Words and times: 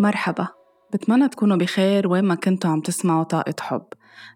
مرحبا. 0.00 0.48
بتمنى 0.92 1.28
تكونوا 1.28 1.56
بخير 1.56 2.08
وين 2.08 2.24
ما 2.24 2.34
كنتوا 2.34 2.70
عم 2.70 2.80
تسمعوا 2.80 3.22
طاقة 3.22 3.54
حب. 3.60 3.86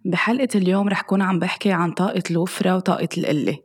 بحلقة 0.05 0.49
اليوم 0.55 0.89
رح 0.89 1.03
كون 1.03 1.23
عم 1.23 1.39
بحكي 1.39 1.73
عن 1.73 1.93
طاقة 1.93 2.23
الوفرة 2.31 2.77
وطاقة 2.77 3.09
القلة. 3.19 3.59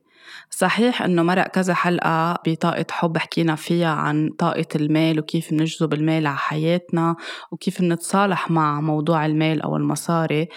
صحيح 0.50 1.02
إنه 1.02 1.24
مرق 1.24 1.48
كذا 1.48 1.74
حلقة 1.74 2.40
بطاقة 2.48 2.86
حب 2.92 3.18
حكينا 3.18 3.56
فيها 3.56 3.90
عن 3.90 4.30
طاقة 4.38 4.66
المال 4.76 5.20
وكيف 5.20 5.54
نجذب 5.54 5.94
المال 5.94 6.28
على 6.28 6.38
حياتنا 6.38 7.16
وكيف 7.52 7.82
نتصالح 7.82 8.52
مع 8.52 8.82
موضوع 8.82 9.26
المال 9.26 9.62
أو 9.62 9.78
المصاري 9.78 10.48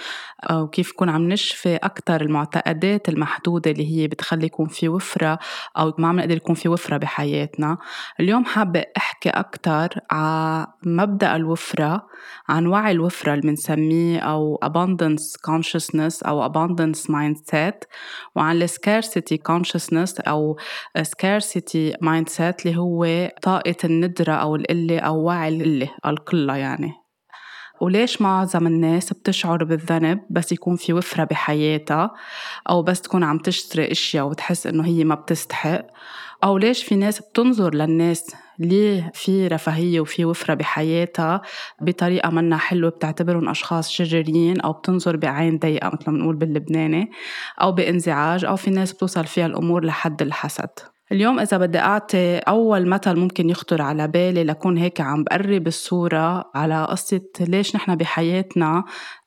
وكيف 0.50 0.92
نكون 0.92 1.08
عم 1.08 1.28
نشفي 1.28 1.76
أكثر 1.76 2.20
المعتقدات 2.20 3.08
المحدودة 3.08 3.70
اللي 3.70 3.96
هي 3.96 4.08
بتخلي 4.08 4.46
يكون 4.46 4.66
في 4.66 4.88
وفرة 4.88 5.38
أو 5.78 5.94
ما 5.98 6.08
عم 6.08 6.16
نقدر 6.16 6.36
يكون 6.36 6.54
في 6.54 6.68
وفرة 6.68 6.96
بحياتنا. 6.96 7.78
اليوم 8.20 8.44
حابة 8.44 8.84
أحكي 8.96 9.30
أكثر 9.30 9.88
على 10.10 10.66
مبدأ 10.82 11.36
الوفرة 11.36 12.06
عن 12.48 12.66
وعي 12.66 12.92
الوفرة 12.92 13.34
اللي 13.34 13.42
بنسميه 13.42 14.18
أو 14.20 14.60
abundance 14.64 15.50
consciousness 15.50 16.26
أو 16.26 16.52
abundance 16.52 17.00
mindset 17.08 17.86
وعن 18.36 18.66
scarcity 18.66 19.36
consciousness 19.48 19.61
أو 20.20 20.58
scarcity 20.98 21.96
mindset 22.04 22.54
اللي 22.66 22.76
هو 22.76 23.30
طاقة 23.42 23.76
الندرة 23.84 24.32
أو 24.32 24.56
القلة 24.56 24.98
أو 24.98 25.22
وعي 25.22 25.48
القلة 25.48 25.90
القلة 26.06 26.56
يعني. 26.56 26.92
وليش 27.80 28.22
معظم 28.22 28.66
الناس 28.66 29.12
بتشعر 29.12 29.64
بالذنب 29.64 30.20
بس 30.30 30.52
يكون 30.52 30.76
في 30.76 30.92
وفرة 30.92 31.24
بحياتها 31.24 32.10
أو 32.70 32.82
بس 32.82 33.00
تكون 33.00 33.24
عم 33.24 33.38
تشتري 33.38 33.90
أشياء 33.90 34.26
وتحس 34.26 34.66
إنه 34.66 34.86
هي 34.86 35.04
ما 35.04 35.14
بتستحق؟ 35.14 35.86
أو 36.44 36.58
ليش 36.58 36.84
في 36.84 36.96
ناس 36.96 37.20
بتنظر 37.20 37.74
للناس؟ 37.74 38.36
ليه 38.58 39.10
في 39.14 39.48
رفاهية 39.48 40.00
وفي 40.00 40.24
وفرة 40.24 40.54
بحياتها 40.54 41.42
بطريقة 41.80 42.30
منا 42.30 42.56
حلوة 42.56 42.90
بتعتبرهم 42.90 43.48
أشخاص 43.48 43.90
شريرين 43.90 44.60
أو 44.60 44.72
بتنظر 44.72 45.16
بعين 45.16 45.58
ضيقة 45.58 45.88
مثل 45.88 46.10
ما 46.10 46.18
بنقول 46.18 46.36
باللبناني 46.36 47.10
أو 47.60 47.72
بانزعاج 47.72 48.44
أو 48.44 48.56
في 48.56 48.70
ناس 48.70 48.92
بتوصل 48.92 49.24
فيها 49.24 49.46
الأمور 49.46 49.84
لحد 49.84 50.22
الحسد. 50.22 50.70
اليوم 51.12 51.40
إذا 51.40 51.58
بدي 51.58 51.78
أعطي 51.78 52.38
أول 52.38 52.88
مثل 52.88 53.16
ممكن 53.16 53.50
يخطر 53.50 53.82
على 53.82 54.08
بالي 54.08 54.44
لكون 54.44 54.78
هيك 54.78 55.00
عم 55.00 55.24
بقرب 55.24 55.66
الصورة 55.66 56.50
على 56.54 56.84
قصة 56.84 57.20
ليش 57.40 57.76
نحن 57.76 57.94
بحياتنا 57.96 58.84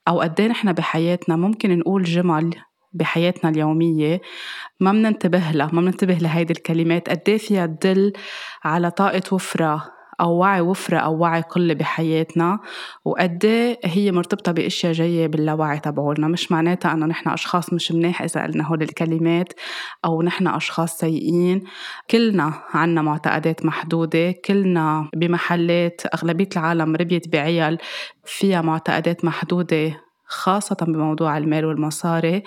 أو 0.07 0.21
قد 0.21 0.41
إيه 0.41 0.47
نحن 0.47 0.73
بحياتنا 0.73 1.35
ممكن 1.35 1.79
نقول 1.79 2.03
جمل 2.03 2.55
بحياتنا 2.95 3.49
اليومية 3.49 4.21
ما 4.79 4.91
مننتبه 4.91 5.51
لها 5.51 5.69
ما 5.73 5.81
مننتبه 5.81 6.13
لهيدي 6.13 6.53
الكلمات. 6.53 7.09
قد 7.09 7.21
إيه 7.27 7.37
فيها 7.37 7.65
تدل 7.65 8.13
على 8.63 8.91
طاقة 8.91 9.21
وفرة 9.31 9.95
أو 10.21 10.37
وعي 10.37 10.61
وفرة 10.61 10.97
أو 10.97 11.17
وعي 11.17 11.41
قلة 11.41 11.73
بحياتنا 11.73 12.59
وقد 13.05 13.45
إيه 13.45 13.79
هي 13.83 14.11
مرتبطة 14.11 14.51
بأشياء 14.51 14.93
جاية 14.93 15.27
باللاوعي 15.27 15.79
تبعولنا. 15.79 16.27
مش 16.27 16.51
معناتها 16.51 16.93
أنه 16.93 17.05
نحن 17.05 17.29
أشخاص 17.29 17.73
مش 17.73 17.91
منيح 17.91 18.21
إذا 18.21 18.43
قلنا 18.43 18.67
هول 18.67 18.81
الكلمات 18.81 19.53
أو 20.05 20.21
نحن 20.21 20.47
أشخاص 20.47 20.97
سيئين. 20.97 21.63
كلنا 22.09 22.53
عنا 22.73 23.01
معتقدات 23.01 23.65
محدودة 23.65 24.31
كلنا 24.31 25.09
بمحلات 25.15 26.01
أغلبية 26.13 26.49
العالم 26.57 26.95
ربيت 26.95 27.27
بعيال 27.27 27.77
فيها 28.25 28.61
معتقدات 28.61 29.25
محدودة 29.25 30.04
خاصة 30.27 30.77
بموضوع 30.81 31.37
المال 31.37 31.65
والمصاري. 31.65 32.43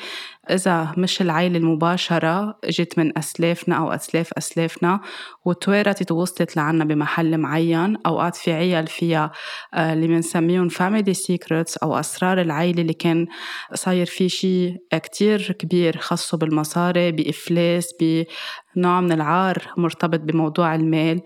إذا 0.50 0.94
مش 0.96 1.22
العيلة 1.22 1.58
المباشرة 1.58 2.58
إجت 2.64 2.98
من 2.98 3.18
أسلافنا 3.18 3.76
أو 3.76 3.92
أسلاف 3.92 4.32
أسلافنا 4.32 5.00
وتوارثت 5.44 6.12
ووصلت 6.12 6.56
لعنا 6.56 6.84
بمحل 6.84 7.38
معين 7.38 7.96
أوقات 8.06 8.36
في 8.36 8.52
عيال 8.52 8.86
فيها 8.86 9.32
آه، 9.74 9.92
اللي 9.92 10.06
بنسميهم 10.06 10.70
family 10.70 11.14
secrets 11.14 11.76
أو 11.82 11.98
أسرار 11.98 12.40
العيلة 12.40 12.82
اللي 12.82 12.92
كان 12.92 13.26
صاير 13.74 14.06
في 14.06 14.28
شيء 14.28 14.76
كتير 14.92 15.52
كبير 15.52 15.96
خاصه 15.98 16.38
بالمصاري 16.38 17.12
بإفلاس 17.12 17.94
بنوع 18.00 19.00
من 19.00 19.12
العار 19.12 19.62
مرتبط 19.76 20.20
بموضوع 20.20 20.74
المال 20.74 21.20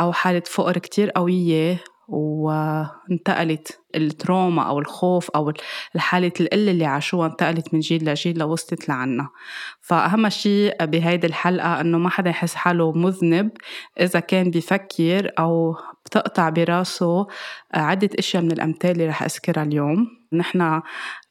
أو 0.00 0.12
حالة 0.12 0.42
فقر 0.46 0.78
كتير 0.78 1.10
قوية. 1.10 1.93
وانتقلت 2.08 3.80
التروما 3.94 4.62
أو 4.62 4.78
الخوف 4.78 5.30
أو 5.30 5.52
الحالة 5.94 6.32
القلة 6.40 6.70
اللي 6.70 6.84
عاشوها 6.84 7.26
انتقلت 7.26 7.74
من 7.74 7.80
جيل 7.80 8.04
لجيل 8.04 8.38
لوصلت 8.38 8.88
لعنا. 8.88 9.28
فأهم 9.80 10.28
شيء 10.28 10.84
بهيدي 10.84 11.26
الحلقة 11.26 11.80
إنه 11.80 11.98
ما 11.98 12.10
حدا 12.10 12.30
يحس 12.30 12.54
حاله 12.54 12.92
مذنب 12.92 13.50
إذا 14.00 14.20
كان 14.20 14.50
بفكر 14.50 15.32
أو 15.38 15.76
بتقطع 16.06 16.48
براسه 16.48 17.26
عدة 17.74 18.10
أشياء 18.18 18.42
من 18.42 18.52
الأمثال 18.52 18.90
اللي 18.90 19.08
رح 19.08 19.22
أذكرها 19.22 19.62
اليوم. 19.62 20.06
نحن 20.32 20.80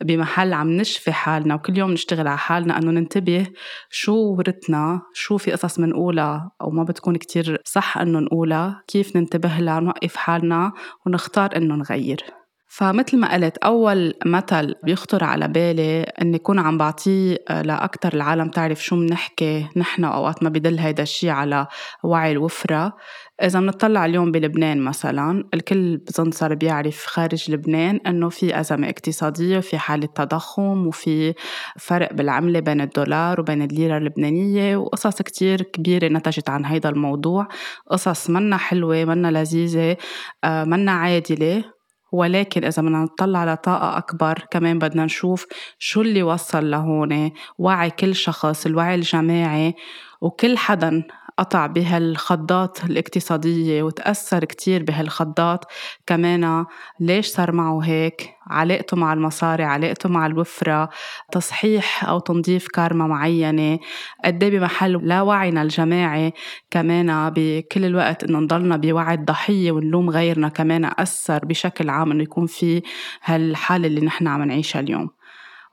بمحل 0.01 0.53
عم 0.53 0.69
نشفي 0.69 1.11
حالنا 1.11 1.55
وكل 1.55 1.77
يوم 1.77 1.91
نشتغل 1.91 2.27
على 2.27 2.37
حالنا 2.37 2.77
إنه 2.77 2.91
ننتبه 2.91 3.47
شو 3.89 4.15
ورثنا 4.15 5.01
شو 5.13 5.37
في 5.37 5.51
قصص 5.51 5.79
منقولها 5.79 6.51
أو 6.61 6.69
ما 6.69 6.83
بتكون 6.83 7.15
كتير 7.15 7.61
صح 7.65 7.97
إنه 7.97 8.19
نقولها 8.19 8.83
كيف 8.87 9.15
ننتبه 9.15 9.57
لها 9.59 9.79
نوقف 9.79 10.15
حالنا 10.15 10.71
ونختار 11.05 11.55
إنه 11.55 11.75
نغير. 11.75 12.23
فمثل 12.67 13.17
ما 13.19 13.33
قلت 13.33 13.57
أول 13.57 14.13
مثل 14.25 14.75
بيخطر 14.83 15.23
على 15.23 15.47
بالي 15.47 16.01
إني 16.01 16.37
أكون 16.37 16.59
عم 16.59 16.77
بعطيه 16.77 17.37
لأكتر 17.49 18.13
العالم 18.13 18.49
تعرف 18.49 18.83
شو 18.83 18.95
بنحكي 18.95 19.67
نحن 19.75 20.03
أوقات 20.03 20.43
ما 20.43 20.49
بدل 20.49 20.79
هيدا 20.79 21.03
الشي 21.03 21.29
على 21.29 21.67
وعي 22.03 22.31
الوفرة. 22.31 22.93
إذا 23.43 23.59
بنطلع 23.59 24.05
اليوم 24.05 24.31
بلبنان 24.31 24.81
مثلا 24.81 25.43
الكل 25.53 25.97
بظن 25.97 26.31
صار 26.31 26.55
بيعرف 26.55 27.05
خارج 27.05 27.51
لبنان 27.51 27.99
إنه 28.07 28.29
في 28.29 28.59
أزمة 28.59 28.89
اقتصادية 28.89 29.57
وفي 29.57 29.77
حالة 29.77 30.07
تضخم 30.15 30.87
وفي 30.87 31.33
فرق 31.79 32.13
بالعملة 32.13 32.59
بين 32.59 32.81
الدولار 32.81 33.41
وبين 33.41 33.61
الليرة 33.61 33.97
اللبنانية 33.97 34.77
وقصص 34.77 35.21
كتير 35.21 35.61
كبيرة 35.61 36.07
نتجت 36.07 36.49
عن 36.49 36.65
هيدا 36.65 36.89
الموضوع. 36.89 37.47
قصص 37.91 38.29
منا 38.29 38.57
حلوة 38.57 39.05
منا 39.05 39.31
لذيذة 39.31 39.97
آه، 40.43 40.63
منا 40.63 40.91
عادلة. 40.91 41.63
ولكن 42.11 42.63
إذا 42.63 42.81
بدنا 42.81 43.03
نطلع 43.03 43.53
لطاقة 43.53 43.97
أكبر 43.97 44.47
كمان 44.51 44.79
بدنا 44.79 45.05
نشوف 45.05 45.45
شو 45.79 46.01
اللي 46.01 46.23
وصل 46.23 46.71
لهون 46.71 47.31
وعي 47.57 47.89
كل 47.89 48.15
شخص 48.15 48.65
الوعي 48.65 48.95
الجماعي 48.95 49.75
وكل 50.21 50.57
حدا 50.57 51.03
قطع 51.37 51.65
بهالخضات 51.65 52.83
الاقتصادية 52.83 53.83
وتأثر 53.83 54.45
كتير 54.45 54.83
بهالخضات. 54.83 55.65
كمان 56.07 56.65
ليش 56.99 57.27
صار 57.27 57.51
معه 57.51 57.79
هيك؟ 57.79 58.29
علاقته 58.47 58.97
مع 58.97 59.13
المصاري 59.13 59.63
علاقته 59.63 60.09
مع 60.09 60.25
الوفرة 60.25 60.89
تصحيح 61.31 62.05
أو 62.05 62.19
تنظيف 62.19 62.67
كارما 62.67 63.07
معينة. 63.07 63.79
قد 64.25 64.43
إيه 64.43 64.59
بمحل 64.59 65.07
لا 65.07 65.21
وعينا 65.21 65.61
الجماعي 65.61 66.33
كمان 66.71 67.29
بكل 67.35 67.85
الوقت 67.85 68.23
إنه 68.23 68.39
نضلنا 68.39 68.77
بوعي 68.77 69.13
الضحية 69.15 69.71
ونلوم 69.71 70.09
غيرنا 70.09 70.49
كمان 70.49 70.91
أثر 70.97 71.45
بشكل 71.45 71.89
عام 71.89 72.11
إنه 72.11 72.23
يكون 72.23 72.45
في 72.45 72.81
هالحالة 73.23 73.87
اللي 73.87 74.01
نحن 74.01 74.27
عم 74.27 74.43
نعيشها 74.43 74.79
اليوم. 74.79 75.09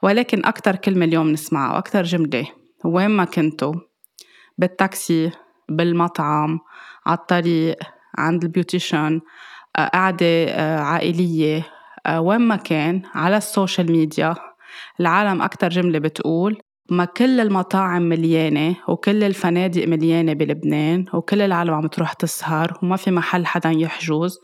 ولكن 0.02 0.44
أكتر 0.44 0.76
كلمة 0.76 1.04
اليوم 1.04 1.30
نسمعها 1.30 1.74
وأكتر 1.74 2.02
جملة. 2.02 2.46
وين 2.84 3.10
ما 3.10 3.24
كنتوا؟ 3.24 3.74
بالتاكسي. 4.58 5.30
بالمطعم 5.70 6.58
على 7.06 7.18
الطريق 7.18 7.76
عند 8.18 8.44
ال 8.44 8.51
beautician 8.51 9.20
آه، 9.76 9.86
قعدة 9.86 10.26
آه، 10.48 10.80
عائلية 10.80 11.66
آه، 12.06 12.20
وين 12.20 12.40
ما 12.40 12.56
كان 12.56 13.02
على 13.14 13.36
ال 13.36 13.44
social 13.44 13.92
media. 13.92 14.34
العالم 15.00 15.42
أكتر 15.42 15.68
جملة 15.68 15.98
بتقول 15.98 16.58
ما 16.90 17.04
كل 17.04 17.40
المطاعم 17.40 18.02
مليانة 18.02 18.76
وكل 18.88 19.24
الفنادق 19.24 19.88
مليانة 19.88 20.32
بلبنان 20.32 21.04
وكل 21.14 21.42
العالم 21.42 21.74
عم 21.74 21.86
تروح 21.86 22.12
تسهر 22.12 22.78
وما 22.82 22.96
في 22.96 23.10
محل 23.10 23.46
حدا 23.46 23.70
يحجز 23.70 24.40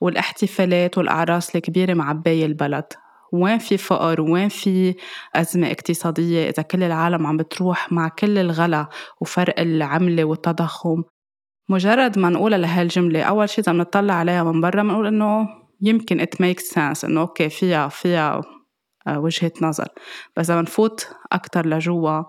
والاحتفالات 0.00 0.98
والأعراس 0.98 1.56
الكبيرة 1.56 1.94
معباية 1.94 2.46
البلد. 2.46 2.84
وين 3.32 3.58
في 3.58 3.76
فقر؟ 3.76 4.20
وين 4.20 4.48
في 4.48 4.94
أزمة 5.34 5.70
اقتصادية؟ 5.70 6.48
إذا 6.50 6.62
كل 6.62 6.82
العالم 6.82 7.26
عم 7.26 7.36
بتروح 7.36 7.92
مع 7.92 8.08
كل 8.08 8.38
الغلا 8.38 8.88
وفرق 9.20 9.60
العملة 9.60 10.24
والتضخم. 10.24 11.02
مجرد 11.68 12.18
ما 12.18 12.28
نقولها 12.30 12.58
لهالجملة 12.58 13.22
أول 13.22 13.48
شيء 13.48 13.64
إذا 13.64 13.72
بنطلع 13.72 14.14
عليها 14.14 14.42
من 14.42 14.60
برا 14.60 14.82
بنقول 14.82 15.06
إنه 15.06 15.48
يمكن 15.80 16.20
it 16.20 16.36
makes 16.42 16.74
sense 16.74 17.04
إنه 17.04 17.20
أوكي 17.20 17.48
فيها 17.48 17.88
فيها 17.88 18.40
آه، 19.06 19.18
وجهة 19.18 19.52
نظر. 19.62 19.88
بس 20.36 20.50
إذا 20.50 20.60
بنفوت 20.60 21.08
أكتر 21.32 21.66
لجوا 21.66 22.22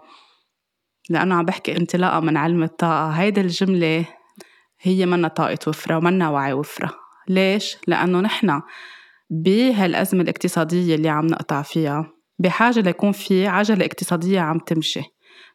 لأنه 1.09 1.35
عم 1.35 1.45
بحكي 1.45 1.77
انطلاقا 1.77 2.19
من 2.19 2.37
علم 2.37 2.63
الطاقة. 2.63 3.09
هيدي 3.09 3.41
الجملة 3.41 4.05
هي 4.81 5.05
منا 5.05 5.27
طاقة 5.27 5.57
وفرة 5.67 5.97
ومنا 5.97 6.29
وعي 6.29 6.53
وفرة. 6.53 6.91
ليش؟ 7.27 7.77
لأنه 7.87 8.21
نحن 8.21 8.61
بهالأزمة 9.31 10.21
الاقتصادية 10.21 10.95
اللي 10.95 11.09
عم 11.09 11.25
نقطع 11.27 11.61
فيها. 11.61 12.11
بحاجة 12.39 12.79
ليكون 12.79 13.11
في 13.11 13.47
عجلة 13.47 13.85
اقتصادية 13.85 14.39
عم 14.39 14.59
تمشي. 14.59 15.01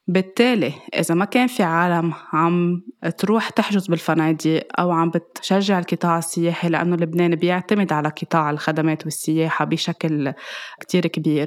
بالتالي 0.08 0.72
إذا 0.94 1.14
ما 1.14 1.24
كان 1.24 1.46
في 1.46 1.62
عالم 1.62 2.12
عم 2.32 2.82
تروح 3.18 3.48
تحجز 3.50 3.86
بالفنادق 3.86 4.62
أو 4.78 4.90
عم 4.90 5.10
بتشجع 5.10 5.78
القطاع 5.78 6.18
السياحي 6.18 6.68
لأنه 6.68 6.96
لبنان 6.96 7.34
بيعتمد 7.34 7.92
على 7.92 8.08
قطاع 8.08 8.50
الخدمات 8.50 9.04
والسياحة 9.04 9.64
بشكل 9.64 10.32
كتير 10.80 11.06
كبير. 11.06 11.46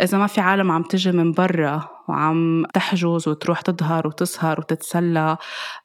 إذا 0.00 0.18
ما 0.18 0.26
في 0.26 0.40
عالم 0.40 0.70
عم 0.70 0.82
تجي 0.82 1.12
من 1.12 1.32
برا 1.32 1.88
وعم 2.08 2.64
تحجز 2.74 3.28
وتروح 3.28 3.60
تظهر 3.60 4.06
وتسهر 4.06 4.60
وتتسلى 4.60 5.36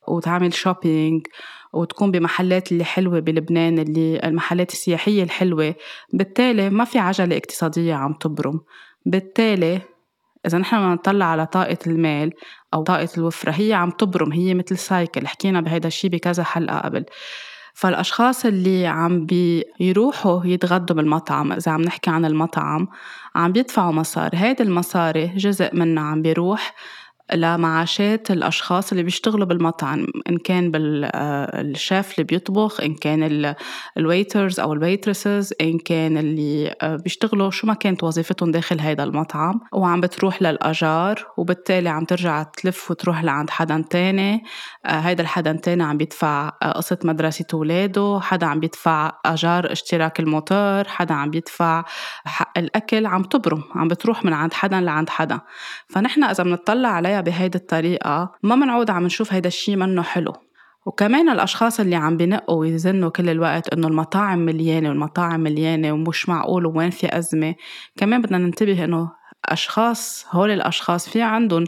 وتعمل 0.08 0.54
شوبينج 0.54 1.28
وتكون 1.74 2.12
بمحلات 2.12 2.72
اللي 2.72 2.84
حلوة 2.84 3.20
بلبنان 3.20 3.80
اللي 3.80 4.20
المحلات 4.24 4.72
السياحية 4.72 5.24
الحلوة. 5.24 5.76
بالتالي 6.14 6.70
ما 6.70 6.86
في 6.86 7.00
عجلة 7.00 7.38
اقتصادية 7.38 7.94
عم 7.94 8.14
تبرم. 8.14 8.60
بالتالي 9.06 9.82
إذا 10.46 10.58
نحن 10.58 10.78
بدنا 10.78 10.94
نطلع 10.94 11.26
على 11.26 11.46
طاقة 11.46 11.78
المال 11.88 12.34
أو 12.74 12.84
طاقة 12.84 13.10
الوفرة 13.18 13.52
هي 13.52 13.74
عم 13.74 13.90
تبرم. 13.90 14.32
هي 14.32 14.54
مثل 14.54 14.78
سايكل 14.78 15.28
حكينا 15.28 15.62
بهيدا 15.62 15.88
الشي 15.88 16.10
بكذا 16.10 16.44
حلقة 16.44 16.80
قبل. 16.80 17.06
فالأشخاص 17.74 18.46
اللي 18.46 18.88
عم 18.88 19.26
بيروحوا 19.26 20.46
يتغدوا 20.46 20.96
بالمطعم 20.96 21.52
إذا 21.52 21.72
عم 21.72 21.82
نحكي 21.82 22.10
عن 22.10 22.26
المطعم 22.26 22.88
عم 23.36 23.52
بيدفعوا 23.52 23.92
مصاري. 23.92 24.38
هيدا 24.38 24.64
المصاري 24.64 25.28
جزء 25.28 25.76
منها 25.76 26.04
عم 26.04 26.22
بيروح 26.22 26.76
لمعاشات 27.34 28.32
الأشخاص 28.32 28.92
اللي 28.92 29.04
بيشتغلوا 29.04 29.46
بالمطعم 29.46 30.08
إن 30.30 30.38
كان 30.38 30.72
بالشيف 30.72 32.10
آه، 32.10 32.14
اللي 32.14 32.24
بيطبخ 32.24 32.82
إن 32.82 32.96
كان 32.96 33.56
ال 33.98 34.05
waiters 34.06 34.60
أو 34.60 34.74
ال 34.74 34.81
waitresses 34.81 35.54
إن 35.62 35.78
كان 35.78 36.18
اللي 36.18 36.76
آه، 36.82 36.96
بيشتغلوا 36.96 37.52
شو 37.52 37.68
ما 37.68 37.74
كانت 37.74 38.04
وظيفتهم 38.04 38.52
داخل 38.52 38.80
هيدا 38.80 39.04
المطعم. 39.04 39.60
وعم 39.74 40.02
بتروح 40.02 40.42
للأجار 40.42 41.28
وبالتالي 41.38 41.90
عم 41.90 42.06
ترجع 42.06 42.44
تلف 42.44 42.92
وتروح 42.92 43.24
لعند 43.24 43.50
حدا 43.50 43.84
تاني. 43.90 44.44
آه، 44.86 45.00
هيدا 45.00 45.24
الحدا 45.24 45.52
تاني 45.52 45.84
عم 45.84 45.98
بيدفع 45.98 46.50
قصة 46.50 46.98
مدرسة 47.04 47.46
ولاده 47.54 48.20
حدا 48.22 48.46
عم 48.46 48.60
بيدفع 48.60 49.12
أجار 49.26 49.72
اشتراك 49.72 50.20
الموتور 50.20 50.88
حدا 50.88 51.14
عم 51.14 51.30
بيدفع 51.30 51.84
حق 52.26 52.58
الأكل 52.58 53.06
عم 53.06 53.24
تبرم 53.24 53.64
عم 53.76 53.88
بتروح 53.88 54.26
من 54.26 54.34
عند 54.34 54.54
حدا 54.54 54.82
لعند 54.82 55.10
حدا. 55.10 55.40
فنحن 55.90 56.24
إذا 56.24 56.44
بنطلع 56.44 56.90
عليها 56.90 57.21
بهيدي 57.22 57.58
الطريقة 57.58 58.32
ما 58.44 58.56
منعود 58.56 58.90
عم 58.90 59.06
نشوف 59.06 59.34
هيدا 59.34 59.48
الشيء 59.48 59.76
منه 59.76 60.02
حلو. 60.02 60.34
وكمان 60.86 61.30
الأشخاص 61.30 61.80
اللي 61.80 61.96
عم 61.96 62.18
بنقوا 62.18 62.60
ويزنوا 62.60 63.10
كل 63.10 63.30
الوقت 63.30 63.74
إنه 63.74 63.88
المطاعم 63.88 64.40
مليانة 64.40 64.90
والمطاعم 64.90 65.40
مليانة 65.40 65.92
ومش 65.92 66.30
معقول 66.30 66.66
وين 66.66 66.90
في 66.90 67.18
أزمة 67.18 67.56
كمان 67.98 68.22
بدنا 68.22 68.38
ننتبه 68.38 68.84
إنه 68.84 69.12
أشخاص 69.46 70.26
هول 70.32 70.52
الأشخاص 70.52 71.10
في 71.10 71.22
عندهم 71.22 71.64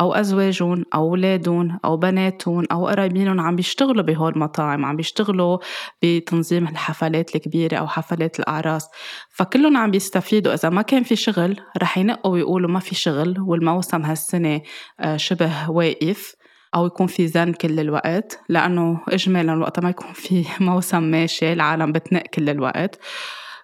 أو 0.00 0.14
أزواجهم 0.14 0.84
أو 0.94 1.08
أولادهم 1.08 1.78
أو 1.84 1.96
بناتهم 1.96 2.64
أو 2.72 2.86
قرايبينهم 2.86 3.40
عم 3.40 3.56
بيشتغلوا 3.56 4.02
بهول 4.02 4.32
المطاعم 4.32 4.84
عم 4.84 4.96
بيشتغلوا 4.96 5.58
بتنظيم 6.02 6.68
الحفلات 6.68 7.36
الكبيرة 7.36 7.76
أو 7.76 7.86
حفلات 7.86 8.40
الأعراس. 8.40 8.88
فكلهم 9.30 9.76
عم 9.76 9.90
بيستفيدوا 9.90 10.54
إذا 10.54 10.68
ما 10.68 10.82
كان 10.82 11.02
في 11.02 11.16
شغل 11.16 11.60
رح 11.82 11.98
ينقوا 11.98 12.32
ويقولوا 12.32 12.70
ما 12.70 12.80
في 12.80 12.94
شغل 12.94 13.40
والموسم 13.40 14.02
هالسنة 14.02 14.60
آه، 15.00 15.16
شبه 15.16 15.70
واقف 15.70 16.34
أو 16.74 16.86
يكون 16.86 17.06
في 17.06 17.28
زن 17.28 17.52
كل 17.52 17.80
الوقت 17.80 18.40
لأنه 18.48 19.00
إجمالا 19.08 19.54
وقت 19.54 19.80
ما 19.80 19.90
يكون 19.90 20.12
في 20.12 20.44
موسم 20.60 21.02
ماشي 21.02 21.52
العالم 21.52 21.92
بتنق 21.92 22.22
كل 22.22 22.48
الوقت. 22.48 22.98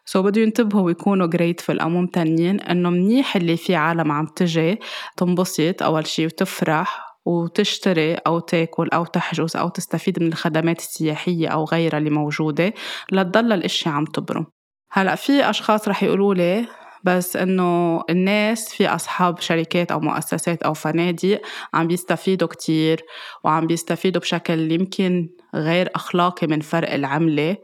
سو 0.05 0.23
بده 0.23 0.41
ينتبهوا 0.41 0.83
ويكونوا 0.83 1.27
grateful 1.27 1.81
أو 1.83 1.89
ممتنين 1.89 2.61
إنه 2.61 2.91
منيح 2.91 3.37
اللي 3.37 3.57
في 3.57 3.75
عالم 3.75 4.13
عم 4.13 4.27
تجي 4.27 4.79
تنبسط 5.17 5.83
أول 5.83 6.07
شي 6.07 6.27
وتفرح 6.27 7.15
وتشتري 7.25 8.15
أو 8.15 8.39
تاكل 8.39 8.89
أو 8.89 9.05
تحجز 9.05 9.57
أو 9.57 9.69
تستفيد 9.69 10.23
من 10.23 10.29
الخدمات 10.29 10.79
السياحية 10.79 11.49
أو 11.49 11.65
غيرها 11.65 11.99
اللي 11.99 12.11
موجودة 12.11 12.75
لتضل 13.13 13.53
الأشياء 13.53 13.95
عم 13.95 14.05
تبرم. 14.05 14.47
هلأ 14.93 15.15
في 15.15 15.51
أشخاص 15.51 15.89
رح 15.89 16.03
يقولوا 16.03 16.35
لي 16.35 16.67
بس 17.05 17.37
إنه 17.37 18.03
الناس 18.11 18.75
في 18.75 18.89
أصحاب 18.89 19.41
شركات 19.41 19.93
أو 19.93 20.01
مؤسسات 20.01 20.63
أو 20.63 20.75
فنادق 20.75 21.41
عم 21.75 21.87
بيستفيدوا 21.87 22.49
كتير 22.49 23.03
وعم 23.45 23.67
بيستفيدوا 23.67 24.21
بشكل 24.21 24.73
يمكن 24.73 25.29
غير 25.55 25.91
أخلاقي 25.95 26.47
من 26.47 26.61
فرق 26.61 26.93
العملة. 26.93 27.57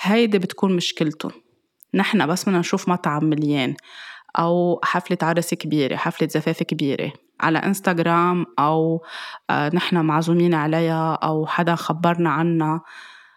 هيدي 0.00 0.38
بتكون 0.38 0.76
مشكلتهم. 0.76 1.43
نحن 1.94 2.26
بس 2.26 2.44
بدنا 2.44 2.58
نشوف 2.58 2.88
مطعم 2.88 3.24
مليان 3.24 3.74
أو 4.38 4.80
حفلة 4.84 5.18
عرس 5.22 5.54
كبيرة 5.54 5.96
حفلة 5.96 6.28
زفاف 6.28 6.62
كبيرة 6.62 7.12
على 7.40 7.58
إنستغرام 7.58 8.46
أو 8.58 9.02
آه، 9.50 9.70
نحن 9.74 9.96
معزومين 9.96 10.54
عليها 10.54 11.14
أو 11.14 11.46
حدا 11.46 11.74
خبرنا 11.74 12.30
عنها. 12.30 12.80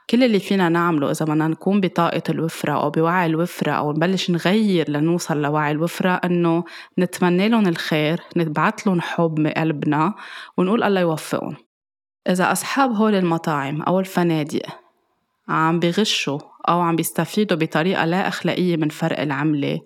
كل 0.09 0.23
اللي 0.23 0.39
فينا 0.39 0.69
نعمله 0.69 1.11
إذا 1.11 1.25
بدنا 1.25 1.47
نكون 1.47 1.81
بطاقة 1.81 2.23
الوفرة 2.29 2.73
أو 2.73 2.89
بوعي 2.89 3.25
الوفرة 3.25 3.71
أو 3.71 3.91
نبلش 3.91 4.31
نغير 4.31 4.89
لنوصل 4.89 5.41
لوعي 5.41 5.71
الوفرة 5.71 6.09
إنه 6.09 6.63
نتمنى 6.99 7.49
لهم 7.49 7.67
الخير 7.67 8.21
نبعث 8.35 8.87
لهم 8.87 9.01
حب 9.01 9.39
من 9.39 9.49
قلبنا 9.49 10.13
ونقول 10.57 10.83
الله 10.83 11.01
يوفقهم. 11.01 11.55
إذا 12.29 12.51
أصحاب 12.51 12.91
هول 12.91 13.15
المطاعم 13.15 13.81
أو 13.81 13.99
الفنادق 13.99 14.61
عم 15.49 15.79
بغشوا 15.79 16.39
أو 16.69 16.81
عم 16.81 16.95
بيستفيدوا 16.95 17.57
بطريقة 17.57 18.05
لا 18.05 18.27
أخلاقية 18.27 18.77
من 18.77 18.89
فرق 18.89 19.19
العملة. 19.19 19.79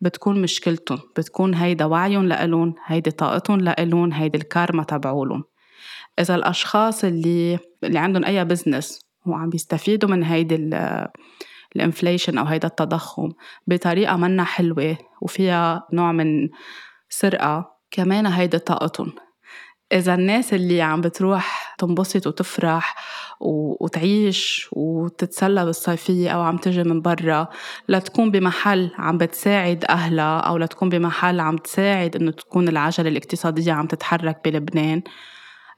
بتكون 0.00 0.42
مشكلتهم 0.42 0.98
بتكون 1.18 1.54
هيدا 1.54 1.84
وعيهم 1.84 2.28
لإلهم 2.28 2.74
هيدي 2.86 3.10
طاقتهم 3.10 3.60
لإلهم 3.60 4.12
هيدي 4.12 4.38
الكارما 4.38 4.84
تبعولهم. 4.84 5.44
إذا 6.18 6.34
الأشخاص 6.34 7.04
اللي 7.04 7.58
اللي 7.84 7.98
عندهم 7.98 8.24
أي 8.24 8.44
بزنس 8.44 9.00
وعم 9.26 9.48
بيستفيدوا 9.48 10.08
من 10.08 10.24
هيدي 10.24 10.70
الانفليشن 11.76 12.38
أو 12.38 12.44
هيدا 12.44 12.68
التضخم 12.68 13.32
بطريقة 13.66 14.16
منا 14.16 14.44
حلوة 14.44 14.98
وفيها 15.20 15.86
نوع 15.92 16.12
من 16.12 16.48
سرقة 17.08 17.76
كمان 17.90 18.26
هيدي 18.26 18.58
طاقتهم 18.58 19.12
إذا 19.92 20.14
الناس 20.14 20.54
اللي 20.54 20.82
عم 20.82 21.00
بتروح 21.00 21.74
تنبسط 21.78 22.26
وتفرح 22.26 22.94
وتعيش 23.40 24.68
وتتسلى 24.72 25.64
بالصيفية 25.64 26.30
أو 26.30 26.40
عم 26.40 26.56
تجي 26.56 26.82
من 26.82 27.00
برا 27.00 27.48
لتكون 27.88 28.30
بمحل 28.30 28.90
عم 28.98 29.18
بتساعد 29.18 29.84
أهلها 29.84 30.38
أو 30.38 30.56
لتكون 30.58 30.88
بمحل 30.88 31.40
عم 31.40 31.56
تساعد 31.56 32.16
إنه 32.16 32.30
تكون 32.30 32.68
العجلة 32.68 33.08
الاقتصادية 33.08 33.72
عم 33.72 33.86
تتحرك 33.86 34.40
بلبنان. 34.44 35.02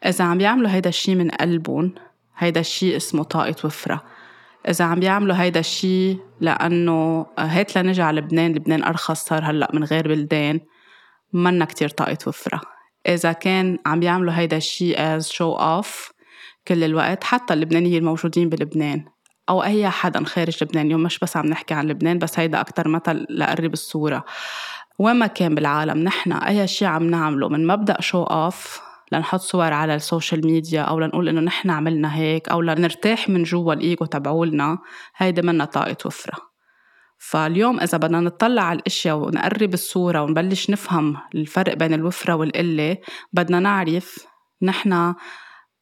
إذا 0.06 0.24
عم 0.24 0.38
بيعملوا 0.38 0.70
هيدا 0.70 0.88
الشي 0.88 1.14
من 1.14 1.30
قلبهم 1.30 1.94
هيدا 2.38 2.60
الشي 2.60 2.96
اسمه 2.96 3.22
طاقة 3.22 3.56
وفرة. 3.64 4.02
إذا 4.68 4.84
عم 4.84 5.00
بيعملوا 5.00 5.36
هيدا 5.36 5.60
الشي 5.60 6.16
لأنه 6.40 7.26
هات 7.38 7.78
لنجي 7.78 8.02
على 8.02 8.20
لبنان 8.20 8.52
لبنان 8.52 8.84
أرخص 8.84 9.24
صار 9.24 9.44
هلأ 9.44 9.70
من 9.74 9.84
غير 9.84 10.08
بلدان. 10.08 10.60
منا 11.32 11.64
كتير 11.64 11.88
طاقة 11.88 12.18
وفرة. 12.26 12.60
إذا 13.08 13.32
كان 13.32 13.78
عم 13.86 14.00
بيعملوا 14.00 14.32
هيدا 14.32 14.56
الشي 14.56 14.94
as 14.94 15.24
show 15.24 15.58
off 15.58 16.12
كل 16.68 16.84
الوقت 16.84 17.24
حتى 17.24 17.54
اللبنانيين 17.54 17.98
الموجودين 17.98 18.48
بلبنان 18.48 19.04
أو 19.48 19.62
أي 19.62 19.88
حدا 19.88 20.24
خارج 20.24 20.64
لبنان 20.64 20.86
اليوم 20.86 21.02
مش 21.02 21.18
بس 21.18 21.36
عم 21.36 21.46
نحكي 21.46 21.74
عن 21.74 21.86
لبنان 21.86 22.18
بس 22.18 22.38
هيدا 22.38 22.60
أكتر 22.60 22.88
مثل 22.88 23.26
لقرب 23.30 23.72
الصورة. 23.72 24.24
وين 24.98 25.16
ما 25.16 25.26
كان 25.26 25.54
بالعالم 25.54 25.98
نحن 25.98 26.32
أي 26.32 26.66
شيء 26.66 26.88
عم 26.88 27.10
نعمله 27.10 27.48
من 27.48 27.66
مبدأ 27.66 28.00
شو 28.00 28.22
أوف 28.22 28.80
لنحط 29.12 29.40
صور 29.40 29.72
على 29.72 29.94
ال 29.94 30.01
social 30.01 30.46
media 30.46 30.82
أو 30.82 31.00
لنقول 31.00 31.28
إنه 31.28 31.40
نحن 31.40 31.70
عملنا 31.70 32.16
هيك 32.16 32.48
أو 32.48 32.60
لنرتاح 32.60 33.28
من 33.28 33.42
جوا 33.42 33.72
الإيجو 33.74 34.04
تبعولنا 34.04 34.78
هيدا 35.16 35.42
منا 35.42 35.64
طاقة 35.64 35.96
وفرة. 36.06 36.51
فاليوم 37.22 37.80
إذا 37.80 37.98
بدنا 37.98 38.20
نطلع 38.20 38.62
على 38.62 38.78
الأشياء 38.78 39.16
ونقرب 39.16 39.74
الصورة 39.74 40.22
ونبلش 40.22 40.70
نفهم 40.70 41.16
الفرق 41.34 41.74
بين 41.74 41.94
الوفرة 41.94 42.34
والقلة 42.34 42.96
بدنا 43.32 43.60
نعرف 43.60 44.26
نحن 44.62 45.14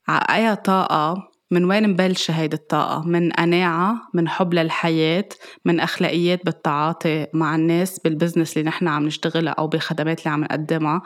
أي 0.09 0.57
طاقة 0.57 1.31
من 1.51 1.65
وين 1.65 1.91
مبلشة 1.91 2.33
هيدي 2.33 2.57
الطاقة؟ 2.57 3.03
من 3.07 3.33
قناعة، 3.33 3.97
من 4.15 4.29
حب 4.29 4.55
للحياة، 4.55 5.29
من 5.65 5.81
أخلاقيات 5.81 6.45
بالتعاطي 6.45 7.27
مع 7.35 7.55
الناس 7.55 7.99
بال 7.99 8.10
business 8.10 8.57
اللي 8.57 8.69
نحن 8.69 8.89
عم 8.89 9.07
نشتغلها 9.07 9.53
أو 9.53 9.67
بالخدمات 9.67 10.19
اللي 10.19 10.31
عم 10.31 10.41
نقدمها 10.41 11.03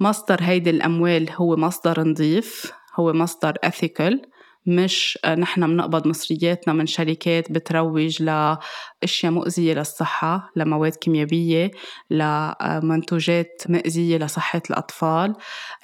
مصدر 0.00 0.38
هيدي 0.40 0.70
الأموال 0.70 1.30
هو 1.30 1.56
مصدر 1.56 2.08
نظيف 2.08 2.72
هو 2.96 3.12
مصدر 3.12 3.54
ethical 3.66 4.33
مش 4.66 5.18
نحن 5.38 5.66
بنقبض 5.66 6.06
مصرياتنا 6.06 6.74
من 6.74 6.86
شركات 6.86 7.52
بتروج 7.52 8.22
لأشياء 8.22 9.32
مؤذية 9.32 9.74
للصحة 9.74 10.50
لمواد 10.56 10.94
كيميائية 10.94 11.70
لمنتوجات 12.10 13.62
مؤذية 13.68 14.16
لصحة 14.18 14.62
الأطفال. 14.70 15.34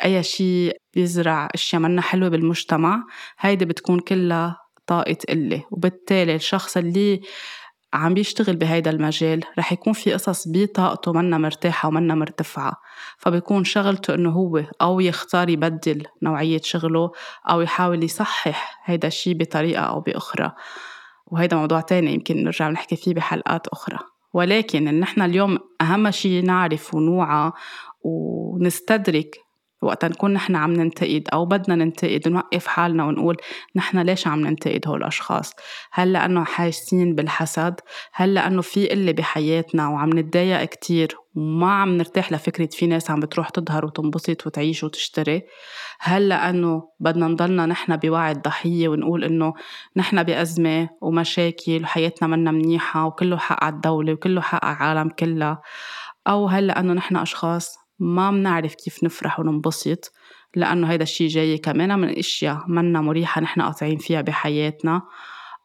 أي 0.05 0.23
شيء 0.23 0.77
بيزرع 0.95 1.49
أشياء 1.55 1.83
منا 1.83 2.03
حلوة 2.03 2.29
بالمجتمع 2.29 3.05
هيدي 3.41 3.65
بتكون 3.65 4.01
كلها 4.01 4.57
طاقة 4.87 5.17
قلة. 5.29 5.65
وبالتالي 5.71 6.35
الشخص 6.35 6.77
اللي 6.77 7.21
عم 7.95 8.15
بيشتغل 8.15 8.57
بهيدا 8.57 8.91
المجال 8.91 9.45
رح 9.59 9.73
يكون 9.73 9.93
في 9.93 10.13
قصص 10.13 10.49
بطاقته 10.49 11.13
منا 11.13 11.39
مرتاحة 11.39 11.89
ومنا 11.89 12.15
مرتفعة 12.15 12.73
فبيكون 13.19 13.65
شغلته 13.65 14.15
إنه 14.15 14.31
هو 14.31 14.63
أو 14.83 15.01
يختار 15.01 15.49
يبدل 15.49 16.07
نوعية 16.23 16.61
شغله 16.65 17.11
أو 17.51 17.61
يحاول 17.61 18.05
يصحح 18.05 18.81
هيدا 18.85 19.09
الشي 19.09 19.35
بطريقة 19.35 19.83
أو 19.83 20.01
بأخرى. 20.01 20.53
وهيدا 21.27 21.57
موضوع 21.57 21.81
تاني 21.81 22.15
يمكن 22.15 22.45
نرجع 22.45 22.69
نحكي 22.69 22.97
فيه 22.97 23.15
بحلقات 23.15 23.67
أخرى. 23.69 23.99
ولكن 24.33 24.89
إن 24.89 25.23
اليوم 25.23 25.59
أهم 25.81 26.11
شي 26.11 26.43
نعرف 26.43 26.95
ونوعى 26.95 27.53
ونستدرك 28.05 29.37
وقتا 29.83 30.09
نكون 30.09 30.33
نحن 30.33 30.57
عم 30.57 30.73
ننتقد 30.73 31.29
أو 31.33 31.47
بدنا 31.47 31.85
ننتقد 31.85 32.29
نوقف 32.29 32.67
حالنا 32.67 33.05
ونقول 33.05 33.37
نحن 33.77 33.99
ليش 33.99 34.27
عم 34.27 34.47
ننتقد 34.47 34.89
هول 34.89 34.99
الأشخاص 34.99 35.53
هل 35.93 36.13
لأنه 36.13 36.45
حاسين 36.45 37.15
بالحسد؟ 37.15 37.81
هل 38.13 38.35
لأنه 38.35 38.63
في 38.63 38.93
اللي 38.93 39.13
بحياتنا 39.13 39.89
وعم 39.89 40.19
نتضايق 40.19 40.65
كتير 40.65 41.17
وما 41.35 41.73
عم 41.73 41.97
نرتاح 41.97 42.33
لفكرة 42.33 42.69
في 42.73 42.87
ناس 42.87 43.11
عم 43.11 43.21
بتروح 43.21 43.49
تظهر 43.49 43.85
وتنبسط 43.85 44.47
وتعيش 44.47 44.85
وتشتري؟ 44.85 45.43
هل 46.01 46.29
لأنه 46.29 46.83
بدنا 47.01 47.29
نضلنا 47.29 47.67
نحن 47.67 47.97
بوعي 47.97 48.33
الضحية 48.33 48.89
ونقول 48.89 49.25
إنه 49.25 49.55
نحن 49.97 50.23
بأزمة 50.23 50.89
ومشاكل 51.01 51.83
وحياتنا 51.83 52.29
منا 52.29 52.51
منيحة 52.51 53.07
وكله 53.07 53.37
حق 53.37 53.65
على 53.65 53.75
الدولة 53.75 54.13
وكله 54.13 54.41
حق 54.41 54.65
على 54.65 54.77
العالم 54.77 55.09
كلها 55.09 55.63
أو 56.27 56.47
هل 56.47 56.67
لأنه 56.67 56.93
نحن 56.93 57.17
أشخاص 57.17 57.80
ما 58.01 58.31
بنعرف 58.31 58.75
كيف 58.75 59.05
نفرح 59.05 59.41
وننبسط 59.41 60.13
لأنه 60.57 60.91
هيدا 60.91 61.03
الشي 61.03 61.27
جاي 61.27 61.59
كمان 61.59 61.99
من 61.99 62.19
أشياء 62.19 62.65
منا 62.69 63.01
مريحة 63.01 63.41
نحن 63.41 63.63
قاطعين 63.63 63.99
فيها 63.99 64.21
بحياتنا 64.21 65.03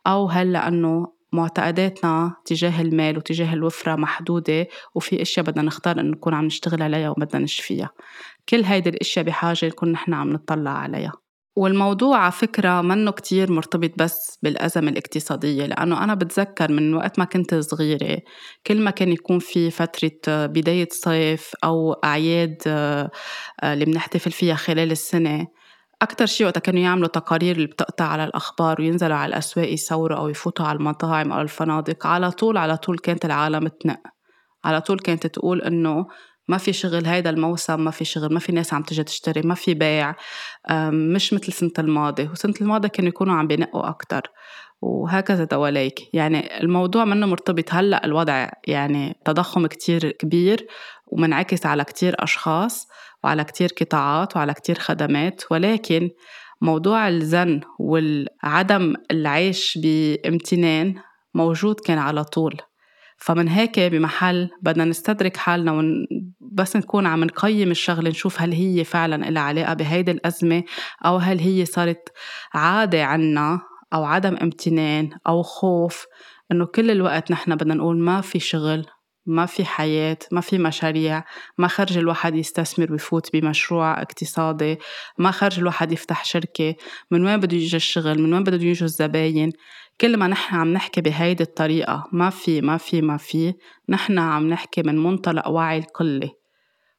أو 0.07 0.27
هل 0.27 0.53
لأنه 0.53 1.15
معتقداتنا 1.33 2.35
تجاه 2.45 2.81
المال 2.81 3.17
وتجاه 3.17 3.53
الوفرة 3.53 3.95
محدودة 3.95 4.67
وفي 4.95 5.21
أشياء 5.21 5.45
بدنا 5.45 5.61
نختار 5.61 5.99
إنه 5.99 6.11
نكون 6.11 6.33
عم 6.33 6.45
نشتغل 6.45 6.81
عليها 6.81 7.09
وبدنا 7.09 7.43
نشفيها. 7.43 7.89
كل 8.49 8.63
هيدي 8.63 8.89
الأشياء 8.89 9.25
بحاجة 9.25 9.65
نكون 9.65 9.91
نحن 9.91 10.13
عم 10.13 10.29
نطلع 10.33 10.71
عليها. 10.71 11.24
والموضوع 11.55 12.17
على 12.17 12.31
فكرة 12.31 12.81
منه 12.81 13.11
كتير 13.11 13.51
مرتبط 13.51 13.91
بس 13.97 14.39
بالأزمة 14.43 14.89
الاقتصادية 14.89 15.65
لأنه 15.65 16.03
أنا 16.03 16.13
بتذكر 16.13 16.71
من 16.71 16.93
وقت 16.93 17.19
ما 17.19 17.25
كنت 17.25 17.55
صغيرة 17.55 18.21
كل 18.67 18.81
ما 18.81 18.91
كان 18.91 19.11
يكون 19.11 19.39
في 19.39 19.71
فترة 19.71 20.45
بداية 20.45 20.87
صيف 20.91 21.51
أو 21.63 21.93
أعياد 21.93 22.57
آه، 22.67 23.11
اللي 23.63 23.85
بنحتفل 23.85 24.31
فيها 24.31 24.55
خلال 24.55 24.91
السنة 24.91 25.47
أكتر 26.01 26.25
شيء 26.25 26.47
وقتها 26.47 26.59
كانوا 26.59 26.81
يعملوا 26.81 27.07
تقارير 27.07 27.55
اللي 27.55 27.67
بتقطع 27.67 28.05
على 28.05 28.23
الأخبار 28.23 28.81
وينزلوا 28.81 29.17
على 29.17 29.29
الأسواق 29.29 29.69
يصوروا 29.73 30.17
أو 30.17 30.29
يفوتوا 30.29 30.65
على 30.65 30.77
المطاعم 30.77 31.31
أو 31.31 31.41
الفنادق 31.41 32.07
على 32.07 32.31
طول 32.31 32.57
على 32.57 32.77
طول 32.77 32.99
كانت 32.99 33.25
العالم 33.25 33.67
تنق 33.67 33.99
على 34.65 34.81
طول 34.81 34.99
كانت 34.99 35.27
تقول 35.27 35.61
إنه 35.61 36.07
ما 36.47 36.57
في 36.57 36.73
شغل 36.73 37.05
هيدا 37.05 37.29
الموسم 37.29 37.83
ما 37.83 37.91
في 37.91 38.05
شغل 38.05 38.33
ما 38.33 38.39
في 38.39 38.51
ناس 38.51 38.73
عم 38.73 38.83
تجي 38.83 39.03
تشتري 39.03 39.41
ما 39.41 39.55
في 39.55 39.73
بيع. 39.73 40.15
مش 40.91 41.33
مثل 41.33 41.53
سنة 41.53 41.71
الماضي. 41.79 42.23
وسنة 42.27 42.53
الماضي 42.61 42.89
كانوا 42.89 43.09
يكونوا 43.09 43.35
عم 43.35 43.47
بينقوا 43.47 43.89
أكتر. 43.89 44.21
وهكذا 44.81 45.43
دواليك. 45.43 45.99
يعني 46.13 46.59
الموضوع 46.61 47.05
منه 47.05 47.25
مرتبط. 47.25 47.73
هلأ 47.73 48.05
الوضع 48.05 48.49
يعني 48.67 49.15
تضخم 49.25 49.67
كتير 49.67 50.11
كبير 50.11 50.67
ومنعكس 51.07 51.65
على 51.65 51.83
كتير 51.83 52.15
أشخاص 52.23 52.87
وعلى 53.23 53.43
كتير 53.43 53.69
قطاعات 53.81 54.35
وعلى 54.37 54.53
كتير 54.53 54.79
خدمات. 54.79 55.43
ولكن 55.51 56.09
موضوع 56.61 57.07
الزن 57.07 57.61
والعدم 57.79 58.93
العيش 59.11 59.79
بامتنان 59.83 60.95
موجود 61.33 61.79
كان 61.79 61.97
على 61.97 62.23
طول. 62.23 62.57
فمن 63.17 63.47
هيك 63.47 63.79
بمحل 63.79 64.49
بدنا 64.61 64.85
نستدرك 64.85 65.37
حالنا 65.37 65.71
ون... 65.71 66.07
بس 66.39 66.75
نكون 66.75 67.05
عم 67.05 67.23
نقيم 67.23 67.71
الشغلة 67.71 68.09
نشوف 68.09 68.41
هل 68.41 68.53
هي 68.53 68.83
فعلا 68.83 69.29
لها 69.29 69.41
علاقة 69.43 69.73
بهيدي 69.73 70.11
الأزمة 70.11 70.63
أو 71.05 71.17
هل 71.17 71.39
هي 71.39 71.65
صارت 71.65 72.09
عادة 72.53 73.05
عنا 73.05 73.61
أو 73.93 74.03
عدم 74.03 74.37
امتنان 74.41 75.09
أو 75.27 75.43
خوف 75.43 76.05
إنه 76.51 76.65
كل 76.65 76.91
الوقت 76.91 77.31
نحن 77.31 77.55
بدنا 77.55 77.73
نقول 77.73 77.99
ما 77.99 78.21
في 78.21 78.39
شغل 78.39 78.85
ما 79.25 79.45
في 79.45 79.65
حياة 79.65 80.17
ما 80.31 80.41
في 80.41 80.57
مشاريع 80.57 81.23
ما 81.57 81.67
خرج 81.67 81.97
الواحد 81.97 82.35
يستثمر 82.35 82.91
ويفوت 82.91 83.35
بمشروع 83.35 84.01
اقتصادي 84.01 84.79
ما 85.17 85.31
خرج 85.31 85.59
الواحد 85.59 85.91
يفتح 85.91 86.25
شركة 86.25 86.75
من 87.11 87.25
وين 87.25 87.39
بده 87.39 87.57
يجي 87.57 87.77
الشغل؟ 87.77 88.21
من 88.21 88.33
وين 88.33 88.43
بده 88.43 88.65
يجوا 88.65 88.87
الزباين؟ 88.87 89.51
كل 90.01 90.17
ما 90.17 90.27
نحن 90.27 90.55
عم 90.55 90.73
نحكي 90.73 91.01
بهيدي 91.01 91.43
الطريقة 91.43 92.07
ما 92.11 92.29
في 92.29 92.61
ما 92.61 92.77
في 92.77 93.01
ما 93.01 93.17
في 93.17 93.53
نحن 93.89 94.19
عم 94.19 94.49
نحكي 94.49 94.81
من 94.81 95.03
منطلق 95.03 95.47
وعي 95.47 95.77
الكلي. 95.77 96.31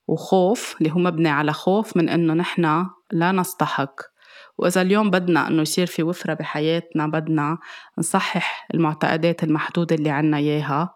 وخوف 0.06 0.76
اللي 0.78 0.92
هو 0.92 0.98
مبني 0.98 1.28
على 1.28 1.52
خوف 1.52 1.96
من 1.96 2.08
إنه 2.08 2.34
نحن 2.34 2.86
لا 3.12 3.32
نستحق. 3.32 3.94
وإذا 4.58 4.82
اليوم 4.82 5.10
بدنا 5.10 5.48
إنه 5.48 5.62
يصير 5.62 5.86
في 5.86 6.02
وفرة 6.02 6.34
بحياتنا 6.34 7.06
بدنا 7.06 7.58
نصحح 7.98 8.66
المعتقدات 8.74 9.44
المحدودة 9.44 9.96
اللي 9.96 10.10
عنا 10.10 10.36
إياها 10.36 10.94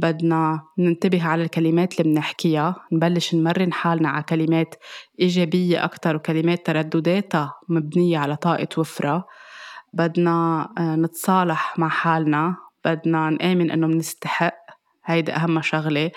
بدنا 0.00 0.62
ننتبه 0.78 1.24
على 1.24 1.42
الكلمات 1.42 2.00
اللي 2.00 2.12
بنحكيها 2.12 2.76
نبلش 2.92 3.34
نمرن 3.34 3.72
حالنا 3.72 4.08
على 4.08 4.22
كلمات 4.22 4.74
إيجابية 5.20 5.84
أكتر 5.84 6.16
وكلمات 6.16 6.66
تردداتها 6.66 7.54
مبنية 7.68 8.18
على 8.18 8.36
طاقة 8.36 8.68
وفرة. 8.78 9.24
بدنا 9.92 10.68
آه، 10.78 10.96
نتصالح 10.96 11.78
مع 11.78 11.88
حالنا 11.88 12.56
بدنا 12.84 13.30
نآمن 13.30 13.70
إنه 13.70 13.86
منستحق 13.86 14.63
هيدي 15.04 15.32
أهم 15.32 15.62
شغلة. 15.62 16.10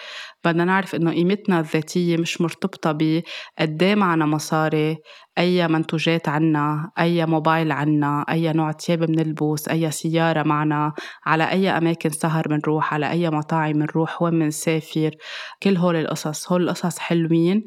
بدنا 0.45 0.65
نعرف 0.65 0.95
إنه 0.95 1.11
قيمتنا 1.11 1.59
الذاتية 1.59 2.17
مش 2.17 2.41
مرتبطة 2.41 2.91
بقد 2.91 3.83
إيه 3.83 3.95
معنا 3.95 4.25
مصاري 4.25 4.97
أي 5.37 5.67
منتوجات 5.67 6.29
عنا 6.29 6.91
أي 6.99 7.25
موبايل 7.25 7.71
عنا 7.71 8.25
أي 8.29 8.53
نوع 8.53 8.71
تياب 8.71 8.99
بنلبس 8.99 9.67
أي 9.69 9.91
سيارة 9.91 10.43
معنا 10.43 10.93
على 11.25 11.51
أي 11.51 11.69
أماكن 11.69 12.09
سهر 12.09 12.47
بنروح 12.47 12.93
على 12.93 13.11
أي 13.11 13.29
مطاعم 13.29 13.73
بنروح 13.73 14.21
وين 14.21 14.39
بنسافر 14.39 15.11
كل 15.63 15.77
هول 15.77 15.95
القصص 15.95 16.51
هول 16.51 16.63
القصص 16.63 16.99
حلوين 16.99 17.65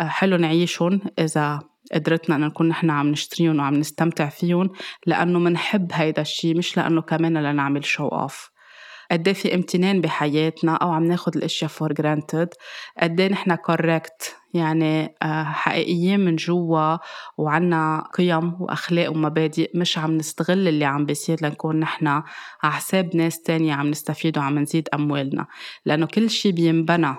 آه، 0.00 0.08
حلو 0.08 0.36
نعيشهم 0.36 1.00
إذا 1.18 1.60
قدرتنا 1.94 2.36
إنه 2.36 2.46
نكون 2.46 2.68
نحن 2.68 2.90
عم 2.90 3.08
نشتريهم 3.08 3.58
وعم 3.58 3.74
نستمتع 3.74 4.28
فيهم 4.28 4.70
لأنه 5.06 5.38
منحب 5.38 5.88
هيدا 5.92 6.22
الشيء 6.22 6.56
مش 6.58 6.76
لأنه 6.76 7.02
كمان 7.02 7.38
لنعمل 7.38 7.84
show 7.84 8.08
off 8.08 8.53
قد 9.10 9.28
إيه 9.28 9.34
في 9.34 9.54
امتنان 9.54 10.00
بحياتنا 10.00 10.74
أو 10.74 10.90
عم 10.90 11.04
ناخد 11.04 11.36
الأشياء 11.36 11.70
for 11.70 11.92
granted 11.92 12.48
قد 13.02 13.20
إيه 13.20 13.28
نحن 13.28 13.54
correct 13.54 14.36
يعني 14.54 15.14
آه، 15.22 15.44
حقيقيين 15.44 16.20
من 16.20 16.36
جوا 16.36 16.96
وعنا 17.38 18.04
قيم 18.14 18.62
وأخلاق 18.62 19.10
ومبادئ 19.10 19.70
مش 19.74 19.98
عم 19.98 20.16
نستغل 20.16 20.68
اللي 20.68 20.84
عم 20.84 21.06
بيصير 21.06 21.38
لنكون 21.42 21.80
نحن 21.80 22.06
على 22.06 22.72
حساب 22.72 23.16
ناس 23.16 23.42
تانية 23.42 23.74
عم 23.74 23.90
نستفيد 23.90 24.38
وعم 24.38 24.58
نزيد 24.58 24.88
أموالنا. 24.94 25.46
لأنه 25.84 26.06
كل 26.06 26.30
شيء 26.30 26.52
بينبنى 26.52 27.14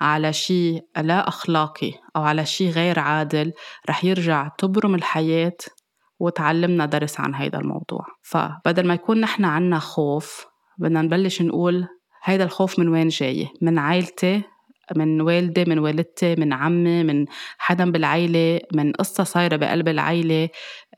على 0.00 0.32
شيء 0.32 0.84
لا 0.96 1.28
أخلاقي 1.28 1.92
أو 2.16 2.22
على 2.22 2.46
شيء 2.46 2.70
غير 2.70 2.98
عادل 2.98 3.52
رح 3.88 4.04
يرجع 4.04 4.48
تبرم 4.58 4.94
الحياة 4.94 5.56
وتعلمنا 6.18 6.86
درس 6.86 7.20
عن 7.20 7.34
هيدا 7.34 7.58
الموضوع. 7.58 8.06
فبدل 8.22 8.86
ما 8.86 8.94
يكون 8.94 9.20
نحن 9.20 9.44
عنا 9.44 9.78
خوف 9.78 10.46
بدنا 10.78 11.02
نبلش 11.02 11.42
نقول 11.42 11.86
هيدا 12.24 12.44
الخوف 12.44 12.78
من 12.78 12.88
وين 12.88 13.08
جاي؟ 13.08 13.48
من 13.62 13.78
عائلتي 13.78 14.42
من 14.96 15.20
والدي 15.20 15.64
من 15.64 15.78
والدتي 15.78 16.34
من 16.34 16.52
عمي 16.52 17.04
من 17.04 17.26
حدا 17.58 17.90
بالعيلة 17.90 18.60
من 18.72 18.92
قصة 18.92 19.24
صايرة 19.24 19.56
بقلب 19.56 19.88
العيلة. 19.88 20.48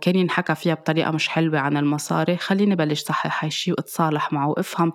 كان 0.01 0.17
ينحكى 0.17 0.55
فيها 0.55 0.75
بطريقة 0.75 1.11
مش 1.11 1.29
حلوة 1.29 1.59
عن 1.59 1.77
المصاري. 1.77 2.37
خليني 2.37 2.77
بلش 2.77 3.01
صحح 3.03 3.45
هاي 3.45 3.49
الشي 3.49 3.73
وأتصالح 3.73 4.33
معه 4.33 4.49
وأفهم 4.49 4.93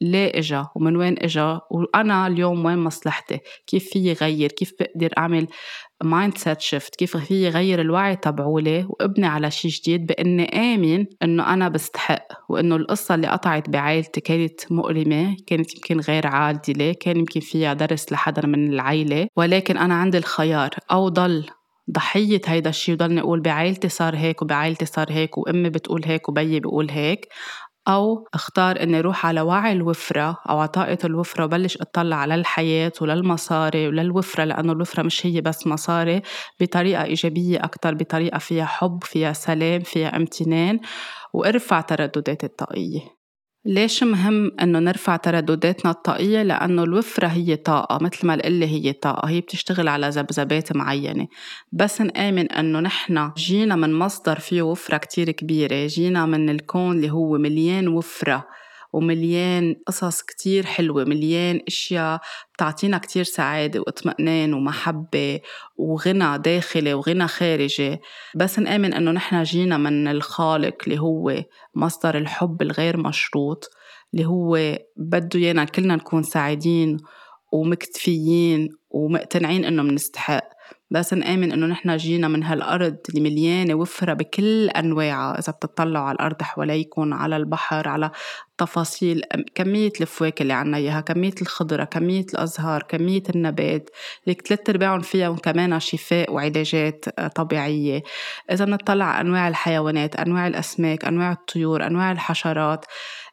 ليه 0.00 0.32
إجا 0.34 0.66
ومن 0.74 0.96
وين 0.96 1.14
إجا 1.18 1.60
وأنا 1.70 2.26
اليوم 2.26 2.64
وين 2.64 2.78
مصلحتي؟ 2.78 3.38
كيف 3.66 3.88
في 3.90 4.12
غير؟ 4.12 4.52
كيف 4.52 4.72
بقدر 4.80 5.10
أعمل 5.18 5.46
mindset 6.04 6.60
shift 6.60 6.96
كيف 6.96 7.16
في 7.16 7.48
غير 7.48 7.80
الوعي 7.80 8.16
تبعولي؟ 8.16 8.86
وابني 8.88 9.26
على 9.26 9.50
شيء 9.50 9.70
جديد 9.70 10.06
بإني 10.06 10.74
آمن 10.74 11.06
إنه 11.22 11.52
أنا 11.52 11.68
بستحق 11.68 12.26
وإنه 12.48 12.76
القصة 12.76 13.14
اللي 13.14 13.26
قطعت 13.26 13.70
بعائلتي 13.70 14.20
كانت 14.20 14.72
مؤلمة 14.72 15.36
كانت 15.46 15.74
يمكن 15.74 16.00
غير 16.00 16.26
عادله 16.26 16.92
كان 16.92 17.16
يمكن 17.16 17.40
فيها 17.40 17.72
درس 17.74 18.12
لحدا 18.12 18.46
من 18.46 18.72
العيلة 18.72 19.28
ولكن 19.36 19.76
أنا 19.78 19.94
عندي 19.94 20.18
الخيار. 20.18 20.70
أو 20.92 21.08
ضل 21.08 21.46
ضحية 21.90 22.40
هيدا 22.46 22.70
الشيء 22.70 22.94
وضلني 22.94 23.20
أقول 23.20 23.40
بعائلتي 23.40 23.88
صار 23.88 24.16
هيك 24.16 24.42
وبعائلتي 24.42 24.86
صار 24.86 25.06
هيك 25.10 25.38
وأمي 25.38 25.70
بتقول 25.70 26.02
هيك 26.04 26.28
وبيي 26.28 26.60
بيقول 26.60 26.90
هيك. 26.90 27.28
أو 27.88 28.28
أختار 28.34 28.82
إني 28.82 29.00
روح 29.00 29.26
على 29.26 29.40
وعي 29.40 29.72
الوفرة 29.72 30.38
أو 30.50 30.58
على 30.58 30.68
طاقة 30.68 30.98
الوفرة 31.04 31.44
وبلش 31.44 31.76
أطلع 31.80 32.16
على 32.16 32.34
الحياة 32.34 32.92
وللمصاري 33.00 33.88
وللوفرة 33.88 34.44
لأنه 34.44 34.72
الوفرة 34.72 35.02
مش 35.02 35.26
هي 35.26 35.40
بس 35.40 35.66
مصاري 35.66 36.22
بطريقة 36.60 37.04
إيجابية 37.04 37.64
أكتر 37.64 37.94
بطريقة 37.94 38.38
فيها 38.38 38.64
حب 38.66 39.04
فيها 39.04 39.32
سلام 39.32 39.80
فيها 39.82 40.16
امتنان 40.16 40.80
وأرفع 41.32 41.80
ترددات 41.80 42.44
الطاقية. 42.44 43.15
ليش 43.66 44.02
مهم 44.02 44.52
إنه 44.60 44.78
نرفع 44.78 45.16
تردداتنا 45.16 45.90
الطاقية؟ 45.90 46.42
لأنه 46.42 46.82
الوفرة 46.82 47.26
هي 47.26 47.56
طاقة 47.56 48.04
مثل 48.04 48.26
ما 48.26 48.34
القلة 48.34 48.66
هي 48.66 48.92
طاقة 48.92 49.28
هي 49.28 49.40
بتشتغل 49.40 49.88
على 49.88 50.08
ذبذبات 50.08 50.76
معينة 50.76 51.28
بس 51.72 52.00
نآمن 52.00 52.52
إنه 52.52 52.80
نحن 52.80 53.32
جينا 53.36 53.76
من 53.76 53.94
مصدر 53.94 54.38
فيه 54.38 54.62
وفرة 54.62 54.96
كتير 54.96 55.30
كبيرة 55.30 55.86
جينا 55.86 56.26
من 56.26 56.50
الكون 56.50 56.96
اللي 56.96 57.10
هو 57.10 57.38
مليان 57.38 57.88
وفرة 57.88 58.46
ومليان 58.92 59.76
قصص 59.86 60.22
كتير 60.22 60.66
حلوة 60.66 61.04
مليان 61.04 61.60
أشياء 61.68 62.20
بتعطينا 62.54 62.98
كتير 62.98 63.24
سعادة 63.24 63.80
واطمئنان 63.80 64.54
ومحبة 64.54 65.40
وغنى 65.76 66.38
داخلي 66.38 66.94
وغنى 66.94 67.28
خارجي. 67.28 67.98
بس 68.34 68.58
نآمن 68.58 68.94
أنه 68.94 69.10
نحن 69.10 69.42
جينا 69.42 69.76
من 69.76 70.08
الخالق 70.08 70.74
اللي 70.86 70.98
هو 71.00 71.44
مصدر 71.74 72.18
الحب 72.18 72.62
الغير 72.62 72.96
مشروط 72.96 73.70
اللي 74.14 74.26
هو 74.26 74.78
بده 74.96 75.40
يانا 75.40 75.64
كلنا 75.64 75.96
نكون 75.96 76.22
سعيدين 76.22 76.96
ومكتفيين 77.52 78.68
ومقتنعين 78.90 79.64
إنه 79.64 79.82
منستحق. 79.82 80.55
بس 80.90 81.14
نآمن 81.14 81.52
إنه 81.52 81.66
نحن 81.66 81.96
جينا 81.96 82.28
من 82.28 82.42
هالأرض 82.42 82.96
اللي 83.08 83.20
مليانة 83.20 83.74
وفرة 83.74 84.12
بكل 84.12 84.68
أنواعها. 84.68 85.38
إذا 85.38 85.52
بتطلعوا 85.52 86.04
على 86.04 86.14
الأرض 86.14 86.42
حواليكم 86.42 87.14
على 87.14 87.36
البحر 87.36 87.88
على 87.88 88.10
تفاصيل 88.58 89.22
كمية 89.54 89.92
الفواكه 90.00 90.42
اللي 90.42 90.52
عنا 90.52 90.76
إياها 90.76 91.00
كمية 91.00 91.34
الخضرة 91.42 91.84
كمية 91.84 92.26
الأزهار 92.34 92.82
كمية 92.82 93.22
النبات. 93.34 93.90
اللي 94.24 94.38
ثلاث 94.46 94.70
أرباعهم 94.70 95.00
فيها 95.00 95.36
كمان 95.36 95.80
شفاء 95.80 96.32
وعلاجات 96.32 97.04
آه، 97.18 97.28
طبيعية. 97.28 98.02
إذا 98.50 98.64
بنطلع 98.64 99.20
أنواع 99.20 99.48
الحيوانات 99.48 100.16
أنواع 100.16 100.46
الأسماك 100.46 101.04
أنواع 101.04 101.32
الطيور 101.32 101.86
أنواع 101.86 102.12
الحشرات 102.12 102.84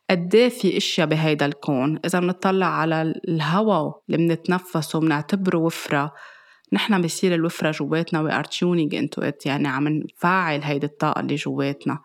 قد 0.09 0.35
إيه 0.35 0.49
في 0.49 0.77
أشياء 0.77 1.07
بهيدا 1.07 1.45
الكون؟ 1.45 1.99
إذا 2.05 2.19
بنطلع 2.19 2.65
على 2.65 3.01
الهواء 3.27 4.01
اللي 4.09 4.17
بنتنفسه 4.17 4.99
بنعتبره 4.99 5.57
وفرة 5.57 6.13
نحن 6.73 7.01
بصير 7.01 7.33
الوفرة 7.33 7.71
جواتنا 7.71 8.29
we 8.29 8.31
are 8.31 8.47
tuning 8.49 8.97
into 8.99 9.29
it 9.29 9.45
يعني 9.45 9.67
عم 9.67 9.87
نفعل 9.87 10.61
هيدي 10.63 10.85
الطاقة 10.85 11.19
اللي 11.19 11.35
جواتنا. 11.35 11.99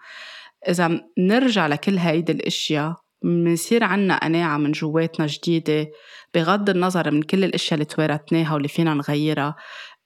إذا 0.68 1.00
نرجع 1.18 1.66
لكل 1.66 1.98
هيدي 1.98 2.32
الأشياء 2.32 2.96
منصير 3.22 3.84
عنا 3.84 4.18
قناعة 4.18 4.56
من 4.56 4.72
جواتنا 4.72 5.26
جديدة 5.26 5.90
بغض 6.34 6.70
النظر 6.70 7.10
من 7.10 7.22
كل 7.22 7.44
الأشياء 7.44 7.74
اللي 7.74 7.84
توارثناها 7.84 8.54
واللي 8.54 8.68
فينا 8.68 8.94
نغيرها 8.94 9.56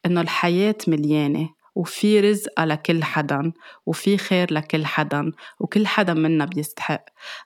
إنه 0.06 0.20
الحياة 0.20 0.76
مليانة. 0.88 1.48
وفي 1.74 2.20
رزق 2.20 2.64
لكل 2.64 3.04
حدا 3.04 3.52
وفي 3.86 4.18
خير 4.18 4.54
لكل 4.54 4.86
حدا 4.86 5.32
وكل 5.60 5.86
حدا 5.86 6.14
منا 6.14 6.44
بيستحق. 6.44 7.04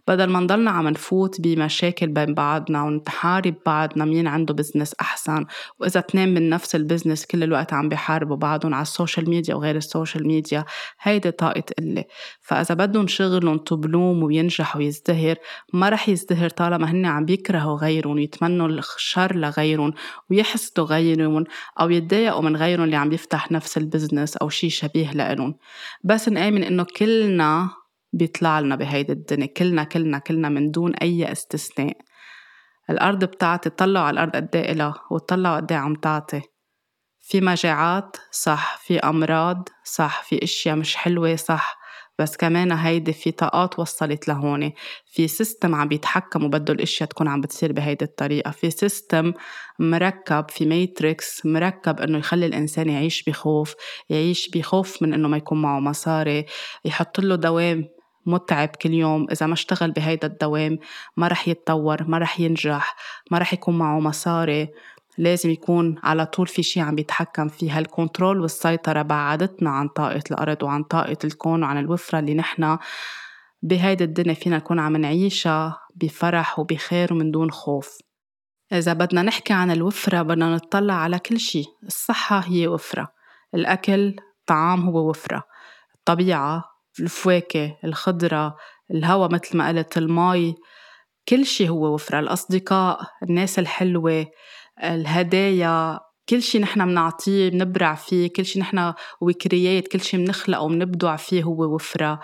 بدل 0.09 0.25
ما 0.25 0.41
نضلنا 0.41 0.71
عم 0.71 0.89
نفوت 0.89 1.41
بمشاكل 1.41 2.07
بين 2.07 2.35
بعضنا 2.35 2.83
ونحارب 2.83 3.55
بعضنا 3.67 4.05
مين 4.05 4.27
عنده 4.27 4.55
business 4.55 4.95
أحسن. 5.01 5.45
وإذا 5.81 6.01
اثنين 6.01 6.35
من 6.35 6.49
نفس 6.49 6.75
ال 6.75 6.81
business 6.81 7.27
كل 7.27 7.43
الوقت 7.43 7.73
عم 7.73 7.89
بيحاربوا 7.89 8.37
بعضهم 8.37 8.75
على 8.75 8.83
ال 8.83 8.90
social 8.90 9.31
media 9.31 9.55
وغير 9.55 9.77
ال 9.77 9.84
social 9.84 10.27
media 10.27 10.65
هيدي 11.01 11.31
طاقة 11.31 11.63
قلة 11.79 12.05
فإذا 12.41 12.75
بدهم 12.75 13.07
شغلهم 13.07 13.59
ت 13.59 13.69
bloom 13.69 14.23
وينجح 14.23 14.77
ويزدهر 14.77 15.37
ما 15.73 15.89
رح 15.89 16.09
يزدهر 16.09 16.49
طالما 16.49 16.91
هن 16.91 17.07
عم 17.07 17.25
بيكرهوا 17.25 17.79
غيرهم 17.79 18.15
ويتمنوا 18.17 18.69
الشر 18.69 19.37
لغيرهم 19.37 19.93
ويحسدوا 20.31 20.85
غيرهم 20.85 21.45
أو 21.81 21.91
يتضايقوا 21.91 22.43
من 22.43 22.57
غيرهم 22.57 22.85
اللي 22.85 22.97
عم 22.97 23.13
يفتح 23.13 23.53
نفس 23.53 23.79
ال 23.79 23.83
business 23.83 24.16
business 24.17 24.37
أو 24.37 24.49
شي 24.49 24.71
شبيه 24.71 25.11
لإلهم. 25.11 25.55
بس 26.05 26.29
نآمن 26.29 26.65
إنه 26.65 26.87
كلنا 26.97 27.71
بيطلع 28.13 28.61
لنا 28.61 28.77
بهيدي 28.77 29.13
الدنيا 29.13 29.47
كلنا 29.47 29.85
كلنا 29.85 30.19
كلنا 30.19 30.49
من 30.49 30.71
دون 30.71 30.95
أي 30.95 31.33
استثناء. 31.33 31.97
الأرض 32.91 33.25
بتعطي 33.25 33.71
طلعوا 33.71 34.07
على 34.07 34.15
الأرض 34.15 34.37
قد 34.37 34.57
إيه 34.57 34.73
إلها؟ 34.73 34.95
وطلعوا 35.11 35.57
قد 35.57 35.73
إيه 35.73 35.79
عم 35.79 35.95
تعطي. 35.95 36.43
في 37.21 37.41
مجاعات 37.41 38.17
صح 38.31 38.79
في 38.79 38.99
أمراض 38.99 39.69
صح 39.85 40.23
في 40.23 40.43
أشياء 40.45 40.77
مش 40.77 40.97
حلوة 40.97 41.37
صح. 41.37 41.76
بس 42.19 42.37
كمان 42.37 42.73
هيدي 42.73 43.13
في 43.13 43.31
طاقات 43.31 43.79
وصلت 43.79 44.29
لهون. 44.29 44.73
في 45.07 45.29
system 45.29 45.75
عم 45.75 45.89
بيتحكم 45.89 46.45
وبده 46.45 46.73
الاشياء 46.75 47.09
تكون 47.09 47.29
عم 47.29 47.41
بتصير 47.41 47.73
بهيدي 47.73 48.05
الطريقة. 48.05 48.51
في 48.51 48.71
system 48.71 49.33
مركب 49.79 50.51
في 50.51 50.67
matrix 50.67 51.47
مركب 51.47 52.01
انه 52.01 52.19
يخلي 52.19 52.47
الإنسان 52.47 52.89
يعيش 52.89 53.23
بخوف 53.23 53.75
يعيش 54.11 54.51
بخوف 54.51 55.03
من 55.03 55.15
انه 55.15 55.29
ما 55.29 55.37
يكون 55.37 55.63
معه 55.63 55.81
مصاري. 55.81 56.47
يحط 56.85 57.21
له 57.21 57.37
دوام 57.37 57.89
متعب 58.27 58.69
كل 58.69 58.95
يوم. 58.95 59.27
إذا 59.31 59.47
ما 59.47 59.55
اشتغل 59.55 59.91
بهيدا 59.91 60.27
الدوام 60.27 60.79
ما 61.17 61.29
رح 61.29 61.49
يتطور 61.49 62.05
ما 62.05 62.19
رح 62.19 62.41
ينجح 62.41 62.97
ما 63.31 63.39
رح 63.39 63.53
يكون 63.53 63.79
معه 63.79 64.01
مصاري. 64.01 64.69
لازم 65.19 65.51
يكون 65.51 65.99
على 66.03 66.27
طول 66.27 66.47
في 66.47 66.63
شيء 66.63 66.83
عم 66.83 66.95
بيتحكم 66.95 67.49
فيه. 67.49 67.79
هالكنترول 67.79 68.41
والسيطرة 68.41 69.03
بعدتنا 69.03 69.71
عن 69.71 69.89
طاقة 69.89 70.23
الأرض 70.31 70.63
وعن 70.63 70.83
طاقة 70.83 71.17
الكون 71.25 71.63
وعن 71.63 71.79
الوفرة 71.79 72.19
اللي 72.19 72.35
نحن 72.35 72.79
بهيدي 73.63 74.05
الدنيا 74.05 74.35
فينا 74.35 74.57
نكون 74.57 74.79
عم 74.79 74.97
نعيشها 74.97 75.81
بفرح 75.95 76.59
وبخير 76.59 77.13
ومن 77.13 77.31
دون 77.31 77.51
خوف. 77.51 77.99
إذا 78.73 78.93
بدنا 78.93 79.23
نحكي 79.23 79.53
عن 79.53 79.71
الوفرة 79.71 80.23
بدنا 80.23 80.55
نطلع 80.55 80.95
على 80.95 81.19
كل 81.19 81.41
شيء. 81.41 81.67
الصحة 81.87 82.39
هي 82.39 82.69
وفرة. 82.69 83.09
الأكل 83.55 84.17
طعام 84.47 84.89
هو 84.89 85.09
وفرة. 85.09 85.43
الطبيعة 85.95 86.65
الفواكه 87.01 87.77
الخضرة 87.85 88.57
الهواء 88.91 89.33
مثل 89.33 89.57
ما 89.57 89.69
قلت 89.69 89.99
المي 89.99 90.55
كل 91.29 91.47
شيء 91.47 91.69
هو 91.69 91.95
وفرة. 91.95 92.19
الأصدقاء 92.19 93.01
الناس 93.23 93.59
الحلوة 93.59 94.27
الهدايا 94.85 96.01
كل 96.29 96.43
شيء 96.43 96.61
نحن 96.61 96.87
بنعطيه 96.87 97.49
بنبرع 97.51 97.95
فيه 97.95 98.29
كل 98.33 98.45
شيء 98.45 98.63
نحن 98.63 98.93
وكريات 99.21 99.89
كل 99.89 100.01
شيء 100.01 100.21
بنخلقه 100.25 100.63
وبنبدع 100.63 101.17
فيه 101.17 101.43
هو 101.43 101.75
وفرة. 101.75 102.21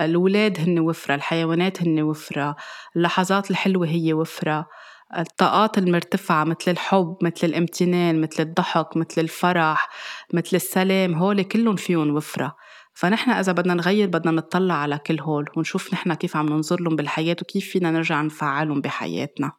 الأولاد 0.00 0.60
هن 0.60 0.78
وفرة 0.78 1.14
الحيوانات 1.14 1.82
هن 1.82 2.02
وفرة 2.02 2.56
اللحظات 2.96 3.50
الحلوة 3.50 3.86
هي 3.86 4.12
وفرة. 4.12 4.66
الطاقات 5.18 5.78
المرتفعة 5.78 6.44
مثل 6.44 6.70
الحب 6.70 7.16
مثل 7.22 7.46
الامتنان 7.46 8.20
مثل 8.20 8.42
الضحك 8.42 8.96
مثل 8.96 9.20
الفرح 9.20 9.88
مثل 10.34 10.56
السلام 10.56 11.14
هول 11.14 11.42
كلهم 11.42 11.76
فيهم 11.76 12.16
وفرة. 12.16 12.56
فنحن 12.94 13.30
إذا 13.30 13.52
بدنا 13.52 13.74
نغير 13.74 14.08
بدنا 14.08 14.32
نطلع 14.32 14.74
على 14.74 14.98
كل 14.98 15.20
هول 15.20 15.44
ونشوف 15.56 15.92
نحن 15.94 16.14
كيف 16.14 16.36
عم 16.36 16.48
ننظر 16.48 16.80
لهم 16.80 16.96
بالحياة 16.96 17.36
وكيف 17.42 17.70
فينا 17.70 17.90
نرجع 17.90 18.22
نفعلهم 18.22 18.80
بحياتنا. 18.80 19.52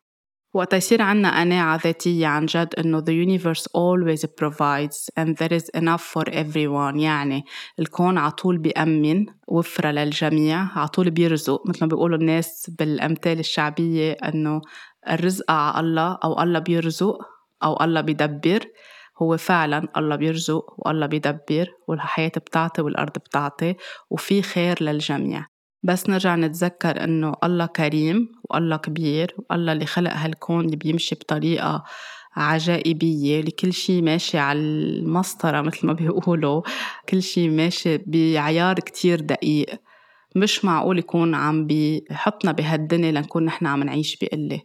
وقت 0.53 0.73
يصير 0.73 1.01
عنا 1.01 1.39
قناعة 1.39 1.79
ذاتية 1.83 2.27
عن 2.27 2.45
جد 2.45 2.75
إنه 2.79 3.01
the 3.01 3.13
universe 3.27 3.63
always 3.63 4.25
provides 4.25 5.09
and 5.19 5.37
there 5.37 5.53
is 5.53 5.69
enough 5.81 6.01
for 6.01 6.29
everyone. 6.29 6.95
يعني 6.95 7.45
الكون 7.79 8.17
عطول 8.17 8.57
بيأمن 8.57 9.25
وفرة 9.47 9.91
للجميع 9.91 10.79
عطول 10.79 11.09
بيرزق. 11.11 11.67
مثل 11.67 11.79
ما 11.81 11.87
بيقولوا 11.87 12.17
الناس 12.17 12.71
بالأمثال 12.79 13.39
الشعبية 13.39 14.11
إنه 14.11 14.61
الرزق 15.09 15.51
على 15.51 15.87
الله 15.87 16.17
أو 16.23 16.41
الله 16.41 16.59
بيرزق 16.59 17.17
أو 17.63 17.83
الله 17.83 18.01
بيدبر. 18.01 18.65
هو 19.21 19.37
فعلا 19.37 19.87
الله 19.97 20.15
بيرزق 20.15 20.65
والله 20.77 21.05
بيدبر 21.05 21.67
والحياة 21.87 22.31
بتعطي 22.37 22.81
والأرض 22.81 23.17
بتعطي 23.17 23.75
وفي 24.09 24.41
خير 24.41 24.83
للجميع. 24.83 25.45
بس 25.83 26.09
نرجع 26.09 26.35
نتذكر 26.35 27.03
إنه 27.03 27.33
الله 27.43 27.65
كريم 27.65 28.31
والله 28.49 28.77
كبير 28.77 29.35
والله 29.49 29.71
اللي 29.71 29.85
خلق 29.85 30.13
هالكون 30.13 30.65
اللي 30.65 30.75
بيمشي 30.75 31.15
بطريقة 31.15 31.83
عجائبية 32.35 33.39
اللي 33.39 33.51
كل 33.51 33.73
شي 33.73 34.01
ماشي 34.01 34.37
على 34.37 34.59
المسطرة 34.59 35.61
مثل 35.61 35.87
ما 35.87 35.93
بيقولوا 35.93 36.61
كل 37.09 37.23
شي 37.23 37.49
ماشي 37.49 37.97
بعيار 37.97 38.75
كتير 38.75 39.21
دقيق. 39.21 39.81
مش 40.35 40.65
معقول 40.65 40.99
يكون 40.99 41.35
عم 41.35 41.67
بيحطنا 41.67 42.51
بهالدنيا 42.51 43.11
لنكون 43.11 43.45
نحن 43.45 43.65
عم 43.65 43.83
نعيش 43.83 44.17
بقلة. 44.21 44.61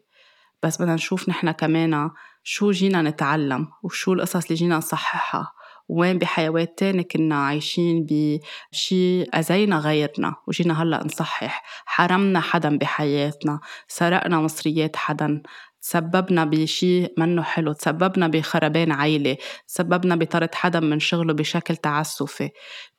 بس 0.63 0.83
بدنا 0.83 0.95
نشوف 0.95 1.29
نحن 1.29 1.51
كمان 1.51 2.11
شو 2.43 2.71
جينا 2.71 3.03
نتعلم 3.03 3.69
وشو 3.83 4.13
القصص 4.13 4.45
اللي 4.45 4.55
جينا 4.55 4.77
نصححها. 4.77 5.53
وين 5.89 6.19
بحيوات 6.19 6.79
تاني 6.79 7.03
كنا 7.05 7.47
عايشين 7.47 8.07
بشي 8.11 9.23
أذينا 9.23 9.79
غيرنا 9.79 10.35
وجينا 10.47 10.83
هلأ 10.83 11.05
نصحح. 11.05 11.63
حرمنا 11.87 12.41
حدا 12.41 12.79
بحياتنا 12.79 13.61
سرقنا 13.89 14.41
مصريات 14.41 14.97
حدا. 14.97 15.43
تسببنا 15.87 16.45
بشيء 16.45 17.13
منه 17.19 17.43
حلو 17.43 17.73
تسببنا 17.73 18.29
بخربان 18.29 18.93
عيلة 18.93 19.37
تسببنا 19.69 20.17
بطرد 20.17 20.55
حدا 20.55 20.81
من 20.81 20.99
شغله 20.99 21.33
بشكل 21.33 21.77
تعسفي. 21.77 22.51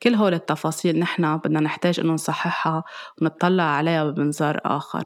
كل 0.03 0.15
هول 0.15 0.33
التفاصيل 0.33 0.99
نحن 0.99 1.37
بدنا 1.37 1.59
نحتاج 1.59 1.99
إنه 1.99 2.13
نصححها 2.13 2.83
ونطلع 3.21 3.63
عليها 3.63 4.03
بمنظار 4.03 4.61
آخر. 4.65 5.03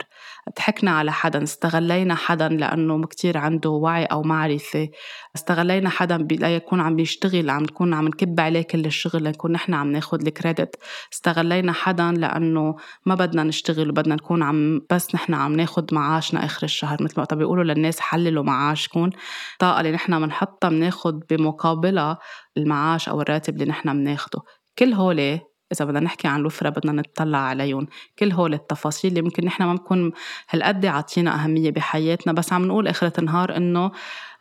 ضحكنا 0.58 0.92
على 0.92 1.12
حدا 1.12 1.44
استغلينا 1.44 2.16
حدا 2.16 2.50
لأنه 2.50 3.08
كتير 3.08 3.38
عنده 3.38 3.70
وعي 3.70 4.06
أو 4.06 4.22
معرفة. 4.22 4.90
استغلينا 5.36 5.90
حدا 5.90 6.18
ليكون 6.18 6.82
عم 6.82 6.96
بيشتغل 6.96 7.50
عم 7.50 7.64
نكون 7.64 7.94
عم 7.94 8.08
نكب 8.08 8.40
عليه 8.40 8.62
كل 8.62 8.86
الشغل 8.86 9.24
لنكون 9.24 9.52
نحن 9.52 9.74
عم 9.74 9.92
ناخد 9.92 10.28
الكريدت. 10.28 10.76
استغلينا 11.14 11.74
حدا 11.74 12.12
لأنه 12.12 12.76
ما 13.06 13.16
بدنا 13.16 13.44
نشتغل 13.44 13.90
وبدنا 13.90 14.16
نكون 14.16 14.44
عم 14.44 14.82
بس 14.90 15.16
نحن 15.16 15.34
عم 15.34 15.54
ناخد 15.54 15.94
معاشنا 15.94 16.46
آخر 16.46 16.64
الشهر 16.64 17.04
مثل 17.04 17.14
ما 17.18 17.26
بيقولوا 17.32 17.71
للناس 17.74 18.00
حللوا 18.00 18.44
معاشكم 18.44 19.10
الطاقة 19.54 19.80
اللي 19.80 19.92
نحن 19.92 20.20
بنحطها 20.20 20.70
بناخد 20.70 21.24
بمقابلها 21.30 22.18
المعاش 22.58 23.10
أو 23.10 23.22
الراتب 23.22 23.54
اللي 23.54 23.66
نحن 23.66 23.94
بناخده 23.94 24.42
كل 24.80 24.94
هولي 24.94 25.52
إذا 25.72 25.86
بدنا 25.86 26.00
نحكي 26.00 26.28
عن 26.28 26.40
الوفرة 26.40 26.70
بدنا 26.70 26.92
نطلع 26.92 27.38
عليهم 27.38 27.88
كل 28.20 28.32
هول 28.32 28.54
التفاصيل 28.54 29.12
اللي 29.12 29.22
ممكن 29.22 29.46
نحن 29.46 29.64
ما 29.64 29.74
بنكون 29.74 30.12
هالقد 30.50 30.86
عاطينا 30.86 31.44
أهمية 31.44 31.72
بحياتنا 31.72 32.34
بس 32.34 32.54
عم 32.54 32.66
نقول 32.66 32.88
آخرة 32.88 33.20
النهار 33.20 33.58
إنه 33.58 33.92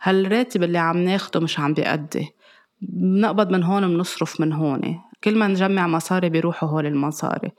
هالراتب 0.03 0.62
اللي 0.62 0.79
عم 0.79 0.99
ناخده 0.99 1.40
مش 1.40 1.61
عم 1.61 1.75
بيأدي. 1.75 2.29
بنقبض 2.81 3.51
من 3.51 3.62
هون 3.62 3.88
بنصرف 3.88 4.40
من 4.40 4.53
هون. 4.53 5.01
كل 5.25 5.38
ما 5.38 5.47
نجمع 5.47 5.87
مصاري 5.87 6.29
بيروحوا 6.29 6.69
هول 6.69 6.87
المصاري. 6.87 7.53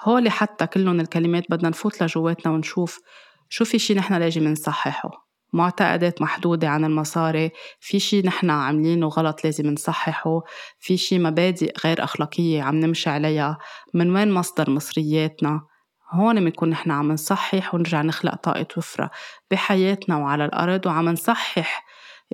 هول 0.00 0.28
حتى 0.28 0.66
كلهم 0.66 1.00
الكلمات 1.00 1.44
بدنا 1.50 1.68
نفوت 1.68 2.02
لجواتنا 2.02 2.52
ونشوف 2.52 3.00
شو 3.52 3.64
في 3.64 3.78
شي 3.78 3.94
نحن 3.94 4.14
لازم 4.14 4.48
نصححه 4.48 5.10
معتقدات 5.52 6.22
محدودة 6.22 6.68
عن 6.68 6.84
المصاري 6.84 7.50
في 7.80 7.98
شي 7.98 8.22
نحن 8.22 8.50
عاملينه 8.50 9.08
غلط 9.08 9.44
لازم 9.44 9.66
نصححه 9.66 10.42
في 10.78 10.96
شي 10.96 11.18
مبادئ 11.18 11.72
غير 11.84 12.04
أخلاقية 12.04 12.62
عم 12.62 12.76
نمشي 12.80 13.10
عليها 13.10 13.58
من 13.94 14.16
وين 14.16 14.32
مصدر 14.32 14.70
مصرياتنا؟ 14.70 15.60
هون 16.10 16.40
بنكون 16.44 16.70
نحن 16.70 16.90
عم 16.90 17.12
نصحح 17.12 17.74
ونرجع 17.74 18.02
نخلق 18.02 18.34
طاقة 18.34 18.66
وفرة 18.76 19.10
بحياتنا 19.50 20.16
وعلى 20.16 20.44
الأرض 20.44 20.86
وعم 20.86 21.08
نصحح 21.08 21.84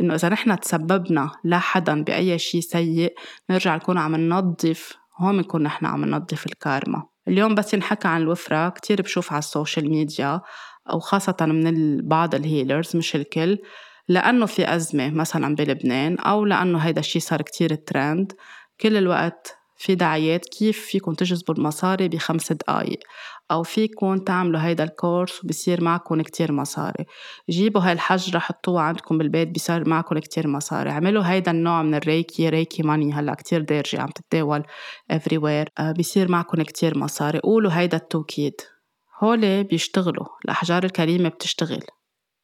إنه 0.01 0.15
إذا 0.15 0.29
نحن 0.29 0.61
تسببنا 0.61 1.31
لحدا 1.45 2.05
بأي 2.05 2.39
شي 2.39 2.61
سيء 2.61 3.15
نرجع 3.51 3.77
نكون 3.77 3.99
عم 3.99 4.17
ننظف 4.17 4.97
هون 5.21 5.37
بنكون 5.37 5.63
نحن 5.63 5.87
عم 5.87 6.05
ننظف 6.05 6.47
الكارما. 6.47 7.03
اليوم 7.29 7.55
بس 7.55 7.75
ينحكى 7.75 8.09
عن 8.09 8.21
الوفرة 8.21 8.69
كتير 8.69 9.03
بشوف 9.03 9.33
على 9.33 9.39
ال 9.39 9.46
social 9.46 9.91
media 9.91 10.41
أو 10.91 11.01
خاصة 11.01 11.37
من 11.41 11.99
بعض 12.09 12.35
ال 12.35 12.43
healers 12.43 12.97
مش 12.97 13.17
الكل 13.17 13.59
لأنه 14.09 14.47
في 14.47 14.75
أزمة 14.75 15.11
مثلا 15.11 15.55
بلبنان 15.55 16.19
أو 16.19 16.45
لأنه 16.45 16.79
هيدا 16.79 17.01
الشي 17.01 17.21
صار 17.21 17.43
كتير 17.43 17.75
ترند 17.75 18.33
كل 18.81 18.97
الوقت 18.97 19.57
في 19.77 19.95
دعايات 19.95 20.45
كيف 20.45 20.87
فيكم 20.87 21.15
تجذبوا 21.15 21.55
المصاري 21.55 22.09
بخمس 22.09 22.53
دقايق 22.53 22.99
أو 23.51 23.63
فيكم 23.63 24.17
تعملوا 24.19 24.61
هيدا 24.61 24.85
ال 24.85 24.94
course 24.94 25.45
وبصير 25.45 25.85
معكم 25.85 26.23
كتير 26.23 26.53
مصاري. 26.53 27.05
جيبوا 27.51 27.81
هاي 27.81 27.93
الحجرة 27.93 28.39
حطوها 28.39 28.83
عندكم 28.83 29.19
بالبيت 29.19 29.55
بصير 29.55 29.89
معكم 29.89 30.19
كتير 30.19 30.49
مصاري. 30.49 30.91
عملوا 30.91 31.23
هيدا 31.23 31.51
النوع 31.51 31.83
من 31.83 31.95
الريكي 31.95 32.49
Reiki 32.49 32.83
money 32.83 33.13
هلأ 33.13 33.35
كتير 33.35 33.61
دارجة 33.61 34.01
عم 34.01 34.09
تتداول 34.09 34.63
everywhere 35.13 35.69
آه، 35.79 35.93
بصير 35.99 36.31
معكم 36.31 36.63
كتير 36.63 36.99
مصاري. 36.99 37.39
قولوا 37.39 37.73
هيدا 37.73 37.97
التوكيد. 37.97 38.61
هول 39.23 39.65
بيشتغلوا 39.65 40.27
الأحجار 40.45 40.85
الكريمة 40.85 41.29
بتشتغل 41.29 41.83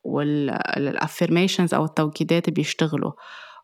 وال 0.05 0.29
affirmations 0.29 1.75
أو 1.75 1.85
التوكيدات 1.85 2.51
بيشتغلوا 2.51 3.13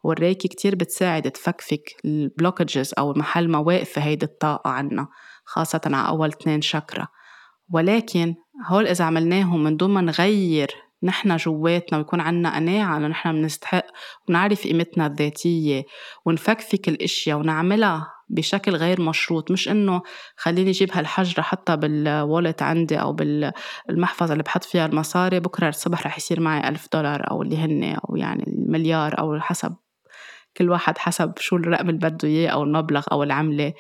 والريكي 0.03 0.49
كتير 0.49 0.75
بتساعد 0.75 1.31
تفكفك 1.31 1.97
ال 2.05 2.13
blockages 2.13 2.94
أو 2.99 3.12
محل 3.12 3.49
ما 3.49 3.59
واقفة 3.59 4.03
هيدي 4.03 4.27
الطاقة 4.27 4.71
عنا 4.71 5.09
خاصة 5.44 5.81
على 5.87 6.09
أول 6.09 6.29
اثنين 6.29 6.61
شكرا. 6.61 7.09
ولكن 7.73 8.35
هول 8.66 8.87
إذا 8.87 9.05
عملناهم 9.05 9.64
من 9.64 9.77
دون 9.77 9.90
ما 9.90 10.01
نغير 10.01 10.71
نحن 11.03 11.37
جواتنا 11.37 11.99
ويكون 11.99 12.21
عنا 12.21 12.57
قناعة 12.57 12.97
إنه 12.97 13.09
نحن 13.09 13.33
بنستحق 13.33 13.85
ونعرف 14.29 14.65
قيمتنا 14.65 15.07
الذاتية 15.07 15.85
ونفكفك 16.25 16.89
الأشياء 16.89 17.39
ونعملها 17.39 18.13
بشكل 18.29 18.77
غير 18.77 19.01
مشروط. 19.01 19.51
مش 19.51 19.69
إنه 19.69 20.03
خليني 20.37 20.71
أجيب 20.71 20.89
هالحجرة 20.93 21.43
حتى 21.43 21.77
بالوالت 21.77 22.63
عندي 22.63 23.01
أو 23.01 23.13
بالمحفظة 23.13 24.33
اللي 24.33 24.43
بحط 24.43 24.65
فيها 24.65 24.87
المصاري 24.87 25.41
بكرة 25.41 25.69
الصبح 25.69 26.07
رح 26.07 26.17
يصير 26.17 26.41
معي 26.41 26.69
ألف 26.69 26.89
دولار 26.93 27.31
أو 27.31 27.43
اللي 27.43 27.57
هن 27.57 27.85
أو 27.85 28.17
يعني 28.17 28.45
المليار 28.47 29.19
أو 29.19 29.41
حسب 29.41 29.77
كل 30.57 30.71
واحد 30.71 30.99
حسب 30.99 31.33
شو 31.39 31.57
الرقم 31.57 31.89
اللي 31.89 32.11
بده 32.11 32.29
إياه 32.29 32.51
أو 32.51 32.63
المبلغ 32.63 33.05
أو 33.13 33.23
العملة. 33.23 33.73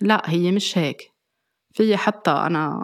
لا 0.00 0.22
هي 0.26 0.52
مش 0.52 0.78
هيك. 0.78 1.15
في 1.76 1.96
حتى 1.96 2.30
أنا 2.30 2.78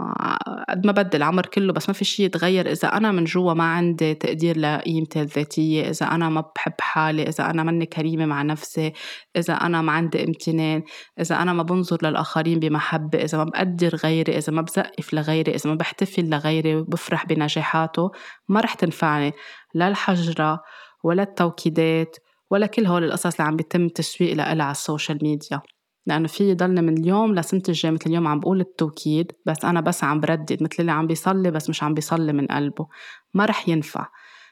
قد 0.69 0.87
ما 0.87 0.93
بدي 0.93 1.17
العمر 1.17 1.47
كله 1.47 1.73
بس 1.73 1.89
ما 1.89 1.95
في 1.95 2.05
شيء 2.05 2.27
يتغير 2.27 2.71
إذا 2.73 2.89
أنا 2.89 3.13
من 3.13 3.25
جوا 3.25 3.55
ما 3.55 3.65
عندي 3.65 4.15
تقدير 4.15 4.59
لقيمتي 4.59 5.21
الذاتية 5.21 5.91
إذا 5.91 6.07
أنا 6.07 6.29
ما 6.29 6.45
بحب 6.57 6.73
حالي 6.81 7.23
إذا 7.23 7.51
أنا 7.51 7.63
ماني 7.63 7.87
كريمة 7.87 8.27
مع 8.27 8.43
نفسي 8.43 8.93
إذا 9.37 9.55
أنا 9.55 9.83
ما 9.83 9.93
عندي 9.93 10.25
امتنان 10.25 10.83
إذا 11.21 11.43
أنا 11.43 11.53
ما 11.53 11.63
بنظر 11.63 11.99
للآخرين 12.03 12.59
بمحبة 12.59 13.25
إذا 13.25 13.39
ما 13.39 13.45
بقدر 13.45 13.97
غيري 13.97 14.39
إذا 14.39 14.53
ما 14.53 14.63
بزقف 14.63 15.15
لغيري 15.15 15.55
إذا 15.55 15.71
ما 15.71 15.77
بحتفل 15.77 16.31
لغيري 16.31 16.77
وبفرح 16.77 17.27
بنجاحاته 17.27 18.11
ما 18.49 18.61
رح 18.61 18.75
تنفعني. 18.75 19.33
لا 19.75 19.89
الحجرة 19.89 20.61
ولا 21.05 21.23
التوكيدات 21.23 22.17
ولا 22.51 22.67
كل 22.67 22.87
هول 22.87 23.05
القصص 23.05 23.41
اللي 23.41 23.49
عم 23.49 23.57
بيتم 23.57 23.89
تسويق 23.89 24.33
لها 24.35 24.45
على 24.45 24.71
ال 24.71 24.78
social 24.78 25.19
media. 25.23 25.61
لأنه 26.07 26.29
في 26.29 26.51
يضلنا 26.51 26.81
من 26.81 26.99
اليوم 26.99 27.35
لسنة 27.35 27.63
الجاي 27.69 27.93
مثل 27.93 28.11
اليوم 28.11 28.27
عم 28.27 28.41
بقول 28.41 28.61
التوكيد 28.61 29.33
بس 29.47 29.65
أنا 29.65 29.81
بس 29.81 30.05
عم 30.05 30.21
بردد 30.21 30.63
مثل 30.63 30.77
اللي 30.81 30.93
عم 30.93 31.07
بيصلي 31.07 31.51
بس 31.51 31.71
مش 31.71 31.83
عم 31.83 31.95
بيصلي 31.95 32.33
من 32.33 32.47
قلبه. 32.47 32.87
ما 33.35 33.45
رح 33.45 33.69
ينفع. 33.69 34.07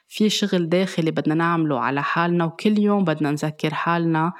في 0.07 0.29
شغل 0.29 0.69
داخلي 0.69 1.11
بدنا 1.11 1.35
نعمله 1.35 1.79
على 1.79 2.03
حالنا 2.03 2.45
وكل 2.45 2.79
يوم 2.79 3.03
بدنا 3.03 3.31
نذكر 3.31 3.73
حالنا 3.73 4.33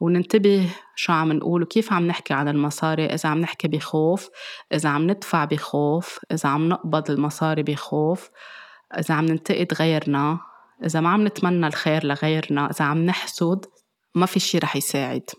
وننتبه 0.00 0.68
شو 0.94 1.12
عم 1.12 1.32
نقول 1.32 1.62
وكيف 1.62 1.92
عم 1.92 2.06
نحكي 2.06 2.34
عن 2.34 2.48
المصاري 2.48 3.06
إذا 3.06 3.28
عم 3.28 3.38
نحكي 3.38 3.68
بخوف 3.68 4.28
إذا 4.72 4.88
عم 4.88 5.10
ندفع 5.10 5.44
بخوف 5.44 6.18
إذا 6.32 6.48
عم 6.48 6.68
نقبض 6.68 7.10
المصاري 7.10 7.62
بخوف 7.62 8.30
إذا 8.98 9.14
عم 9.14 9.24
ننتقد 9.24 9.74
غيرنا 9.74 10.40
إذا 10.84 11.00
ما 11.00 11.08
عم 11.08 11.26
نتمنى 11.26 11.66
الخير 11.66 12.06
لغيرنا 12.06 12.70
إذا 12.70 12.84
عم 12.84 13.06
نحسد 13.06 13.64
ما 14.14 14.26
في 14.26 14.40
شي 14.40 14.58
رح 14.58 14.76
يساعد. 14.76 15.30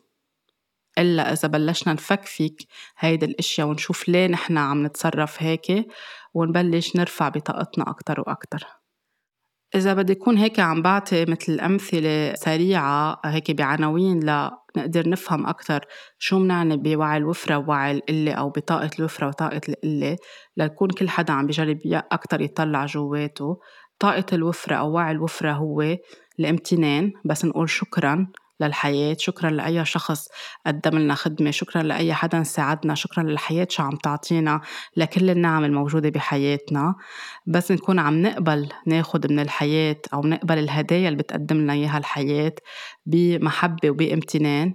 إلا 0.97 1.33
إذا 1.33 1.47
بلشنا 1.47 1.93
نفكفك 1.93 2.55
هيدي 2.97 3.25
الأشياء 3.25 3.67
ونشوف 3.67 4.09
ليه 4.09 4.27
نحن 4.27 4.57
عم 4.57 4.85
نتصرف 4.85 5.43
هيك 5.43 5.87
ونبلش 6.33 6.95
نرفع 6.95 7.29
بطاقتنا 7.29 7.89
أكتر 7.89 8.19
وأكتر. 8.19 8.67
إذا 9.75 9.93
بدي 9.93 10.11
يكون 10.11 10.37
هيك 10.37 10.59
عم 10.59 10.81
بعطي 10.81 11.25
مثل 11.25 11.59
أمثلة 11.59 12.33
سريعة 12.35 13.21
هيك 13.25 13.51
بعناوين 13.51 14.19
لنقدر 14.19 15.09
نفهم 15.09 15.47
أكتر 15.47 15.85
شو 16.19 16.39
منعني 16.39 16.77
بوعي 16.77 17.17
الوفرة 17.17 17.57
ووعي 17.57 17.91
القلة 17.91 18.33
أو 18.33 18.49
بطاقة 18.49 18.89
الوفرة 18.99 19.27
وطاقة 19.27 19.61
القلة 19.69 20.17
ليكون 20.57 20.89
كل 20.89 21.09
حدا 21.09 21.33
عم 21.33 21.47
بجرب 21.47 21.79
أكتر 22.11 22.41
يطلع 22.41 22.85
جواته. 22.85 23.59
طاقة 23.99 24.25
الوفرة 24.33 24.75
أو 24.75 24.91
وعي 24.91 25.11
الوفرة 25.11 25.51
هو 25.51 25.97
الامتنان 26.39 27.11
بس 27.25 27.45
نقول 27.45 27.69
شكرا. 27.69 28.27
للحياة 28.59 29.17
شكرا 29.19 29.49
لأي 29.49 29.85
شخص 29.85 30.27
قدم 30.67 30.97
لنا 30.97 31.15
خدمة 31.15 31.51
شكرا 31.51 31.83
لأي 31.83 32.13
حدا 32.13 32.43
ساعدنا 32.43 32.95
شكرا 32.95 33.23
للحياة 33.23 33.67
شو 33.69 33.83
عم 33.83 33.95
تعطينا 33.95 34.61
لكل 34.97 35.29
النعم 35.29 35.63
الموجودة 35.63 36.09
بحياتنا. 36.09 36.95
بس 37.47 37.71
نكون 37.71 37.99
عم 37.99 38.21
نقبل 38.21 38.69
ناخد 38.87 39.31
من 39.31 39.39
الحياة 39.39 39.97
أو 40.13 40.21
نقبل 40.21 40.57
الهدايا 40.57 41.09
اللي 41.09 41.17
بتقدم 41.17 41.57
لنا 41.57 41.73
إياها 41.73 41.97
الحياة 41.97 42.55
بمحبة 43.05 43.89
وبامتنان. 43.89 44.73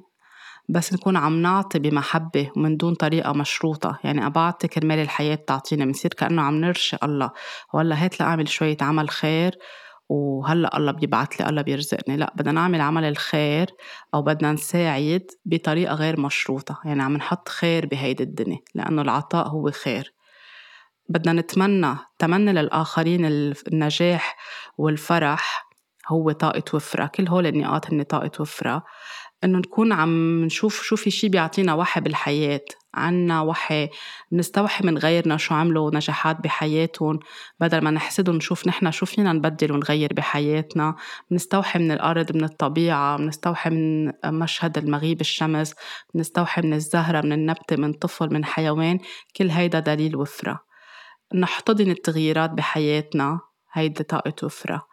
بس 0.69 0.93
نكون 0.93 1.17
عم 1.17 1.43
نعطي 1.43 1.79
بمحبة 1.79 2.51
ومن 2.57 2.77
دون 2.77 2.95
طريقة 2.95 3.33
مشروطة. 3.33 3.99
يعني 4.05 4.27
أبعطي 4.27 4.69
كرمال 4.69 4.99
الحياة 4.99 5.35
تعطينا 5.35 5.85
بنصير 5.85 6.15
كأنه 6.15 6.43
عم 6.43 6.55
نرشي 6.61 6.97
الله. 7.03 7.31
والله 7.75 8.05
هات 8.05 8.21
لأعمل 8.21 8.49
شوية 8.49 8.77
عمل 8.81 9.11
خير 9.11 9.59
وهلأ 10.11 10.77
الله 10.77 10.93
بيبعت 10.93 11.41
لي 11.41 11.49
الله 11.49 11.63
بيرزقني. 11.63 12.17
لأ 12.17 12.33
بدنا 12.37 12.53
نعمل 12.53 12.81
عمل 12.81 13.05
الخير 13.05 13.71
أو 14.15 14.23
بدنا 14.23 14.53
نساعد 14.53 15.27
بطريقة 15.45 15.95
غير 15.95 16.21
مشروطة. 16.21 16.81
يعني 16.85 17.03
عم 17.03 17.17
نحط 17.17 17.49
خير 17.49 17.87
بهيدي 17.87 18.23
الدنيا 18.23 18.59
لأنه 18.75 19.03
العطاء 19.03 19.49
هو 19.49 19.71
خير. 19.71 20.15
بدنا 21.09 21.33
نتمنى 21.33 21.97
تمني 22.19 22.53
للآخرين 22.53 23.27
النجاح 23.73 24.37
والفرح 24.79 25.71
هو 26.09 26.33
طاقة 26.33 26.65
وفرة. 26.75 27.07
كل 27.07 27.29
هول 27.29 27.47
النقاط 27.47 27.93
هن 27.93 28.03
طاقة 28.03 28.31
وفرة. 28.41 28.85
إنه 29.45 29.59
نكون 29.59 29.93
عم 29.93 30.45
نشوف 30.45 30.83
شو 30.83 30.97
في 30.97 31.11
شي 31.11 31.29
بيعطينا 31.29 31.75
وحي 31.75 32.01
بالحياة. 32.01 32.65
عنا 32.95 33.41
وحي 33.41 33.89
نستوحي 34.33 34.87
من 34.87 34.99
غيرنا 34.99 35.37
شو 35.37 35.55
عملوا 35.55 35.95
نجاحات 35.95 36.41
بحياتهم. 36.41 37.19
بدل 37.61 37.81
ما 37.81 37.91
نحسدهم 37.91 38.37
نشوف 38.37 38.67
نحن 38.67 38.91
شو 38.91 39.07
فينا 39.07 39.33
نبدل 39.33 39.73
ونغير 39.73 40.13
بحياتنا. 40.13 40.95
نستوحي 41.31 41.79
من 41.79 41.91
الأرض 41.91 42.37
من 42.37 42.45
الطبيعة 42.45 43.17
نستوحي 43.17 43.71
من 43.71 44.13
مشهد 44.25 44.79
المغيب 44.79 45.21
الشمس 45.21 45.75
نستوحي 46.15 46.63
من 46.63 46.73
الزهرة 46.73 47.21
من 47.21 47.33
النبتة 47.33 47.77
من 47.77 47.93
طفل 47.93 48.35
من 48.35 48.45
حيوان. 48.45 48.99
كل 49.37 49.51
هيدا 49.51 49.81
دليل 49.81 50.17
وفرة. 50.17 50.61
نحتضن 51.35 51.91
التغييرات 51.91 52.51
بحياتنا. 52.51 53.41
هيدي 53.73 54.05
طاقة 54.05 54.35
وفرة. 54.43 54.90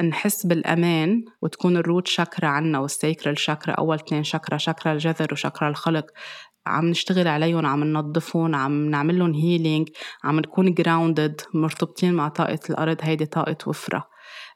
نحس 0.00 0.46
بالأمان 0.46 1.24
وتكون 1.42 1.76
ال 1.76 1.82
root 1.82 2.08
chakra 2.08 2.48
عنا 2.48 2.78
وال 2.78 2.93
sacral 2.93 3.38
chakra 3.38 3.72
أول 3.72 3.96
اثنين 3.96 4.24
chakra 4.24 4.58
chakra 4.58 4.92
الجذر 4.92 5.28
وشكرا 5.32 5.68
الخلق 5.68 6.06
عم 6.66 6.86
نشتغل 6.86 7.28
عليهم 7.28 7.66
عم 7.66 7.84
ننظفهم 7.84 8.54
عم 8.54 8.90
نعمل 8.90 9.18
لهم 9.18 9.34
healing 9.34 9.88
عم 10.24 10.40
نكون 10.40 10.74
grounded 10.74 11.40
مرتبطين 11.54 12.14
مع 12.14 12.28
طاقة 12.28 12.58
الأرض 12.70 12.96
هيدي 13.00 13.26
طاقة 13.26 13.56
وفرة. 13.66 14.08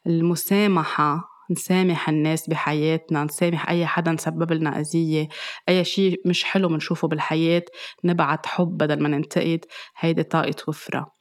المسامحة 0.06 1.28
نسامح 1.50 2.08
الناس 2.08 2.48
بحياتنا 2.50 3.24
نسامح 3.24 3.68
أي 3.68 3.86
حدا 3.86 4.16
سبب 4.16 4.52
لنا 4.52 4.80
أذية 4.80 5.28
أي 5.68 5.84
شيء 5.84 6.20
مش 6.26 6.44
حلو 6.44 6.68
منشوفه 6.68 7.08
بالحياة 7.08 7.62
نبعت 8.04 8.46
حب 8.46 8.76
بدل 8.76 9.02
ما 9.02 9.08
ننتقد 9.08 9.64
هيدي 9.98 10.22
طاقة 10.22 10.54
وفرة. 10.68 11.15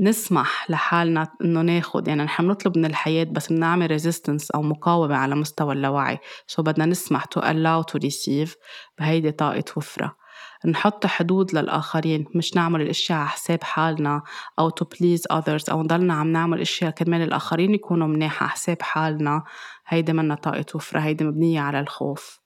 نسمح 0.00 0.70
لحالنا 0.70 1.28
إنه 1.44 1.60
ناخد 1.60 2.08
يعني 2.08 2.24
نحن 2.24 2.42
بنطلب 2.46 2.78
من 2.78 2.84
الحياة 2.84 3.24
بس 3.24 3.52
بنعمل 3.52 3.90
resistance 3.90 4.50
أو 4.50 4.62
مقاومة 4.62 5.16
على 5.16 5.34
مستوى 5.34 5.74
اللاوعي. 5.74 6.18
so 6.46 6.62
بدنا 6.62 6.86
نسمح 6.86 7.24
to 7.24 7.40
allow 7.40 7.84
to 7.92 8.08
receive 8.08 8.50
هيدي 8.98 9.30
طاقة 9.30 9.64
وفرة. 9.76 10.16
نحط 10.64 11.06
حدود 11.06 11.54
للآخرين 11.54 12.24
مش 12.34 12.56
نعمل 12.56 12.80
الأشياء 12.80 13.18
على 13.18 13.28
حساب 13.28 13.64
حالنا 13.64 14.22
أو 14.58 14.70
to 14.70 14.84
please 14.84 15.36
others 15.36 15.70
أو 15.70 15.82
نضلنا 15.82 16.14
عم 16.14 16.32
نعمل 16.32 16.60
أشياء 16.60 16.90
كرمال 16.90 17.22
الآخرين 17.22 17.74
يكونوا 17.74 18.06
مناح 18.06 18.42
على 18.42 18.50
حساب 18.50 18.82
حالنا. 18.82 19.44
هيدي 19.86 20.12
منا 20.12 20.34
طاقة 20.34 20.64
وفرة 20.74 21.00
هيدي 21.00 21.24
مبنية 21.24 21.60
على 21.60 21.80
الخوف. 21.80 22.40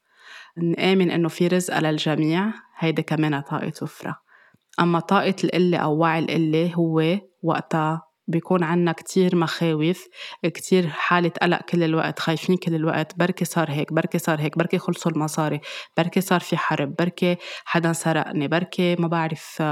نآمن 0.56 1.10
إنه 1.10 1.28
في 1.28 1.46
رزق 1.46 1.78
للجميع 1.78 2.52
هيدي 2.78 3.02
كمان 3.02 3.40
طاقة 3.40 3.72
وفرة. 3.82 4.31
أما 4.80 5.00
طاقة 5.00 5.34
القلة 5.44 5.78
أو 5.78 5.96
وعي 5.96 6.18
القلة 6.18 6.74
هو 6.74 7.18
وقتها 7.42 8.12
بيكون 8.28 8.62
عنا 8.62 8.92
كتير 8.92 9.36
مخاوف 9.36 10.08
كتير 10.44 10.86
حالة 10.88 11.32
قلق 11.42 11.62
كل 11.62 11.82
الوقت 11.82 12.18
خايفين 12.18 12.56
كل 12.56 12.74
الوقت 12.74 13.18
بركي 13.18 13.44
صار 13.44 13.70
هيك 13.70 13.92
بركي 13.92 14.18
صار 14.18 14.40
هيك 14.40 14.58
بركي 14.58 14.78
خلصوا 14.78 15.12
المصاري 15.12 15.60
بركي 15.96 16.20
صار 16.20 16.40
في 16.40 16.56
حرب 16.56 16.94
بركي 16.98 17.36
حدا 17.64 17.92
سرقني 17.92 18.48
بركي 18.48 18.96
ما 18.96 19.08
بعرف 19.08 19.62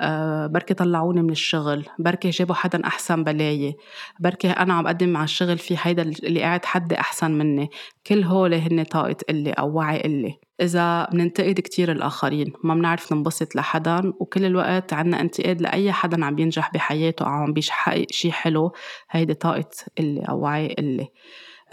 آه، 0.00 0.46
بركي 0.46 0.74
طلعوني 0.74 1.22
من 1.22 1.30
الشغل 1.30 1.86
بركي 1.98 2.30
جابوا 2.30 2.54
حدا 2.54 2.86
أحسن 2.86 3.24
بلاي 3.24 3.76
بركي 4.20 4.50
أنا 4.50 4.74
عم 4.74 4.84
بقدم 4.84 5.08
مع 5.08 5.24
الشغل 5.24 5.58
في 5.58 5.76
هيدا 5.82 6.02
اللي 6.02 6.40
قاعد 6.40 6.64
حدي 6.64 7.00
أحسن 7.00 7.30
مني. 7.30 7.70
كل 8.06 8.22
هول 8.22 8.54
هن 8.54 8.84
طاقة 8.84 9.16
قلة 9.28 9.52
أو 9.52 9.72
وعي 9.76 10.02
قلة. 10.02 10.34
إذا 10.60 11.04
بننتقد 11.12 11.60
كتير 11.60 11.92
الآخرين 11.92 12.52
ما 12.64 12.74
بنعرف 12.74 13.12
ننبسط 13.12 13.56
لحدا 13.56 14.12
وكل 14.20 14.44
الوقت 14.44 14.92
عنا 14.92 15.20
انتقاد 15.20 15.62
لأي 15.62 15.92
حدا 15.92 16.24
عم 16.24 16.34
بينجح 16.34 16.72
بحياته 16.72 17.22
أو 17.22 17.30
عم 17.30 17.52
بيحقق 17.52 18.06
شي 18.10 18.32
حلو 18.32 18.72
هيدي 19.10 19.34
طاقة 19.34 19.70
قلة 19.98 20.24
أو 20.24 20.40
وعي 20.40 20.74
قلة 20.74 21.08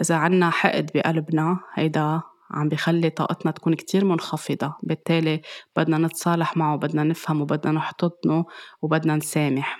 إذا 0.00 0.14
عنا 0.14 0.50
حقد 0.50 0.90
بقلبنا 0.94 1.60
هيدا 1.74 2.22
عم 2.50 2.68
بيخلي 2.68 3.10
طاقتنا 3.10 3.52
تكون 3.52 3.74
كتير 3.74 4.04
منخفضة. 4.04 4.74
بالتالي 4.82 5.40
بدنا 5.76 5.98
نتصالح 5.98 6.56
معه 6.56 6.76
بدنا 6.76 7.04
نفهمه 7.04 7.44
بدنا 7.44 7.72
نحتضنه 7.72 8.44
وبدنا 8.82 9.16
نسامح. 9.16 9.78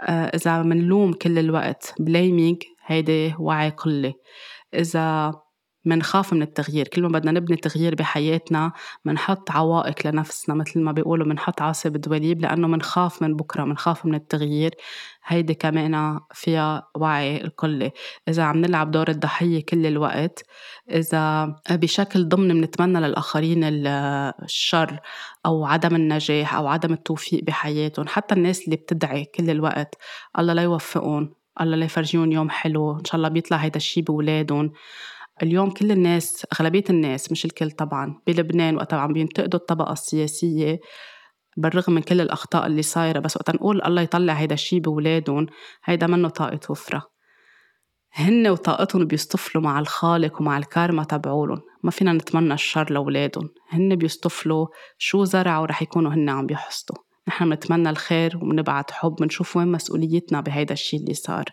آه، 0.00 0.26
إذا 0.26 0.62
منلوم 0.62 1.12
كل 1.12 1.38
الوقت 1.38 1.94
بلايمينج 1.98 2.62
هيدي 2.86 3.34
وعي 3.38 3.70
قلة. 3.70 4.14
إذا 4.74 5.32
منخاف 5.86 6.32
من 6.32 6.42
التغيير. 6.42 6.88
كل 6.88 7.02
ما 7.02 7.08
بدنا 7.08 7.32
نبني 7.32 7.56
تغيير 7.56 7.94
بحياتنا 7.94 8.72
منحط 9.04 9.50
عوائق 9.50 10.06
لنفسنا 10.06 10.54
مثل 10.54 10.80
ما 10.80 10.92
بيقولوا 10.92 11.26
منحط 11.26 11.62
عاصي 11.62 11.88
بدوليب 11.90 12.40
لأنه 12.40 12.68
منخاف 12.68 13.22
من 13.22 13.36
بكرة 13.36 13.64
منخاف 13.64 14.06
من 14.06 14.14
التغيير. 14.14 14.74
هيدي 15.26 15.54
كمان 15.54 16.20
فيها 16.34 16.88
وعي 16.94 17.40
القلة 17.40 17.90
إذا 18.28 18.42
عم 18.42 18.56
نلعب 18.60 18.90
دور 18.90 19.08
الضحية 19.08 19.64
كل 19.64 19.86
الوقت 19.86 20.42
إذا 20.90 21.54
بشكل 21.70 22.28
ضمن 22.28 22.60
منتمنى 22.60 23.00
للآخرين 23.00 23.60
الشر 23.64 25.00
أو 25.46 25.64
عدم 25.64 25.96
النجاح 25.96 26.54
أو 26.54 26.66
عدم 26.66 26.92
التوفيق 26.92 27.44
بحياتهم 27.44 28.06
حتى 28.08 28.34
الناس 28.34 28.64
اللي 28.64 28.76
بتدعي 28.76 29.24
كل 29.24 29.50
الوقت 29.50 29.94
الله 30.38 30.52
لا 30.52 30.62
يوفقهم 30.62 31.34
الله 31.60 31.76
لا 31.76 31.84
يفرجيهم 31.84 32.32
يوم 32.32 32.50
حلو 32.50 32.98
إن 32.98 33.04
شاء 33.04 33.16
الله 33.16 33.28
بيطلع 33.28 33.56
هيدا 33.56 33.76
الشي 33.76 34.02
بولادهم 34.02 34.72
اليوم 35.42 35.70
كل 35.70 35.92
الناس 35.92 36.46
أغلبية 36.52 36.84
الناس 36.90 37.32
مش 37.32 37.44
الكل 37.44 37.70
طبعا 37.70 38.20
بلبنان 38.26 38.76
وقت 38.76 38.94
عم 38.94 39.12
بينتقدوا 39.12 39.60
الطبقة 39.60 39.92
السياسية 39.92 40.80
بالرغم 41.56 41.94
من 41.94 42.02
كل 42.02 42.20
الأخطاء 42.20 42.66
اللي 42.66 42.82
صايرة 42.82 43.18
بس 43.18 43.36
وقت 43.36 43.50
نقول 43.50 43.82
الله 43.82 44.02
يطلع 44.02 44.32
هيدا 44.32 44.54
الشي 44.54 44.80
بولادهم 44.80 45.46
هيدا 45.84 46.06
منه 46.06 46.28
طاقة 46.28 46.60
وفرة. 46.70 47.02
هن 48.12 48.48
وطاقتهم 48.48 49.04
بيصطفلوا 49.04 49.64
مع 49.64 49.78
الخالق 49.78 50.40
ومع 50.40 50.58
الكارما 50.58 51.04
تبعولن 51.04 51.60
ما 51.82 51.90
فينا 51.90 52.12
نتمنى 52.12 52.54
الشر 52.54 52.92
لأولادهم 52.92 53.48
هن 53.70 53.96
بيصطفلوا 53.96 54.66
شو 54.98 55.24
زرعوا 55.24 55.66
رح 55.66 55.82
يكونوا 55.82 56.12
هن 56.12 56.28
عم 56.28 56.46
بيحصدوا. 56.46 57.05
نحن 57.28 57.48
بنتمنى 57.50 57.90
الخير 57.90 58.36
وبنبعت 58.36 58.90
حب 58.90 59.16
بنشوف 59.16 59.56
وين 59.56 59.68
مسؤوليتنا 59.68 60.40
بهيدا 60.40 60.72
الشيء 60.72 61.00
اللي 61.00 61.14
صار. 61.14 61.44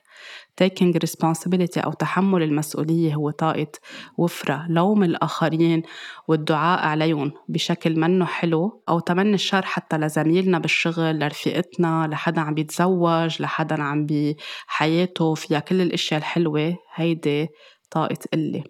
Taking 0.64 0.94
responsibility 1.06 1.78
أو 1.86 1.94
تحمل 1.94 2.44
المسؤولية 2.44 3.16
هو 3.16 3.30
طاقة 3.30 3.72
وفرة 4.18 4.66
لوم 4.70 5.04
الآخرين 5.04 5.84
والدعاء 6.28 6.86
عليهم 6.86 7.32
بشكل 7.48 8.00
منه 8.00 8.26
حلو 8.26 8.84
أو 8.90 9.00
تمني 9.00 9.34
الشر 9.34 9.66
حتى 9.66 9.98
لزميلنا 9.98 10.60
بالشغل 10.60 11.20
لرفيقتنا 11.20 12.08
لحدا 12.12 12.42
عم 12.42 12.54
بيتزوج 12.54 13.42
لحدا 13.42 13.84
عم 13.84 14.06
بحياته 14.06 15.34
فيها 15.34 15.60
كل 15.60 15.82
الأشياء 15.82 16.20
الحلوة. 16.20 16.78
هيدي 16.96 17.48
طاقة 17.92 18.18
قلة. 18.34 18.64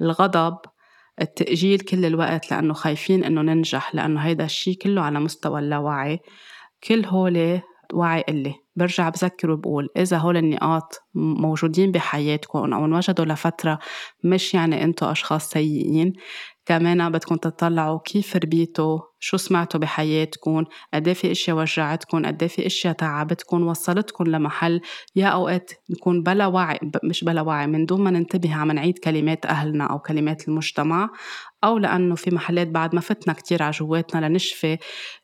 الغضب 0.00 0.58
التأجيل 1.20 1.80
كل 1.80 2.04
الوقت 2.04 2.50
لأنه 2.50 2.74
خايفين 2.74 3.24
إنه 3.24 3.42
ننجح 3.42 3.94
لأنه 3.94 4.20
هيدا 4.20 4.44
الشيء 4.44 4.74
كله 4.74 5.02
على 5.02 5.20
مستوى 5.20 5.60
اللاوعي. 5.60 6.18
كل 6.84 7.04
هول 7.04 7.60
وعي 7.94 8.22
قلة 8.22 8.54
برجع 8.76 9.08
بذكر 9.08 9.50
وبقول 9.50 9.88
إذا 9.96 10.16
هول 10.16 10.36
النقاط 10.36 10.98
موجودين 11.14 11.92
بحياتكم 11.92 12.72
أو 12.72 12.84
انوجدوا 12.84 13.24
لفترة 13.24 13.78
مش 14.24 14.54
يعني 14.54 14.84
أنتوا 14.84 15.12
أشخاص 15.12 15.50
سيئين 15.50 16.12
كمان 16.66 17.12
بدكم 17.12 17.36
تطلعوا 17.36 17.98
كيف 18.04 18.36
ربيتوا؟ 18.36 18.98
شو 19.20 19.36
سمعتوا 19.36 19.80
بحياتكم؟ 19.80 20.64
قد 20.94 21.08
إيه 21.08 21.14
في 21.14 21.30
إشياء 21.30 21.56
وجعتكم؟ 21.56 22.26
قد 22.26 22.42
إيه 22.42 22.48
في 22.48 22.66
إشياء 22.66 22.94
تعبتكم؟ 22.94 23.66
وصلتكم 23.66 24.24
لمحل؟ 24.24 24.80
يا 25.16 25.26
أوقات 25.26 25.70
نكون 25.90 26.22
بلا 26.22 26.46
وعي 26.46 26.78
مش 27.04 27.24
بلا 27.24 27.40
وعي 27.40 27.66
من 27.66 27.86
دون 27.86 28.00
ما 28.00 28.10
ننتبه 28.10 28.54
عم 28.54 28.72
نعيد 28.72 28.98
كلمات 28.98 29.46
أهلنا 29.46 29.84
أو 29.84 29.98
كلمات 29.98 30.48
المجتمع. 30.48 31.10
أو 31.64 31.78
لأنه 31.78 32.14
في 32.14 32.34
محلات 32.34 32.68
بعد 32.68 32.94
ما 32.94 33.00
فتنا 33.00 33.34
كتير 33.34 33.62
على 33.62 33.70
جواتنا 33.70 34.28
لنشفي 34.28 34.78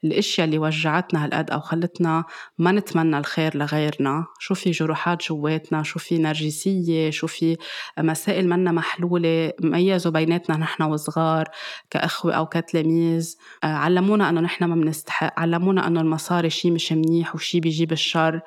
الأشياء 0.05 0.47
اللي 0.47 0.59
وجعتنا 0.59 1.25
هالقد 1.25 1.51
أو 1.51 1.61
خلتنا 1.61 2.25
ما 2.59 2.73
نتمنى 2.73 3.19
الخير 3.19 3.57
لغيرنا. 3.57 4.27
شو 4.39 4.55
في 4.55 4.71
جروحات 4.71 5.29
جواتنا؟ 5.29 5.83
شو 5.83 5.99
في 5.99 6.19
نرجسية؟ 6.19 7.11
شو 7.11 7.27
في 7.27 7.57
مسائل 7.99 8.49
منا 8.49 8.73
محلولة؟ 8.73 9.53
ميزوا 9.61 10.13
بيناتنا 10.13 10.57
نحن 10.57 10.83
وصغار 10.83 11.49
كأخوة 11.91 12.33
أو 12.33 12.47
كتلاميذ. 12.47 13.37
آه، 13.65 13.67
علمونا 13.67 14.29
أنه 14.29 14.41
نحن 14.41 14.65
ما 14.65 14.75
بنستحق. 14.75 15.41
علمونا 15.41 15.87
أنه 15.87 16.01
المصاري 16.01 16.51
شي 16.51 16.71
مش 16.71 16.93
منيح 16.93 17.35
وشي 17.35 17.61
بيجيب 17.61 17.93
الشر. 17.93 18.41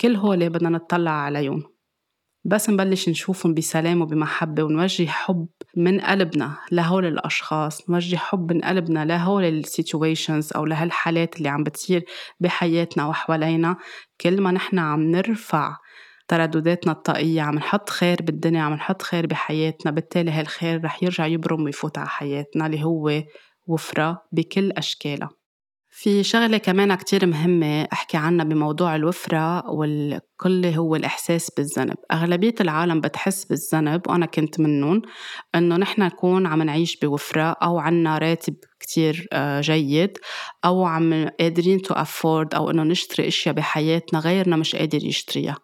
كل 0.00 0.16
هول 0.16 0.48
بدنا 0.48 0.68
نطلع 0.68 1.10
عليهم. 1.10 1.75
بس 2.46 2.70
نبلش 2.70 3.08
نشوفهم 3.08 3.54
بسلام 3.54 4.02
وبمحبة 4.02 4.62
ونوجه 4.62 5.06
حب 5.06 5.46
من 5.76 6.00
قلبنا 6.00 6.56
لهول 6.72 7.06
الأشخاص 7.06 7.90
نوجه 7.90 8.16
حب 8.16 8.52
من 8.52 8.60
قلبنا 8.60 9.04
لهول 9.04 9.44
ال 9.44 9.54
situations 9.54 10.52
أو 10.52 10.64
لهالحالات 10.64 11.36
اللي 11.36 11.48
عم 11.48 11.64
بتصير 11.64 12.04
بحياتنا 12.40 13.06
وحوالينا. 13.06 13.76
كل 14.20 14.40
ما 14.40 14.50
نحن 14.50 14.78
عم 14.78 15.02
نرفع 15.02 15.76
تردداتنا 16.28 16.92
الطاقية 16.92 17.42
عم 17.42 17.54
نحط 17.54 17.90
خير 17.90 18.22
بالدنيا 18.22 18.62
عم 18.62 18.74
نحط 18.74 19.02
خير 19.02 19.26
بحياتنا 19.26 19.92
بالتالي 19.92 20.30
هالخير 20.30 20.84
رح 20.84 21.02
يرجع 21.02 21.26
يبرم 21.26 21.64
ويفوت 21.64 21.98
على 21.98 22.08
حياتنا 22.08 22.66
اللي 22.66 22.84
هو 22.84 23.22
وفرة 23.66 24.22
بكل 24.32 24.72
أشكالها. 24.72 25.35
في 25.98 26.22
شغلة 26.22 26.58
كمان 26.58 26.94
كتير 26.94 27.26
مهمة 27.26 27.88
أحكي 27.92 28.16
عنها 28.16 28.44
بموضوع 28.44 28.96
الوفرة 28.96 29.70
والكل 29.70 30.66
هو 30.66 30.96
الإحساس 30.96 31.50
بالذنب. 31.56 31.94
أغلبية 32.12 32.54
العالم 32.60 33.00
بتحس 33.00 33.44
بالذنب 33.44 34.02
وأنا 34.08 34.26
كنت 34.26 34.60
منهم 34.60 35.02
إنه 35.54 35.76
نحن 35.76 36.02
نكون 36.02 36.46
عم 36.46 36.62
نعيش 36.62 36.96
بوفرة 36.96 37.56
أو 37.62 37.78
عنا 37.78 38.18
راتب 38.18 38.54
كتير 38.80 39.26
آه، 39.32 39.60
جيد 39.60 40.18
أو 40.64 40.84
عم 40.84 41.28
قادرين 41.40 41.82
تو 41.82 41.94
أفورد 41.94 42.54
أو 42.54 42.70
إنه 42.70 42.82
نشتري 42.82 43.28
أشياء 43.28 43.54
بحياتنا 43.54 44.18
غيرنا 44.18 44.56
مش 44.56 44.76
قادر 44.76 45.04
يشتريها. 45.04 45.56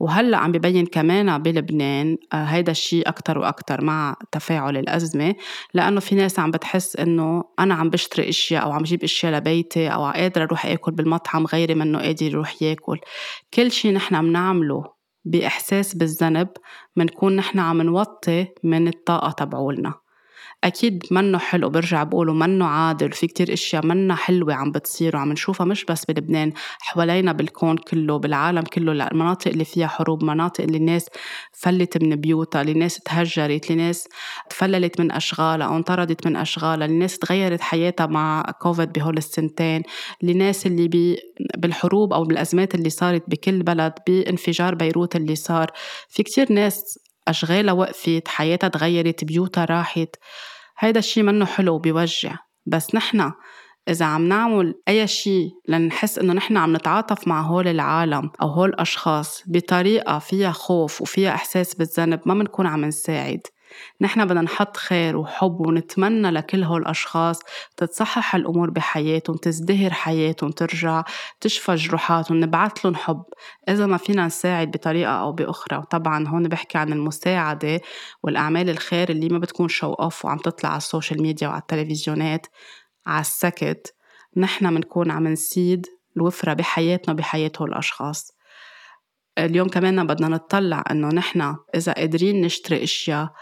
وهلأ 0.00 0.36
عم 0.36 0.52
ببين 0.52 0.86
كمان 0.86 1.42
بلبنان 1.42 2.16
آه، 2.32 2.44
هيدا 2.44 2.72
الشيء 2.72 3.08
أكتر 3.08 3.38
وأكتر 3.38 3.84
مع 3.84 4.16
تفاعل 4.32 4.76
الأزمة 4.76 5.34
لأنه 5.74 6.00
في 6.00 6.14
ناس 6.14 6.38
عم 6.38 6.50
بتحس 6.50 6.96
إنه 6.96 7.44
أنا 7.58 7.74
عم 7.74 7.90
بشتري 7.90 8.28
أشياء 8.28 8.62
أو 8.62 8.72
عم 8.72 8.82
جيب 8.82 9.04
أشياء 9.04 9.32
لبيتي 9.32 9.88
أو 9.88 10.06
قادرة 10.06 10.44
أروح 10.44 10.66
آكل 10.66 10.92
بالمطعم 10.92 11.46
غيري 11.46 11.74
منه 11.74 11.98
قادر 11.98 12.26
يروح 12.26 12.62
ياكل. 12.62 12.98
كل 13.54 13.70
شيء 13.70 13.92
نحن 13.92 14.14
عم 14.14 14.32
نعمله 14.32 14.84
بإحساس 15.24 15.94
بالذنب 15.94 16.48
منكون 16.96 17.36
نحن 17.36 17.58
عم 17.58 17.82
نوطي 17.82 18.46
من 18.64 18.88
الطاقة 18.88 19.30
تبعولنا. 19.30 19.94
أكيد 20.66 21.02
منه 21.10 21.38
حلو 21.38 21.70
برجع 21.70 22.02
بقوله 22.02 22.32
منه 22.32 22.64
عادل 22.66 23.12
في 23.12 23.26
كتير 23.26 23.52
أشياء 23.52 23.86
منا 23.86 24.14
حلوة 24.14 24.54
عم 24.54 24.72
بتصير 24.72 25.16
وعم 25.16 25.32
نشوفها 25.32 25.66
مش 25.66 25.84
بس 25.84 26.04
بلبنان 26.04 26.52
حوالينا 26.80 27.32
بالكون 27.32 27.76
كله 27.76 28.18
بالعالم 28.18 28.62
كله 28.62 28.92
المناطق 28.92 29.50
اللي 29.50 29.64
فيها 29.64 29.86
حروب 29.86 30.24
مناطق 30.24 30.64
اللي 30.64 30.76
الناس 30.78 31.08
فلّت 31.52 32.02
من 32.02 32.16
بيوتها 32.16 32.60
اللي 32.60 32.72
الناس 32.72 32.98
تهجرت 32.98 33.70
الناس 33.70 34.08
تفللت 34.50 35.00
من 35.00 35.12
أشغالها 35.12 35.66
أو 35.66 35.76
انطردت 35.76 36.26
من 36.26 36.36
أشغالها 36.36 36.86
الناس 36.86 37.18
تغيرت 37.18 37.60
حياتها 37.60 38.06
مع 38.06 38.42
كوفيد 38.60 38.92
بهول 38.92 39.16
السنتين 39.16 39.82
الناس 40.22 40.66
اللي 40.66 40.88
بي 40.88 41.16
بالحروب 41.56 42.12
أو 42.12 42.24
بالأزمات 42.24 42.74
اللي 42.74 42.90
صارت 42.90 43.22
بكل 43.28 43.62
بلد 43.62 43.92
بانفجار 44.06 44.74
بيروت 44.74 45.16
اللي 45.16 45.34
صار 45.36 45.70
في 46.08 46.22
كتير 46.22 46.52
ناس 46.52 46.98
أشغالها 47.28 47.72
وقفت 47.72 48.28
حياتها 48.28 48.68
تغيرت 48.68 49.24
بيوتها 49.24 49.64
راحت. 49.64 50.16
هيدا 50.78 50.98
الشي 50.98 51.22
منه 51.22 51.44
حلو 51.44 51.74
وبيوجع 51.74 52.36
بس 52.66 52.94
نحنا 52.94 53.32
إذا 53.88 54.04
عم 54.04 54.28
نعمل 54.28 54.74
أي 54.88 55.06
شيء 55.06 55.50
لنحس 55.68 56.18
إنه 56.18 56.32
نحن 56.32 56.56
عم 56.56 56.76
نتعاطف 56.76 57.28
مع 57.28 57.40
هول 57.40 57.68
العالم 57.68 58.30
أو 58.42 58.48
هول 58.48 58.68
الأشخاص 58.68 59.42
بطريقة 59.46 60.18
فيها 60.18 60.52
خوف 60.52 61.02
وفيها 61.02 61.34
إحساس 61.34 61.74
بالذنب 61.74 62.20
ما 62.26 62.34
بنكون 62.34 62.66
عم 62.66 62.84
نساعد. 62.84 63.40
نحن 64.00 64.24
بدنا 64.24 64.40
نحط 64.40 64.76
خير 64.76 65.16
وحب 65.16 65.60
ونتمنى 65.60 66.30
لكل 66.30 66.62
هول 66.62 66.82
الأشخاص 66.82 67.40
تتصحح 67.76 68.34
الأمور 68.34 68.70
بحياتهم 68.70 69.36
تزدهر 69.36 69.90
حياتهم 69.90 70.50
ترجع 70.50 71.04
تشفى 71.40 71.74
جروحاتهم 71.74 72.40
نبعث 72.40 72.72
لهم 72.84 72.94
حب. 72.94 73.24
إذا 73.68 73.86
ما 73.86 73.96
فينا 73.96 74.26
نساعد 74.26 74.70
بطريقة 74.70 75.12
أو 75.12 75.32
بأخرى 75.32 75.78
وطبعا 75.78 76.28
هون 76.28 76.48
بحكي 76.48 76.78
عن 76.78 76.92
المساعدة 76.92 77.80
والأعمال 78.22 78.70
الخير 78.70 79.10
اللي 79.10 79.28
ما 79.28 79.38
بتكون 79.38 79.68
show 79.68 79.92
off 79.92 80.24
وعم 80.24 80.38
تطلع 80.38 80.70
على 80.70 80.78
ال 80.78 80.84
social 80.84 81.22
media 81.22 81.48
وعلى 81.48 81.60
التلفزيونات 81.60 82.46
على 83.06 83.20
السكت 83.20 83.94
نحن 84.36 84.74
بنكون 84.74 85.10
عم 85.10 85.28
نسيد 85.28 85.86
الوفرة 86.16 86.52
بحياتنا 86.52 87.14
بحياة 87.14 87.52
هول 87.60 87.68
الأشخاص. 87.68 88.36
اليوم 89.38 89.68
كمان 89.68 90.06
بدنا 90.06 90.28
نطلع 90.28 90.84
إنه 90.90 91.08
نحن 91.08 91.56
إذا 91.74 91.92
قادرين 91.92 92.40
نشتري 92.40 92.82
أشياء 92.82 93.32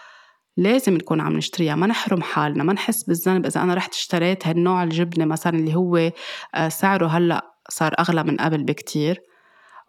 لازم 0.57 0.95
نكون 0.95 1.21
عم 1.21 1.37
نشتريها. 1.37 1.75
ما 1.75 1.87
نحرم 1.87 2.23
حالنا 2.23 2.65
ما 2.65 2.73
نحس 2.73 3.05
بالذنب 3.05 3.47
إذا 3.47 3.63
أنا 3.63 3.75
رحت 3.75 3.95
اشتريت 3.95 4.47
هالنوع 4.47 4.83
الجبنة 4.83 5.25
مثلا 5.25 5.59
اللي 5.59 5.75
هو 5.75 6.13
آه، 6.55 6.69
سعره 6.69 7.07
هلأ 7.07 7.55
صار 7.69 7.95
أغلى 7.99 8.25
من 8.25 8.37
قبل 8.37 8.65
بكتير. 8.65 9.21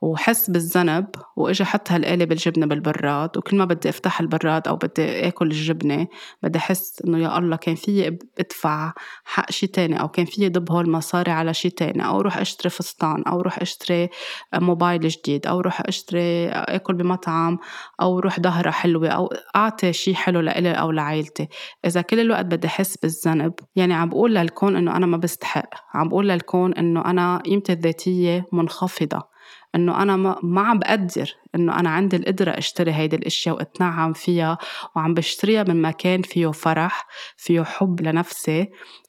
وحس 0.06 0.50
بالذنب 0.50 1.06
واجي 1.36 1.66
حط 1.66 1.92
هالقالب 1.92 2.32
الجبنة 2.32 2.66
بالبراد 2.66 3.38
وكل 3.38 3.58
ما 3.58 3.66
بدي 3.66 3.90
أفتح 3.90 4.20
البراد 4.20 4.68
أو 4.68 4.76
بدي 4.76 5.28
آكل 5.28 5.48
الجبنة 5.48 6.08
بدي 6.44 6.60
أحس 6.60 7.02
إنه 7.06 7.18
يا 7.18 7.38
الله 7.38 7.56
كان 7.56 7.76
فيي 7.76 8.20
إدفع 8.40 8.94
حق 9.26 9.52
شي 9.52 9.68
تاني 9.68 10.00
أو 10.02 10.08
كان 10.08 10.26
فيي 10.26 10.50
ضب 10.50 10.72
هول 10.72 10.86
المصاري 10.86 11.32
على 11.32 11.54
شي 11.54 11.70
تاني 11.70 12.06
أو 12.06 12.22
روح 12.22 12.38
أشتري 12.38 12.70
فستان 12.70 13.24
أو 13.24 13.42
روح 13.42 13.62
أشتري 13.62 14.10
موبايل 14.54 15.08
جديد 15.08 15.48
أو 15.48 15.60
روح 15.60 15.82
أشتري 15.86 16.50
آكل 16.50 16.94
بمطعم 16.94 17.58
أو 18.02 18.20
روح 18.20 18.40
ظهرة 18.40 18.72
حلوة 18.72 19.10
أو 19.10 19.34
أعطي 19.56 19.94
شي 19.94 20.16
حلو 20.16 20.40
لإلي 20.40 20.72
أو 20.72 20.92
لعائلتي. 20.92 21.48
إذا 21.86 22.02
كل 22.02 22.20
الوقت 22.20 22.46
بدي 22.46 22.68
أحس 22.68 22.98
بالذنب 22.98 23.54
يعني 23.76 23.94
عم 23.94 24.10
بقول 24.10 24.36
للكون 24.36 24.76
إنه 24.76 24.98
أنا 24.98 25.06
ما 25.06 25.18
بستحق 25.18 25.70
عم 25.94 26.10
بقول 26.10 26.30
للكون 26.30 26.74
إنه 26.74 27.06
أنا 27.06 27.38
قيمتي 27.38 27.74
الذاتية 27.74 28.46
منخفضة. 28.52 29.35
إنه 29.76 30.02
أنا 30.02 30.16
ما 30.44 30.62
عم 30.62 30.80
بقدر 30.80 31.36
إنه 31.56 31.80
أنا 31.80 31.90
عندي 31.90 32.16
القدرة 32.16 32.52
أشتري 32.52 32.94
هيدي 32.94 33.16
الأشياء 33.16 33.56
وأتنعم 33.56 34.14
فيها 34.14 34.58
وعم 34.96 35.14
بشتريها 35.14 35.64
من 35.64 35.82
مكان 35.82 36.22
فيه 36.22 36.52
فرح 36.52 37.08
فيه 37.38 37.64
حب 37.64 38.02
لنفسي 38.02 38.68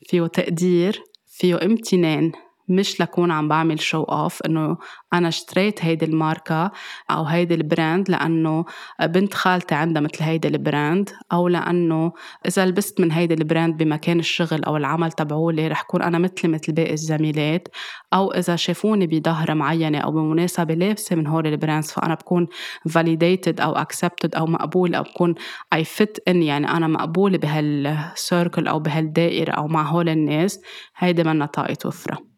فيه 0.09 0.27
تقدير 0.27 1.03
فيه 1.27 1.59
امتنان. 1.63 2.33
مش 2.69 3.01
لكون 3.01 3.31
عم 3.31 3.49
بعمل 3.49 3.81
show 3.81 4.03
off 4.03 4.43
إنه 4.43 4.77
أنا 5.13 5.29
اشتريت 5.29 5.85
هيدي 5.85 6.05
الماركة 6.05 6.71
أو 7.11 7.25
هيدي 7.25 7.55
ال 7.55 7.64
brand 7.64 8.11
لأنه 8.11 8.65
بنت 9.03 9.35
خالتي 9.35 9.75
عندها 9.75 10.03
مثل 10.03 10.25
هيدي 10.25 10.49
ال 10.49 10.59
brand 10.59 11.11
أو 11.33 11.49
لأنه 11.49 12.13
إذا 12.47 12.67
لبست 12.67 13.01
من 13.01 13.13
هيدي 13.13 13.35
ال 13.35 13.42
brand 13.42 13.77
بمكان 13.77 14.19
الشغل 14.19 14.65
أو 14.65 14.77
العمل 14.77 15.13
تبعولي 15.13 15.69
رح 15.69 15.83
كون 15.83 16.03
أنا 16.03 16.19
مثلي 16.19 16.51
مثل 16.53 16.73
باقي 16.73 16.93
الزميلات 16.93 17.69
أو 18.15 18.33
إذا 18.33 18.57
شافوني 18.57 19.07
بظهرة 19.07 19.55
معينة 19.55 19.99
أو 19.99 20.11
بمناسبة 20.13 20.75
لابسة 20.75 21.17
من 21.17 21.27
هول 21.27 21.47
ال 21.47 21.53
brands 21.53 21.91
فأنا 21.91 22.15
بكون 22.15 22.47
validated 22.89 23.61
أو 23.61 23.75
accepted 23.75 24.37
أو 24.37 24.47
مقبول 24.47 24.95
أو 24.95 25.03
بكون 25.03 25.35
I 25.75 25.79
fit 25.79 26.31
in 26.31 26.37
يعني 26.37 26.71
أنا 26.71 26.87
مقبولة 26.87 27.39
بهال 27.39 27.82
circle 27.82 28.69
أو 28.69 28.79
بهالدائرة 28.79 29.51
أو 29.53 29.67
مع 29.67 29.83
هول 29.83 30.09
الناس. 30.09 30.61
هيدي 30.97 31.25
منا 31.25 31.47
طاقة 31.47 31.77
وفرة. 31.85 32.36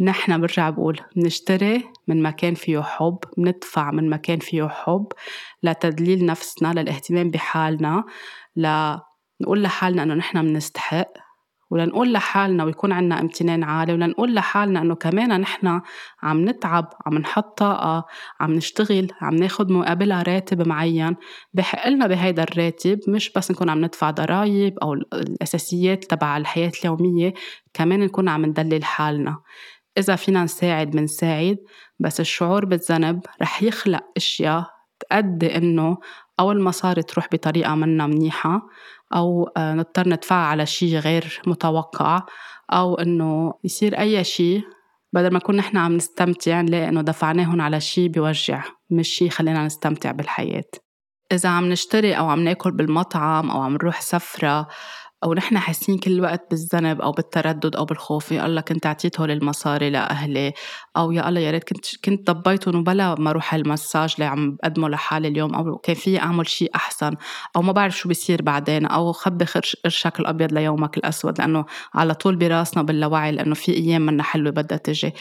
نحن 0.00 0.40
برجع 0.40 0.70
بقول 0.70 1.00
بنشتري 1.16 1.84
من 2.08 2.22
مكان 2.22 2.54
فيه 2.54 2.80
حب 2.80 3.18
بندفع 3.36 3.90
من 3.90 4.10
مكان 4.10 4.38
فيه 4.38 4.68
حب 4.68 5.06
لتدليل 5.62 6.26
نفسنا 6.26 6.80
للاهتمام 6.80 7.30
بحالنا 7.30 8.04
لنقول 8.56 9.62
لحالنا 9.62 10.02
إنه 10.02 10.14
نحن 10.14 10.42
بنستحق 10.42 11.08
ولنقول 11.72 12.12
لحالنا 12.12 12.64
ويكون 12.64 12.92
عنا 12.92 13.20
امتنان 13.20 13.64
عالي 13.64 13.92
ولنقول 13.92 14.34
لحالنا 14.34 14.82
إنه 14.82 14.94
كمان 14.94 15.40
نحن 15.40 15.80
عم 16.22 16.48
نتعب 16.48 16.90
عم 17.06 17.18
نحط 17.18 17.58
طاقة 17.58 18.06
عم 18.40 18.52
نشتغل 18.52 19.08
عم 19.20 19.34
ناخد 19.34 19.70
مقابلها 19.70 20.22
راتب 20.22 20.68
معين. 20.68 21.16
بحق 21.54 21.88
لنا 21.88 22.06
بهيدا 22.06 22.42
الراتب 22.42 23.00
مش 23.08 23.32
بس 23.36 23.50
نكون 23.50 23.70
عم 23.70 23.84
ندفع 23.84 24.10
ضرائب 24.10 24.78
أو 24.78 24.92
الأساسيات 24.92 26.04
تبع 26.04 26.36
الحياة 26.36 26.72
اليومية 26.80 27.34
كمان 27.74 28.00
نكون 28.00 28.28
عم 28.28 28.46
ندلل 28.46 28.84
حالنا. 28.84 29.38
إذا 29.98 30.16
فينا 30.16 30.44
نساعد 30.44 30.90
بنساعد 30.90 31.58
بس 31.98 32.20
الشعور 32.20 32.64
بالذنب 32.64 33.20
رح 33.42 33.62
يخلق 33.62 34.02
أشياء 34.16 34.70
تأدي 35.00 35.56
إنه 35.56 35.98
أو 36.40 36.52
المصاري 36.52 37.02
تروح 37.02 37.28
بطريقة 37.32 37.74
منا 37.74 38.06
منيحة 38.06 38.68
أو 39.14 39.50
آه، 39.56 39.74
نضطر 39.74 40.08
ندفعها 40.08 40.46
على 40.46 40.66
شي 40.66 40.98
غير 40.98 41.42
متوقع 41.46 42.22
أو 42.72 42.94
إنه 42.94 43.54
يصير 43.64 43.98
أي 43.98 44.24
شي 44.24 44.62
بدل 45.12 45.32
ما 45.32 45.38
نكون 45.38 45.56
نحن 45.56 45.76
عم 45.76 45.96
نستمتع 45.96 46.60
نلاقي 46.60 46.88
إنه 46.88 47.02
دفعناهم 47.02 47.60
على 47.60 47.80
شي 47.80 48.08
بيوجع 48.08 48.64
مش 48.90 49.08
شي 49.08 49.30
خلينا 49.30 49.66
نستمتع 49.66 50.10
بالحياة. 50.10 50.70
إذا 51.32 51.48
عم 51.48 51.68
نشتري 51.68 52.18
أو 52.18 52.28
عم 52.28 52.40
ناكل 52.40 52.70
بالمطعم 52.70 53.50
أو 53.50 53.60
عم 53.60 53.72
نروح 53.72 54.00
سفرة 54.00 54.68
أو 55.24 55.34
نحن 55.34 55.58
حاسين 55.58 55.98
كل 55.98 56.12
الوقت 56.12 56.46
بالذنب 56.50 57.00
أو 57.00 57.12
بالتردد 57.12 57.76
أو 57.76 57.84
بالخوف 57.84 58.32
يا 58.32 58.46
الله 58.46 58.60
كنت 58.60 58.86
أعطيت 58.86 59.20
هول 59.20 59.30
المصاري 59.30 59.90
لأهلي 59.90 60.52
أو 60.96 61.12
يا 61.12 61.28
الله 61.28 61.40
يا 61.40 61.50
ريت 61.50 61.64
كنت 61.64 61.86
كنت 62.04 62.30
ضبيتهم 62.30 62.76
وبلا 62.76 63.14
ما 63.14 63.30
أروح 63.30 63.54
المساج 63.54 64.14
اللي 64.14 64.24
عم 64.24 64.56
بقدمه 64.56 64.88
لحالي 64.88 65.28
اليوم 65.28 65.54
أو 65.54 65.78
كان 65.78 65.96
في 65.96 66.20
أعمل 66.20 66.48
شيء 66.48 66.70
أحسن 66.74 67.14
أو 67.56 67.62
ما 67.62 67.72
بعرف 67.72 67.96
شو 67.98 68.08
بيصير 68.08 68.42
بعدين 68.42 68.86
أو 68.86 69.12
خبي 69.12 69.44
قرشك 69.84 70.20
الأبيض 70.20 70.52
ليومك 70.52 70.96
الأسود 70.96 71.38
لأنه 71.38 71.64
على 71.94 72.14
طول 72.14 72.36
براسنا 72.36 72.82
باللاوعي 72.82 73.32
لأنه 73.32 73.54
في 73.54 73.72
أيام 73.72 74.06
منا 74.06 74.22
حلوة 74.22 74.50
بدها 74.50 74.78
تجي. 74.78 75.12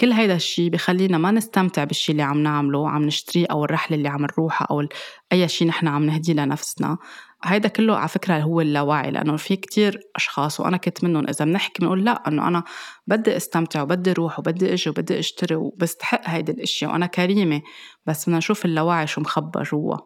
كل 0.00 0.12
هيدا 0.12 0.34
الشيء 0.34 0.70
بخلينا 0.70 1.18
ما 1.18 1.30
نستمتع 1.30 1.84
بالشيء 1.84 2.12
اللي 2.12 2.22
عم 2.22 2.42
نعمله 2.42 2.90
عم 2.90 3.04
نشتريه 3.04 3.46
أو 3.50 3.64
الرحلة 3.64 3.96
اللي 3.96 4.08
عم 4.08 4.22
نروحها 4.22 4.66
أو 4.70 4.84
أي 5.32 5.48
شيء 5.48 5.68
نحن 5.68 5.88
عم 5.88 6.04
نهديه 6.04 6.32
لنفسنا. 6.32 6.98
هيدا 7.44 7.68
كله 7.68 7.96
على 7.96 8.08
فكرة 8.08 8.38
هو 8.38 8.60
اللاوعي 8.60 9.10
لأنه 9.10 9.36
في 9.36 9.56
كتير 9.56 10.00
أشخاص 10.16 10.60
وأنا 10.60 10.76
كنت 10.76 11.04
منهم 11.04 11.28
إذا 11.28 11.44
بنحكي 11.44 11.82
بنقول 11.82 12.04
لا 12.04 12.28
إنه 12.28 12.48
أنا 12.48 12.64
بدي 13.06 13.36
أستمتع 13.36 13.82
وبدي 13.82 14.10
أروح 14.10 14.38
وبدي 14.38 14.72
أجي 14.74 14.90
وبدي 14.90 15.18
أشتري 15.18 15.54
وبستحق 15.54 16.20
هيدي 16.24 16.52
الأشياء 16.52 16.90
وأنا 16.90 17.06
كريمة 17.06 17.62
بس 18.06 18.24
بدنا 18.24 18.38
نشوف 18.38 18.64
اللاوعي 18.64 19.06
شو 19.06 19.20
مخبى 19.20 19.62
جوا. 19.62 19.96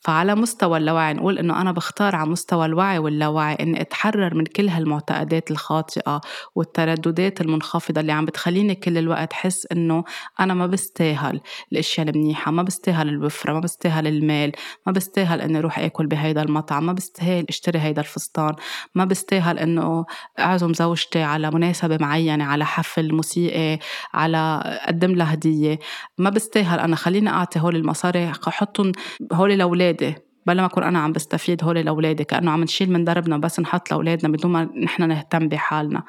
فعلى 0.00 0.34
مستوى 0.34 0.78
اللاوعي 0.78 1.14
نقول 1.14 1.38
إنه 1.38 1.60
أنا 1.60 1.72
بختار 1.72 2.16
على 2.16 2.30
مستوى 2.30 2.66
الوعي 2.66 2.98
واللاوعي 2.98 3.54
إني 3.60 3.80
أتحرر 3.80 4.34
من 4.34 4.44
كل 4.44 4.68
هالمعتقدات 4.68 5.50
الخاطئة 5.50 6.20
والترددات 6.54 7.40
المنخفضة 7.40 8.00
اللي 8.00 8.12
عم 8.12 8.24
بتخليني 8.24 8.74
كل 8.74 8.98
الوقت 8.98 9.32
حس 9.32 9.66
إنه 9.72 10.04
أنا 10.40 10.54
ما 10.54 10.66
بستاهل 10.66 11.40
الأشياء 11.72 12.08
المنيحة 12.08 12.50
ما 12.50 12.62
بستاهل 12.62 13.08
الوفرة 13.08 13.52
ما 13.52 13.60
بستاهل 13.60 14.06
المال 14.06 14.52
ما 14.86 14.92
بستاهل 14.92 15.40
إني 15.40 15.58
أروح 15.58 15.78
آكل 15.78 16.06
بهيدا 16.06 16.42
المطعم 16.42 16.86
ما 16.86 16.92
بستاهل 16.92 17.44
أشتري 17.48 17.78
هيدا 17.78 18.00
الفستان 18.00 18.52
ما 18.94 19.04
بستاهل 19.04 19.58
إنه 19.58 20.04
أعزم 20.38 20.74
زوجتي 20.74 21.22
على 21.22 21.50
مناسبة 21.50 21.98
معينة 22.00 22.44
على 22.44 22.64
حفل 22.66 23.14
موسيقي 23.14 23.78
على 24.14 24.62
أقدم 24.64 25.10
لها 25.12 25.34
هدية 25.34 25.78
ما 26.18 26.30
بستاهل 26.30 26.80
أنا 26.80 26.96
خليني 26.96 27.30
أعطي 27.30 27.60
هول 27.60 27.76
المصاري 27.76 28.32
أحطهم 28.48 28.92
هول 29.32 29.52
لأولادي 29.88 30.14
بلا 30.46 30.62
ما 30.62 30.66
أكون 30.66 30.82
أنا 30.82 30.98
عم 30.98 31.12
بستفيد 31.12 31.64
هول 31.64 31.76
لأولادي 31.76 32.24
كأنه 32.24 32.50
عم 32.50 32.62
نشيل 32.62 32.92
من 32.92 33.04
دربنا 33.04 33.38
بس 33.38 33.60
نحط 33.60 33.90
لأولادنا 33.90 34.32
بدون 34.32 34.52
ما 34.52 34.64
نحن 34.84 35.08
نهتم 35.08 35.48
بحالنا. 35.48 36.02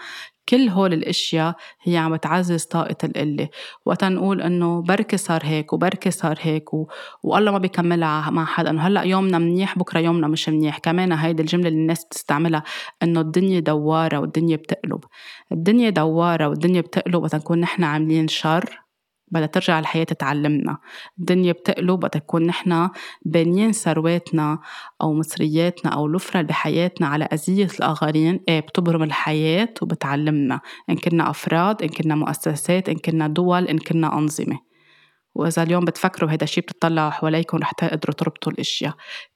كل 0.49 0.69
هول 0.69 0.93
الأشياء 0.93 1.55
هي 1.83 1.97
عم 1.97 2.15
تعزز 2.15 2.63
طاقة 2.63 2.95
القلة. 3.03 3.49
وقت 3.85 4.03
نقول 4.03 4.41
إنه 4.41 4.81
بركي 4.81 5.17
صار 5.17 5.41
هيك 5.43 5.73
وبركي 5.73 6.11
صار 6.11 6.37
هيك 6.41 6.73
و... 6.73 6.87
والله 7.23 7.51
ما 7.51 7.57
بيكملها 7.57 8.29
مع 8.29 8.45
حدا 8.45 8.69
إنه 8.69 8.87
هلأ 8.87 9.03
يومنا 9.03 9.37
منيح 9.37 9.77
بكرة 9.77 9.99
يومنا 9.99 10.27
مش 10.27 10.49
منيح. 10.49 10.77
كمان 10.77 11.11
هيدي 11.11 11.41
الجملة 11.41 11.67
اللي 11.67 11.79
الناس 11.79 12.05
بتستعملها 12.05 12.63
إنه 13.03 13.21
الدنيا 13.21 13.59
دوارة 13.59 14.17
والدنيا 14.19 14.55
بتقلب. 14.55 15.03
الدنيا 15.51 15.89
دوارة 15.89 16.47
والدنيا 16.47 16.81
بتقلب 16.81 17.15
وقت 17.15 17.35
نكون 17.35 17.59
نحن 17.59 17.83
عاملين 17.83 18.27
شر. 18.27 18.88
بدها 19.31 19.45
ترجع 19.45 19.79
الحياة 19.79 20.03
تتعلمنا. 20.03 20.77
الدنيا 21.19 21.51
بتقلب 21.51 21.99
بدها 21.99 22.09
تكون 22.09 22.45
نحن 22.47 22.89
بانيين 23.25 23.71
ثرواتنا 23.71 24.59
أو 25.01 25.13
مصرياتنا 25.13 25.91
أو 25.91 26.05
الوفرة 26.05 26.41
بحياتنا 26.41 27.07
على 27.07 27.25
أذية 27.25 27.67
الآخرين. 27.79 28.43
إيه 28.49 28.59
بتبرم 28.59 29.03
الحياة 29.03 29.73
وبتعلمنا. 29.81 30.59
إن 30.89 30.95
كنا 30.95 31.29
أفراد 31.29 31.81
إن 31.83 31.89
كنا 31.89 32.15
مؤسسات 32.15 32.89
إن 32.89 32.95
كنا 32.95 33.27
دول 33.27 33.67
إن 33.67 33.77
كنا 33.77 34.17
أنظمة. 34.17 34.59
وإذا 35.35 35.63
اليوم 35.63 35.85
بتفكروا 35.85 36.31
هيدا 36.31 36.43
الشيء 36.43 36.63
بتطلعوا 36.63 37.09
حواليكم 37.09 37.57
رح 37.57 37.71
تقدروا 37.71 38.15
تربطوا 38.15 38.51
الأشياء. 38.51 38.93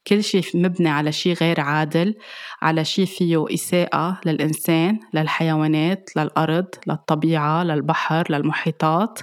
كل 0.07 0.23
شيء 0.23 0.43
مبني 0.53 0.89
على 0.89 1.11
شيء 1.11 1.33
غير 1.33 1.59
عادل 1.61 2.15
على 2.61 2.85
شيء 2.85 3.05
فيه 3.05 3.45
إساءة 3.53 4.19
للإنسان 4.25 4.99
للحيوانات 5.13 6.09
للأرض 6.17 6.65
للطبيعة 6.87 7.63
للبحر 7.63 8.31
للمحيطات. 8.31 9.19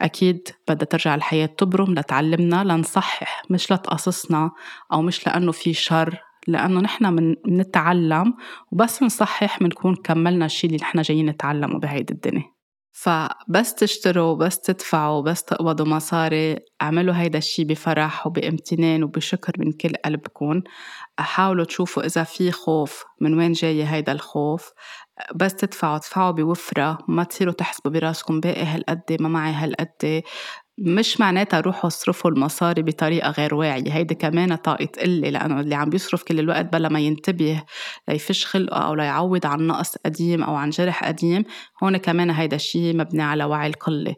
أكيد 0.00 0.48
بدها 0.68 0.84
ترجع 0.84 1.14
الحياة 1.14 1.46
تبرم 1.46 1.94
لتعلمنا 1.94 2.64
لنصحح 2.64 3.42
مش 3.50 3.72
لتقصصنا 3.72 4.50
أو 4.92 5.02
مش 5.02 5.26
لأنه 5.26 5.52
في 5.52 5.74
شر 5.74 6.20
لأنه 6.48 6.80
نحن 6.80 7.04
من 7.04 7.36
نتعلم 7.48 8.34
وبس 8.72 9.02
نصحح 9.02 9.60
بنكون 9.60 9.96
كملنا 9.96 10.46
الشيء 10.46 10.70
اللي 10.70 10.80
نحن 10.82 11.02
جايين 11.02 11.26
نتعلمه 11.26 11.78
بهيدي 11.78 12.12
الدنيا. 12.12 12.52
فبس 12.94 13.74
تشتروا 13.74 14.34
بس 14.36 14.60
تدفعوا 14.60 15.22
بس 15.22 15.44
تقبضوا 15.44 15.86
مصاري 15.86 16.56
اعملوا 16.82 17.14
هيدا 17.14 17.38
الشي 17.38 17.64
بفرح 17.64 18.26
وبامتنان 18.26 19.02
وبشكر 19.04 19.52
من 19.58 19.72
كل 19.72 19.92
قلبكم 20.04 20.62
حاولوا 21.18 21.64
تشوفوا 21.64 22.06
إذا 22.06 22.24
في 22.24 22.52
خوف 22.52 23.04
من 23.20 23.38
وين 23.38 23.52
جاي 23.52 23.84
هيدا 23.84 24.12
الخوف؟ 24.12 24.72
بس 25.34 25.54
تدفعوا 25.54 25.98
تدفعوا 25.98 26.30
بوفرة 26.30 26.98
ما 27.08 27.24
تصيروا 27.24 27.52
تحسبوا 27.54 27.92
براسكم 27.92 28.40
باقي 28.40 28.64
هالقد 28.64 29.16
ما 29.20 29.28
معي 29.28 29.52
هالقد. 29.52 30.22
مش 30.78 31.20
معناتها 31.20 31.60
روحوا 31.60 31.86
اصرفوا 31.88 32.30
المصاري 32.30 32.82
بطريقة 32.82 33.30
غير 33.30 33.54
واعية 33.54 33.92
هيدي 33.92 34.14
كمان 34.14 34.54
طاقة 34.56 34.88
قلة 35.00 35.30
لأنه 35.30 35.60
اللي 35.60 35.74
عم 35.74 35.90
بيصرف 35.90 36.22
كل 36.22 36.38
الوقت 36.40 36.64
بلا 36.72 36.88
ما 36.88 37.00
ينتبه 37.00 37.62
ليفش 38.08 38.46
خلقه 38.46 38.78
أو 38.86 38.94
ليعوض 38.94 39.46
عن 39.46 39.66
نقص 39.66 39.96
قديم 39.96 40.42
أو 40.42 40.54
عن 40.54 40.70
جرح 40.70 41.04
قديم 41.04 41.44
هون 41.82 41.96
كمان 41.96 42.30
هيدا 42.30 42.56
الشي 42.56 42.92
مبني 42.92 43.22
على 43.22 43.44
وعي 43.44 43.68
القلة. 43.68 44.14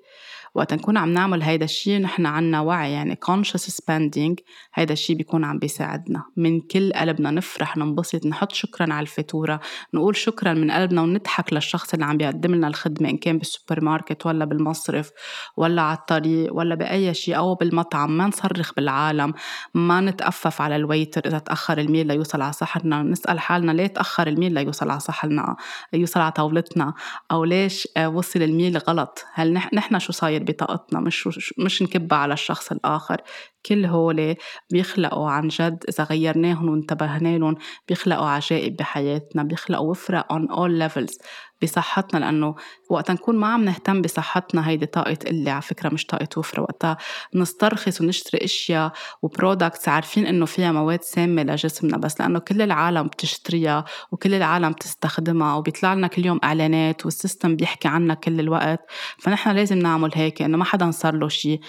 وقت 0.55 0.75
نكون 0.75 0.97
عم 0.97 1.13
نعمل 1.13 1.43
هيدا 1.43 1.65
الشيء 1.65 2.01
نحن 2.01 2.27
عنا 2.27 2.61
وعي 2.61 2.93
يعني 2.93 3.19
conscious 3.31 3.71
spending 3.71 4.35
هيدا 4.75 4.93
الشيء 4.93 5.17
بيكون 5.17 5.45
عم 5.45 5.59
بيساعدنا. 5.59 6.23
من 6.37 6.61
كل 6.61 6.93
قلبنا 6.93 7.31
نفرح 7.31 7.77
ننبسط 7.77 8.27
نحط 8.27 8.53
شكرا 8.53 8.93
على 8.93 9.03
الفاتورة 9.03 9.61
نقول 9.95 10.17
شكرا 10.17 10.53
من 10.53 10.71
قلبنا 10.71 11.03
ونضحك 11.03 11.53
للشخص 11.53 11.95
اللي 11.95 12.05
عم 12.05 12.17
بيقدم 12.17 12.55
لنا 12.55 12.69
الخدمة 12.69 13.11
إن 13.11 13.17
كان 13.17 13.39
بالسوبر 13.39 13.85
ماركت 13.85 14.27
ولا 14.27 14.45
بالمصرف 14.45 15.11
ولا 15.57 15.83
على 15.83 15.99
الطريق 15.99 16.55
ولا 16.55 16.75
بأي 16.75 17.15
شيء 17.15 17.37
أو 17.37 17.55
بالمطعم. 17.55 18.17
ما 18.17 18.27
نصرخ 18.27 18.73
بالعالم 18.77 19.35
ما 19.75 20.01
نتأفف 20.01 20.61
على 20.61 20.77
ال 20.77 20.83
waiter 20.83 21.23
إذا 21.27 21.39
تأخر 21.39 21.79
ال 21.79 21.84
meal 21.84 22.07
ليوصل 22.07 22.43
على 22.43 22.53
صحننا 22.53 23.03
نسأل 23.03 23.41
حالنا 23.41 23.73
ليه 23.73 23.87
تأخر 23.87 24.27
ال 24.27 24.32
meal 24.32 24.55
ليوصل 24.55 24.91
على 24.91 25.01
صحننا 25.01 25.57
ليوصل 25.93 26.21
على 26.21 26.33
طاولتنا؟ 26.33 26.95
أو 27.31 27.45
ليش 27.45 27.89
وصل 28.07 28.43
ال 28.43 28.50
meal 28.50 28.79
غلط؟ 28.79 29.25
هل 29.33 29.53
نحن 29.53 29.99
شو 29.99 30.13
صاير 30.13 30.44
بطاقتنا 30.45 31.01
مش 31.01 31.29
مش 31.59 31.83
نكبها 31.83 32.19
على 32.19 32.35
الشخص 32.35 32.73
الآخر. 32.73 33.21
كل 33.67 33.85
هول 33.85 34.35
بيخلقوا 34.73 35.31
عن 35.31 35.49
جد 35.49 35.85
إذا 35.89 36.05
غيرناهم 36.05 36.69
وانتبهنا 36.69 37.39
لهم 37.39 37.55
بيخلقوا 37.89 38.27
عجائب 38.27 38.77
بحياتنا 38.77 39.43
بيخلقوا 39.43 39.91
وفرة 39.91 40.25
on 40.33 40.47
all 40.55 40.89
levels. 40.89 41.19
بصحتنا 41.63 42.19
لأنه 42.19 42.55
وقت 42.91 43.11
نكون 43.11 43.37
ما 43.37 43.47
عم 43.47 43.65
نهتم 43.65 44.03
بصحتنا 44.03 44.69
هيدي 44.69 44.87
طاقة 44.87 45.15
قلة 45.27 45.53
على 45.53 45.63
فكرة 45.63 45.89
مش 45.95 46.07
طاقة 46.07 46.29
وفرة 46.37 46.63
وقتها 46.63 46.97
نسترخص 47.35 48.01
ونشتري 48.01 48.45
أشياء 48.45 48.93
و 49.23 49.30
products 49.30 49.89
عارفين 49.89 50.27
إنه 50.27 50.47
فيها 50.47 50.73
مواد 50.73 51.03
سامة 51.03 51.43
لجسمنا 51.43 51.97
بس 51.97 52.21
لأنه 52.21 52.39
كل 52.39 52.63
العالم 52.63 53.07
بتشتريها 53.07 53.85
وكل 54.13 54.35
العالم 54.35 54.71
بتستخدمها 54.71 55.55
وبيطلع 55.55 55.95
لنا 55.95 56.07
كل 56.07 56.27
يوم 56.27 56.41
إعلانات 56.45 57.05
وال 57.05 57.18
system 57.18 57.57
بيحكي 57.57 57.89
عنا 57.89 58.15
كل 58.15 58.41
الوقت. 58.41 58.81
فنحن 59.19 59.51
لازم 59.51 59.79
نعمل 59.79 60.11
هيك 60.15 60.43
إنه 60.43 60.57
ما 60.57 60.65
حدا 60.65 60.91
صار 60.91 61.15
له 61.15 61.29
شيء 61.29 61.61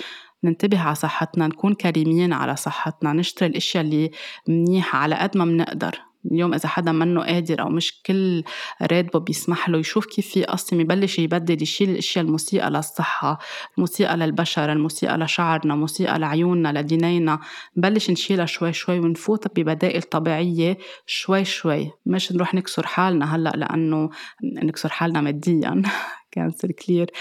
ننتبه 0.43 0.79
على 0.79 0.95
صحتنا 0.95 1.47
نكون 1.47 1.73
كريمين 1.73 2.33
على 2.33 2.55
صحتنا 2.55 3.13
نشتري 3.13 3.49
الإشياء 3.49 3.83
اللي 3.83 4.11
منيحة 4.47 4.99
على 4.99 5.15
قد 5.15 5.37
ما 5.37 5.45
بنقدر 5.45 5.99
اليوم 6.31 6.53
إذا 6.53 6.69
حدا 6.69 6.91
منه 6.91 7.23
قادر 7.23 7.61
أو 7.61 7.69
مش 7.69 8.01
كل 8.05 8.43
راتبه 8.81 9.19
بيسمح 9.19 9.69
له 9.69 9.77
يشوف 9.77 10.05
كيف 10.05 10.37
يقسم 10.37 10.81
يبلش 10.81 11.19
يبدل 11.19 11.63
يشيل 11.63 11.89
الأشياء 11.89 12.25
المسيئة 12.25 12.69
للصحة 12.69 13.39
المسيئة 13.77 14.15
للبشر 14.15 14.71
المسيئة 14.71 15.15
لشعرنا 15.17 15.75
مسيئة 15.75 16.17
لعيوننا 16.17 16.79
لإيدينا. 16.79 17.39
نبلش 17.77 18.09
نشيلها 18.09 18.45
شوي 18.45 18.73
شوي 18.73 18.99
ونفوت 18.99 19.59
ببدائل 19.59 20.01
طبيعية 20.01 20.77
شوي 21.05 21.45
شوي. 21.45 21.91
مش 22.05 22.31
نروح 22.31 22.53
نكسر 22.53 22.87
حالنا 22.87 23.35
هلأ 23.35 23.49
لأنه 23.49 24.09
نكسر 24.43 24.89
حالنا 24.89 25.21
ماديا. 25.21 25.81
cancel 26.35 26.71
clear 26.71 27.11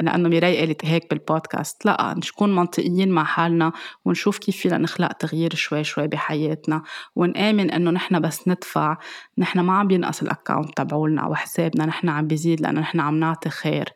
لأنه 0.00 0.28
ميراي 0.28 0.58
قالت 0.58 0.84
هيك 0.84 1.10
بالبودكاست 1.10 1.86
لا 1.86 2.14
نكون 2.16 2.54
منطقيين 2.54 3.10
مع 3.10 3.24
حالنا 3.24 3.72
ونشوف 4.04 4.38
كيف 4.38 4.56
فينا 4.56 4.78
نخلق 4.78 5.12
تغيير 5.12 5.54
شوي 5.54 5.84
شوي 5.84 6.06
بحياتنا 6.08 6.82
ونآمن 7.16 7.70
إنه 7.70 7.90
نحن 7.90 8.20
بس 8.20 8.48
ندفع 8.48 8.96
نحن 9.38 9.60
ما 9.60 9.72
عم 9.72 9.86
بينقص 9.86 10.22
ال 10.22 10.29
account 10.29 10.76
تبعولنا 10.76 11.22
أو 11.22 11.34
حسابنا 11.34 11.86
نحن 11.86 12.08
عم 12.08 12.26
بيزيد 12.26 12.60
لأنه 12.60 12.80
نحن 12.80 13.00
عم 13.00 13.20
نعطي 13.20 13.50
خير. 13.50 13.88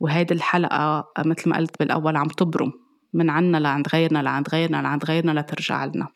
وهيدي 0.00 0.34
الحلقة 0.34 1.04
مثل 1.18 1.50
ما 1.50 1.56
قلت 1.56 1.78
بالأول 1.78 2.16
عم 2.16 2.28
تبرم 2.28 2.72
من 3.12 3.30
عنا 3.30 3.56
لعند 3.56 3.88
غيرنا 3.88 4.22
لعند 4.22 4.48
غيرنا 4.48 4.76
لعند 4.82 5.04
غيرنا 5.04 5.40
لترجع 5.40 5.84
لنا. 5.84 6.08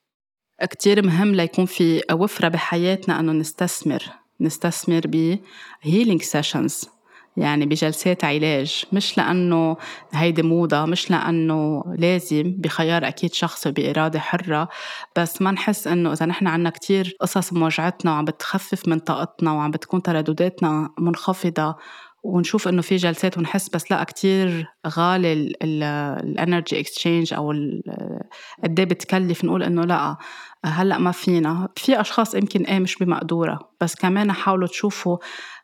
كتير 0.70 1.06
مهم 1.06 1.34
ليكون 1.34 1.66
في 1.66 2.02
وفرة 2.12 2.48
بحياتنا 2.48 3.20
أنه 3.20 3.32
نستثمر 3.32 4.02
نستثمر 4.40 5.00
ب 5.06 5.38
healing 5.84 6.22
sessions. 6.22 6.97
يعني 7.38 7.66
بجلسات 7.66 8.24
علاج 8.24 8.84
مش 8.92 9.18
لأنه 9.18 9.76
هيدي 10.12 10.42
موضة 10.42 10.84
مش 10.84 11.10
لأنه 11.10 11.84
لازم 11.98 12.54
بخيار 12.58 13.08
أكيد 13.08 13.34
شخصي 13.34 13.70
بإرادة 13.70 14.20
حرة 14.20 14.68
بس 15.16 15.42
ما 15.42 15.50
نحس 15.50 15.86
إنه 15.86 16.12
إذا 16.12 16.26
نحن 16.26 16.46
عنا 16.46 16.70
كتير 16.70 17.16
قصص 17.20 17.52
موجعتنا 17.52 18.10
وعم 18.12 18.24
بتخفف 18.24 18.88
من 18.88 18.98
طاقتنا 18.98 19.52
وعم 19.52 19.70
بتكون 19.70 20.02
تردداتنا 20.02 20.90
منخفضة 20.98 21.76
ونشوف 22.22 22.68
إنه 22.68 22.82
في 22.82 22.96
جلسات 22.96 23.38
ونحس 23.38 23.68
بس 23.68 23.90
لا 23.90 24.04
كتير 24.04 24.66
غالي 24.86 25.32
ال 25.62 25.79
energy 25.79 26.80
exchange 26.80 27.34
أو 27.34 27.52
قد 28.64 28.78
إيه 28.80 28.86
بتكلف. 28.86 29.44
نقول 29.44 29.62
إنه 29.62 29.82
لا 29.82 30.16
هلأ 30.64 30.98
ما 30.98 31.12
فينا. 31.12 31.68
في 31.76 32.00
أشخاص 32.00 32.34
يمكن 32.34 32.62
إيه 32.64 32.78
مش 32.78 32.96
بمقدورة 32.96 33.58
بس 33.80 33.94
كمان 33.94 34.32
حاولوا 34.32 34.68
تشوفوا 34.68 35.18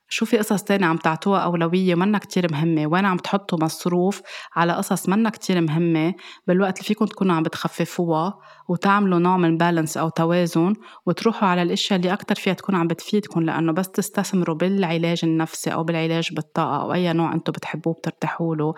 شو 0.08 0.26
في 0.26 0.38
قصص 0.38 0.62
تانية 0.62 0.86
عم 0.86 0.96
تعطوها 0.96 1.40
أولوية 1.40 1.94
ومنا 1.94 2.18
كتير 2.18 2.52
مهمة؟ 2.52 2.86
وين 2.86 3.04
عم 3.04 3.16
تحطوا 3.16 3.58
مصروف 3.62 4.22
على 4.56 4.72
قصص 4.72 5.08
منا 5.08 5.30
كتير 5.30 5.60
مهمة 5.60 6.14
بالوقت 6.46 6.78
اللي 6.78 6.88
فيكم 6.88 7.04
تكونوا 7.04 7.34
عم 7.34 7.42
بتخففوها 7.42 8.38
وتعملوا 8.68 9.18
نوع 9.18 9.36
من 9.36 9.56
balance 9.58 9.96
أو 9.96 10.08
توازن 10.08 10.74
وتروحوا 11.06 11.48
على 11.48 11.62
الأشياء 11.62 11.98
اللي 11.98 12.12
أكتر 12.12 12.34
فيها 12.34 12.52
تكون 12.52 12.74
عم 12.74 12.86
بتفيدكم 12.86 13.40
لأنه 13.40 13.72
بس 13.72 13.90
تستثمروا 13.90 14.56
بالعلاج 14.56 15.20
النفسي 15.24 15.72
أو 15.72 15.84
بالعلاج 15.84 16.32
بالطاقة 16.32 16.82
أو 16.82 16.92
أي 16.92 17.12
نوع 17.12 17.32
أنتم 17.34 17.52
بتحبوه 17.52 17.94
بترتاحوا 17.94 18.56
له. 18.56 18.74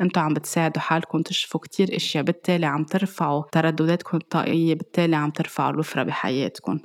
أنتم 0.00 0.20
عم 0.20 0.34
بتساعدوا 0.34 0.82
حالكم 0.82 1.22
تشوفوا 1.22 1.60
كتير 1.60 1.96
أشياء 1.96 2.24
بالتالي 2.24 2.66
عم 2.66 2.84
ترفعوا 2.84 3.42
تردداتكم 3.52 4.16
الطاقية 4.16 4.74
بالتالي 4.74 5.16
عم 5.16 5.30
ترفعوا 5.30 5.70
الوفرة 5.70 6.02
بحياتكم. 6.02 6.78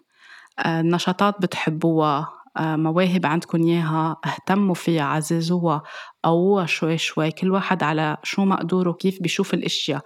آه، 0.59 0.79
النشاطات 0.79 1.41
بتحبوها 1.41 2.40
مواهب 2.59 3.25
عندكم 3.25 3.63
إياها 3.63 4.17
اهتموا 4.25 4.75
فيها 4.75 5.03
عززوها 5.03 5.83
قووها 6.23 6.65
شوي 6.65 6.97
شوي 6.97 7.31
كل 7.31 7.51
واحد 7.51 7.83
على 7.83 8.17
شو 8.23 8.45
مقدوره 8.45 8.89
وكيف 8.89 9.21
بيشوف 9.21 9.53
الأشياء. 9.53 10.01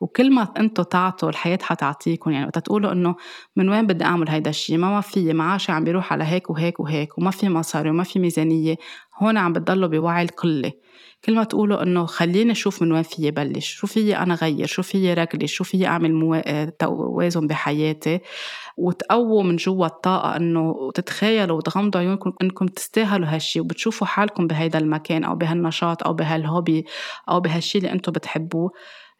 وكل 0.00 0.34
ما 0.34 0.48
أنتم 0.58 0.82
تعطوا 0.82 1.28
الحياة 1.28 1.58
حتعطيكم 1.62 2.30
يعني 2.30 2.46
وقت 2.46 2.58
تقولوا 2.58 2.92
إنه 2.92 3.16
من 3.56 3.68
وين 3.68 3.86
بدي 3.86 4.04
أعمل 4.04 4.28
هيدا 4.28 4.50
الشيء 4.50 4.78
ما 4.78 4.90
ما 4.90 5.00
في 5.00 5.32
معاشي 5.32 5.72
عم 5.72 5.84
بيروح 5.84 6.12
على 6.12 6.24
هيك 6.24 6.50
وهيك 6.50 6.80
وهيك 6.80 7.18
وما 7.18 7.30
في 7.30 7.48
مصاري 7.48 7.90
وما 7.90 8.04
في 8.04 8.18
ميزانية 8.18 8.76
هون 9.22 9.36
عم 9.36 9.52
بتضلوا 9.52 9.88
بوعي 9.88 10.22
القله 10.22 10.72
كل 11.24 11.34
ما 11.34 11.44
تقولوا 11.44 11.82
إنه 11.82 12.06
خليني 12.06 12.52
أشوف 12.52 12.82
من 12.82 12.92
وين 12.92 13.02
فيي 13.02 13.30
بلش 13.30 13.66
شو 13.74 13.86
فيي 13.86 14.16
أنا 14.16 14.34
غير 14.34 14.66
شو 14.66 14.82
فيي 14.82 15.14
رجلي 15.14 15.46
شو 15.46 15.64
فيي 15.64 15.86
أعمل 15.86 16.14
موا... 16.14 16.64
توازن 16.64 17.46
بحياتي 17.46 18.20
وتقووا 18.76 19.42
من 19.42 19.56
جوا 19.56 19.86
الطاقة 19.86 20.36
إنه 20.36 20.90
تتخيلوا 20.94 21.56
وتغمضوا 21.56 22.00
عيونكم 22.00 22.32
إنكم 22.42 22.66
تستاهلوا 22.66 23.28
هالشي 23.28 23.60
وبتشوفوا 23.60 24.06
حالكم 24.06 24.46
بهيدا 24.46 24.78
المكان 24.78 25.24
أو 25.24 25.34
بهالنشاط 25.36 26.02
أو 26.02 26.12
بهالهوبي 26.12 26.84
أو 27.28 27.40
بهالشي 27.40 27.78
اللي 27.78 27.92
أنتم 27.92 28.12
بتحبوه. 28.12 28.72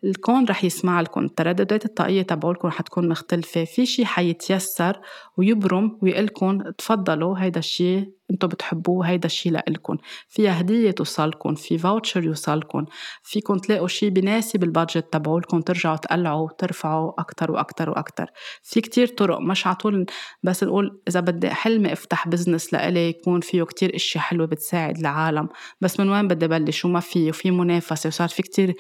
الكون 0.05 0.45
رح 0.45 0.65
يسمع 0.65 1.01
لكم 1.01 1.25
الترددات 1.25 1.85
الطاقية 1.85 2.23
تبعولكم 2.23 2.71
حتكون 2.71 3.09
مختلفة. 3.09 3.65
في 3.65 3.87
شي 3.87 4.07
حيتيسر 4.07 5.01
ويبرم 5.37 5.99
ويقلكم 6.03 6.63
تفضلوا 6.79 7.39
هيدا 7.39 7.59
الشي 7.59 8.21
أنتم 8.31 8.49
بتحبوه 8.49 9.07
هيدا 9.07 9.27
الشيء 9.27 9.53
لإلكم. 9.53 9.97
فيها 10.29 10.61
هدية 10.61 10.91
توصلكم 10.91 11.55
في 11.55 11.79
voucher 11.79 12.25
يوصلكم. 12.25 12.85
فيكم 13.23 13.59
تلاقوا 13.59 13.89
شيء 13.89 14.09
بناسب 14.09 14.65
ال 14.65 14.72
budget 14.72 15.13
تبعولكم 15.13 15.61
ترجعوا 15.61 15.97
تقلعوا 15.97 16.45
وترفعوا 16.45 17.21
أكتر 17.21 17.51
وأكتر 17.53 17.91
وأكتر. 17.91 18.27
في 18.63 18.81
كتير 18.81 19.07
طرق 19.07 19.39
مش 19.41 19.67
عطول 19.67 20.07
بس 20.43 20.65
نقول 20.65 21.01
إذا 21.09 21.21
بدي 21.21 21.51
حلمي 21.51 21.93
أفتح 21.93 22.29
business 22.29 22.73
لإلي 22.75 23.09
يكون 23.09 23.41
فيه 23.41 23.63
كتير 23.63 23.95
اشياء 23.97 24.25
حلوة 24.25 24.47
بتساعد 24.47 24.99
العالم. 24.99 25.49
بس 25.81 26.01
من 26.01 26.09
وين 26.09 26.29
بدي 26.29 26.49
بلش؟ 26.49 26.85
وما 26.85 27.01
في 27.01 27.29
وفي 27.29 27.51
منافسة 27.51 28.09
وصار 28.09 28.29
في 28.29 28.43
كتير 28.43 28.75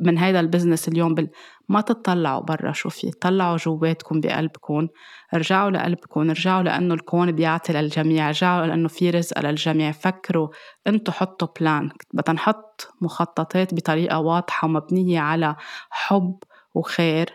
من 0.00 0.18
هيدا 0.18 0.40
ال 0.40 0.45
business 0.45 0.88
اليوم 0.88 1.14
بال... 1.14 1.30
ما 1.68 1.80
تطلعوا 1.80 2.42
برا 2.42 2.72
شو 2.72 2.88
في 2.88 3.10
طلعوا 3.10 3.56
جواتكم 3.56 4.20
بقلبكم 4.20 4.88
رجعوا 5.34 5.70
لقلبكم 5.70 6.30
رجعوا 6.30 6.62
لأنه 6.62 6.94
الكون 6.94 7.32
بيعطي 7.32 7.72
للجميع 7.72 8.28
رجعوا 8.28 8.66
لأنه 8.66 8.88
في 8.88 9.10
رزق 9.10 9.40
للجميع. 9.40 9.92
فكروا 9.92 10.48
انتو 10.86 11.12
حطوا 11.12 11.48
بلان 11.60 11.90
بدنا 12.12 12.34
نحط 12.34 12.94
مخططات 13.00 13.74
بطريقة 13.74 14.18
واضحة 14.18 14.68
ومبنية 14.68 15.20
على 15.20 15.56
حب 15.90 16.38
وخير 16.74 17.30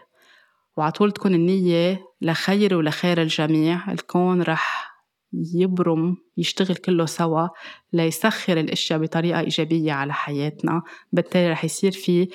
وعطول 0.78 1.12
تكون 1.12 1.34
النية 1.34 2.06
لخير 2.22 2.76
ولخير 2.76 3.22
الجميع. 3.22 3.92
الكون 3.92 4.42
رح 4.42 4.89
يبرم 5.34 6.18
يشتغل 6.38 6.76
كله 6.76 7.06
سوا 7.06 7.48
ليسخر 7.94 8.60
الأشياء 8.60 9.00
بطريقة 9.00 9.40
إيجابية 9.40 9.94
على 9.94 10.14
حياتنا. 10.14 10.82
بالتالي 11.12 11.52
رح 11.52 11.66
يصير 11.66 11.92
في 11.92 12.28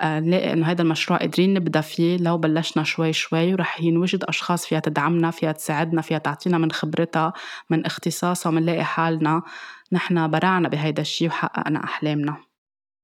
آه، 0.00 0.20
نلاقي 0.20 0.52
إنه 0.52 0.66
هذا 0.66 0.82
المشروع 0.82 1.18
قادرين 1.18 1.54
نبدأ 1.54 1.80
فيه. 1.80 2.16
لو 2.16 2.38
بلشنا 2.38 2.82
شوي 2.82 3.12
شوي 3.12 3.52
ورح 3.52 3.80
ينوجد 3.80 4.24
أشخاص 4.24 4.66
فيها 4.66 4.80
تدعمنا 4.80 5.30
فيها 5.30 5.52
تساعدنا 5.52 6.02
فيها 6.02 6.18
تعطينا 6.18 6.58
من 6.58 6.72
خبرتها 6.72 7.32
من 7.70 7.86
اختصاصها 7.86 8.50
ومنلاقي 8.50 8.84
حالنا. 8.84 9.42
نحن 9.92 10.30
برعنا 10.30 10.68
بهيدا 10.68 11.02
الشيء 11.02 11.28
وحققنا 11.28 11.84
أحلامنا. 11.84 12.36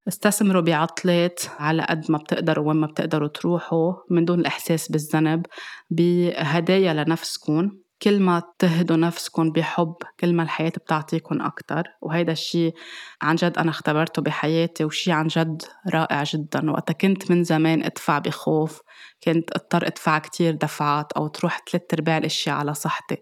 استثمروا 0.09 0.63
بعطلات 0.63 1.41
على 1.59 1.87
قد 1.91 2.11
ما 2.11 2.19
بتقدروا 2.19 2.69
وين 2.69 2.77
ما 2.77 2.87
بتقدروا 2.87 3.29
تروحوا 3.29 3.93
من 4.11 4.25
دون 4.25 4.41
الإحساس 4.41 4.93
بالذنب 4.93 5.47
بهدايا 5.91 7.05
لنفسكم. 7.05 7.71
كل 8.03 8.21
ما 8.21 8.43
تهدوا 8.59 8.97
نفسكم 8.97 9.51
بحب 9.53 9.95
كل 10.21 10.35
ما 10.35 10.43
الحياة 10.43 10.69
بتعطيكم 10.69 11.43
أكتر. 11.43 11.83
وهيدا 12.03 12.33
الشيء 12.33 12.75
عن 13.23 13.35
جد 13.37 13.59
أنا 13.59 13.71
اختبرته 13.71 14.23
بحياتي 14.23 14.85
وشي 14.85 15.13
عن 15.13 15.27
جد 15.27 15.63
رائع 15.95 16.23
جدا. 16.23 16.71
وقتا 16.71 16.93
كنت 16.93 17.31
من 17.31 17.45
زمان 17.45 17.83
أدفع 17.83 18.19
بخوف 18.19 18.81
كنت 19.25 19.51
أضطر 19.57 19.87
أدفع 19.87 20.19
كتير 20.19 20.55
دفعات 20.55 21.13
أو 21.13 21.29
تروح 21.29 21.61
ثلاث 21.71 21.83
أرباع 21.95 22.19
الأشياء 22.19 22.57
على 22.57 22.75
صحتي. 22.75 23.17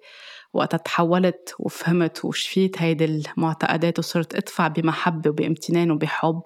وقتا 0.53 0.77
تحولت 0.77 1.55
وفهمت 1.59 2.25
وشفيت 2.25 2.83
هيدي 2.83 3.05
المعتقدات 3.05 3.99
وصرت 3.99 4.35
أدفع 4.35 4.69
بمحبة 4.69 5.31
وبامتنان 5.31 5.91
وبحب. 5.91 6.41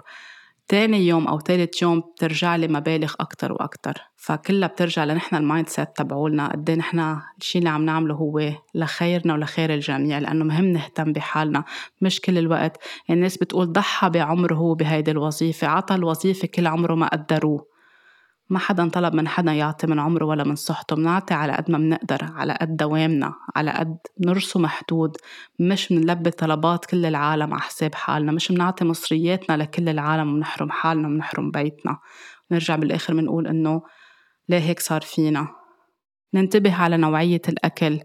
تاني 0.69 1.07
يوم 1.07 1.29
أو 1.29 1.41
تالت 1.41 1.83
يوم 1.83 2.01
بترجع 2.01 2.57
لي 2.57 2.69
مبالغ 2.69 3.15
أكتر 3.21 3.53
وأكتر. 3.53 3.95
فكلها 4.17 4.69
بترجع 4.69 5.05
لنحن 5.05 5.37
ال 5.37 5.69
mindset 5.69 5.89
تبعولنا 5.97 6.49
قد 6.49 6.71
إيه 6.71 6.77
نحن 6.77 7.17
الشيء 7.41 7.59
اللي 7.59 7.71
عم 7.71 7.85
نعمله 7.85 8.15
هو 8.15 8.51
لخيرنا 8.75 9.35
ولخير 9.35 9.75
الجميع 9.75 10.19
لأنه 10.19 10.45
مهم 10.45 10.65
نهتم 10.65 11.13
بحالنا. 11.13 11.65
مش 12.01 12.21
كل 12.21 12.39
الوقت. 12.39 12.77
يعني 13.09 13.19
الناس 13.19 13.37
بتقول 13.39 13.73
ضحى 13.73 14.11
بعمره 14.11 14.75
بهيدي 14.75 15.11
الوظيفة 15.11 15.67
عطى 15.67 15.95
الوظيفة 15.95 16.49
كل 16.49 16.67
عمره 16.67 16.95
ما 16.95 17.09
قدروه. 17.09 17.74
ما 18.51 18.59
حدا 18.59 18.89
طلب 18.89 19.15
من 19.15 19.29
حدا 19.29 19.53
يعطي 19.53 19.87
من 19.87 19.99
عمره 19.99 20.25
ولا 20.25 20.45
من 20.45 20.55
صحته 20.55 20.97
بنعطي 20.97 21.35
على 21.35 21.53
قد 21.53 21.71
ما 21.71 21.79
بنقدر 21.79 22.19
على 22.23 22.59
قد 22.61 22.77
دوامنا 22.77 23.35
على 23.57 23.71
قد 23.71 23.99
نرسم 24.27 24.67
حدود 24.67 25.17
مش 25.59 25.93
بنلبي 25.93 26.31
طلبات 26.31 26.85
كل 26.85 27.07
العالم 27.07 27.55
على 27.55 27.63
حساب 27.63 27.95
حالنا 27.95 28.33
مش 28.33 28.53
بنعطي 28.53 28.85
مصرياتنا 28.85 29.57
لكل 29.57 29.89
العالم 29.89 30.33
وبنحرم 30.33 30.71
حالنا 30.71 31.09
وبنحرم 31.09 31.51
بيتنا. 31.51 31.99
نرجع 32.51 32.77
بالآخر 32.77 33.15
بنقول 33.15 33.47
إنه 33.47 33.83
ليه 34.49 34.59
هيك 34.59 34.81
صار 34.81 35.01
فينا؟ 35.01 35.49
ننتبه 36.35 36.75
على 36.75 36.97
نوعية 36.97 37.43
الأكل. 37.49 38.01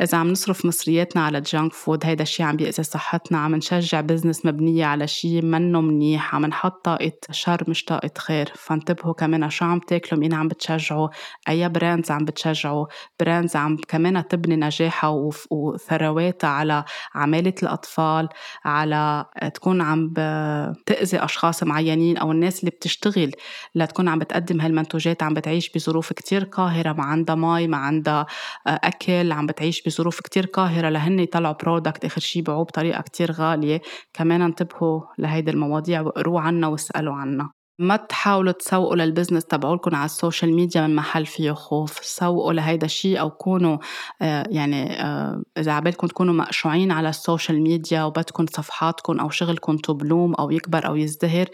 إذا 0.00 0.18
عم 0.18 0.30
نصرف 0.30 0.66
مصرياتنا 0.66 1.24
على 1.24 1.40
junk 1.40 1.72
food 1.72 2.06
هيدا 2.06 2.22
الشيء 2.22 2.46
عم 2.46 2.56
بيأذي 2.56 2.82
صحتنا. 2.82 3.38
عم 3.38 3.54
نشجع 3.54 4.00
business 4.00 4.46
مبنية 4.46 4.84
على 4.84 5.06
شيء 5.06 5.42
منه 5.42 5.80
منيح. 5.80 6.34
عم 6.34 6.46
نحط 6.46 6.84
طاقة 6.84 7.12
شر 7.30 7.64
مش 7.68 7.84
طاقة 7.84 8.10
خير. 8.18 8.52
فانتبهوا 8.54 9.14
كمان 9.14 9.50
شو 9.50 9.64
عم 9.64 9.78
تاكلوا 9.78 10.20
مين 10.20 10.34
عم 10.34 10.48
بتشجعوا. 10.48 11.08
أي 11.48 11.68
brands 11.68 12.10
عم 12.10 12.24
بتشجعوا. 12.24 12.86
brands 13.20 13.56
عم 13.56 13.76
كمان 13.88 14.28
تبني 14.28 14.56
نجاحها 14.56 15.10
وثرواتها 15.50 16.50
على 16.50 16.84
عمالة 17.14 17.54
الأطفال 17.62 18.28
على 18.64 19.24
تكون 19.54 19.80
عم 19.80 20.08
بتأذي 20.12 21.24
أشخاص 21.24 21.62
معينين 21.62 22.16
أو 22.16 22.32
الناس 22.32 22.60
اللي 22.60 22.70
بتشتغل. 22.70 23.32
لتكون 23.74 24.08
عم 24.08 24.18
بتقدم 24.18 24.60
هالمنتوجات 24.60 25.22
عم 25.22 25.34
بتعيش 25.34 25.70
بظروف 25.74 26.12
كتير 26.12 26.44
قاهرة. 26.44 26.92
ما 26.92 27.04
عندها 27.04 27.34
مي 27.34 27.66
ما 27.68 27.76
عندها 27.76 28.26
أكل 28.66 29.32
عم 29.32 29.46
بتعيش 29.46 29.81
بظروف 29.86 30.20
كتير 30.20 30.46
قاهرة 30.46 30.88
لهن 30.88 31.18
يطلعوا 31.18 31.54
product 31.54 32.04
آخر 32.04 32.20
شي 32.20 32.38
يبيعوه 32.38 32.64
بطريقة 32.64 33.02
كتير 33.02 33.32
غالية. 33.32 33.80
كمان 34.12 34.42
انتبهوا 34.42 35.00
لهيدي 35.18 35.50
المواضيع 35.50 36.00
وقروا 36.00 36.40
عنا 36.40 36.66
واسألوا 36.68 37.14
عنا. 37.14 37.50
ما 37.78 37.96
تحاولوا 37.96 38.52
تسوقوا 38.52 38.96
لل 38.96 39.06
business 39.06 39.44
تبعولكم 39.44 39.94
على 39.94 40.04
ال 40.04 40.11
social 40.11 40.54
media 40.54 40.86
من 40.86 40.94
محل 40.96 41.26
فيه 41.26 41.52
خوف. 41.52 42.04
سوقوا 42.04 42.52
لهيدا 42.52 42.86
الشيء 42.86 43.20
أو 43.20 43.30
كونوا 43.30 43.78
آه 44.22 44.44
يعني 44.50 45.02
آه 45.02 45.42
إذا 45.58 45.72
عبالكم 45.72 46.06
تكونوا 46.06 46.34
مقشوعين 46.34 46.92
على 46.92 47.08
ال 47.08 47.16
social 47.16 47.62
media 47.62 48.04
وبدكم 48.04 48.46
صفحاتكم 48.46 49.20
أو 49.20 49.30
شغلكم 49.30 49.76
ت 49.76 49.86
bloom 49.86 50.34
أو 50.34 50.50
يكبر 50.50 50.86
أو 50.86 50.96
يزدهر 50.96 51.46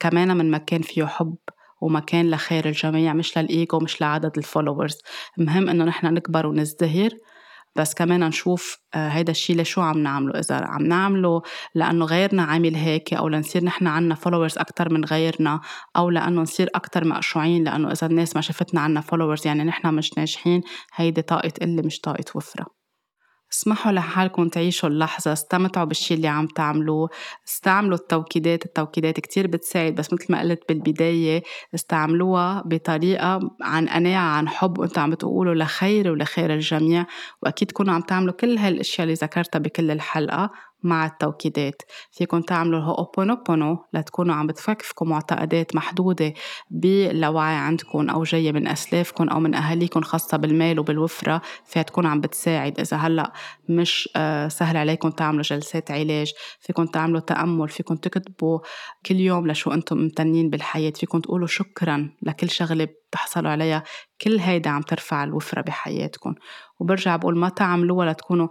كمان 0.00 0.36
من 0.36 0.50
مكان 0.50 0.82
فيه 0.82 1.04
حب 1.04 1.36
ومكان 1.80 2.30
لخير 2.30 2.66
الجميع 2.66 3.12
مش 3.12 3.38
للإيجو 3.38 3.78
مش 3.78 4.00
لعدد 4.00 4.38
ال 4.38 4.44
followers 4.44 4.98
مهم 5.38 5.68
إنه 5.68 5.84
نحن 5.84 6.14
نكبر 6.14 6.46
ونزدهر 6.46 7.10
بس 7.76 7.94
كمان 7.94 8.24
نشوف 8.24 8.78
آه، 8.94 9.08
هيدا 9.08 9.30
الشيء 9.30 9.60
لشو 9.60 9.80
عم 9.80 9.98
نعمله. 9.98 10.38
إذا 10.38 10.54
عم 10.64 10.82
نعمله 10.86 11.42
لأنه 11.74 12.04
غيرنا 12.04 12.42
عامل 12.42 12.74
هيك 12.74 13.14
أو 13.14 13.28
لنصير 13.28 13.64
نحن 13.64 13.86
عنا 13.86 14.14
followers 14.14 14.58
أكتر 14.58 14.92
من 14.92 15.04
غيرنا 15.04 15.60
أو 15.96 16.10
لأنه 16.10 16.42
نصير 16.42 16.68
أكتر 16.74 17.04
مقشوعين 17.04 17.64
لأنه 17.64 17.92
إذا 17.92 18.06
الناس 18.06 18.36
ما 18.36 18.42
شفتنا 18.42 18.80
عنا 18.80 19.00
followers 19.00 19.46
يعني 19.46 19.64
نحن 19.64 19.94
مش 19.94 20.18
ناجحين 20.18 20.60
هيدي 20.94 21.22
طاقة 21.22 21.52
قلة 21.62 21.82
مش 21.82 22.00
طاقة 22.00 22.24
وفرة. 22.34 22.75
اسمحوا 23.56 23.92
لحالكم 23.92 24.48
تعيشوا 24.48 24.88
اللحظة 24.88 25.32
استمتعوا 25.32 25.86
بالشي 25.86 26.14
اللي 26.14 26.28
عم 26.28 26.46
تعملوه 26.46 27.08
استعملوا 27.48 27.98
التوكيدات 27.98 28.64
التوكيدات 28.64 29.20
كتير 29.20 29.46
بتساعد 29.46 29.94
بس 29.94 30.12
مثل 30.12 30.26
ما 30.28 30.40
قلت 30.40 30.62
بالبداية 30.68 31.42
استعملوها 31.74 32.62
بطريقة 32.66 33.56
عن 33.62 33.88
قناعة 33.88 34.36
عن 34.36 34.48
حب 34.48 34.78
وانتوا 34.78 35.02
عم 35.02 35.10
بتقولوا 35.10 35.54
لخير 35.54 36.10
ولخير 36.10 36.54
الجميع 36.54 37.06
وأكيد 37.42 37.68
تكونوا 37.68 37.94
عم 37.94 38.00
تعملوا 38.00 38.32
كل 38.32 38.58
هالأشياء 38.58 39.02
اللي 39.02 39.14
ذكرتها 39.14 39.58
بكل 39.58 39.90
الحلقة. 39.90 40.50
مع 40.86 41.06
التوكيدات. 41.06 41.82
فيكم 42.10 42.40
تعملوا 42.40 42.80
هوبونوبونو 42.80 43.84
لتكونوا 43.92 44.34
عم 44.34 44.46
بتفكفكوا 44.46 45.06
معتقدات 45.06 45.76
محدودة 45.76 46.34
باللاوعي 46.70 47.54
عندكم 47.54 48.10
أو 48.10 48.22
جاية 48.22 48.52
من 48.52 48.68
أسلافكم 48.68 49.28
أو 49.28 49.40
من 49.40 49.54
أهاليكم 49.54 50.00
خاصة 50.00 50.36
بالمال 50.36 50.78
وبالوفرة 50.78 51.42
فيها 51.64 51.82
تكون 51.82 52.06
عم 52.06 52.20
بتساعد. 52.20 52.80
إذا 52.80 52.96
هلأ 52.96 53.32
مش 53.68 54.08
آه، 54.16 54.48
سهل 54.48 54.76
عليكم 54.76 55.10
تعملوا 55.10 55.42
جلسات 55.42 55.90
علاج 55.90 56.32
فيكم 56.60 56.86
تعملوا 56.86 57.20
تأمل 57.20 57.68
فيكم 57.68 57.94
تكتبوا 57.96 58.58
كل 59.06 59.16
يوم 59.16 59.50
لشو 59.50 59.70
أنتم 59.70 59.98
ممتنين 59.98 60.50
بالحياة 60.50 60.90
فيكم 60.90 61.20
تقولوا 61.20 61.46
شكرا 61.46 62.10
لكل 62.22 62.50
شغلة 62.50 62.88
بتحصلوا 63.10 63.50
عليها. 63.50 63.82
كل 64.20 64.38
هيدا 64.38 64.70
عم 64.70 64.82
ترفع 64.82 65.24
الوفرة 65.24 65.60
بحياتكم. 65.60 66.34
وبرجع 66.80 67.16
بقول 67.16 67.38
ما 67.38 67.48
تعملوها 67.48 68.12
لتكونوا 68.12 68.48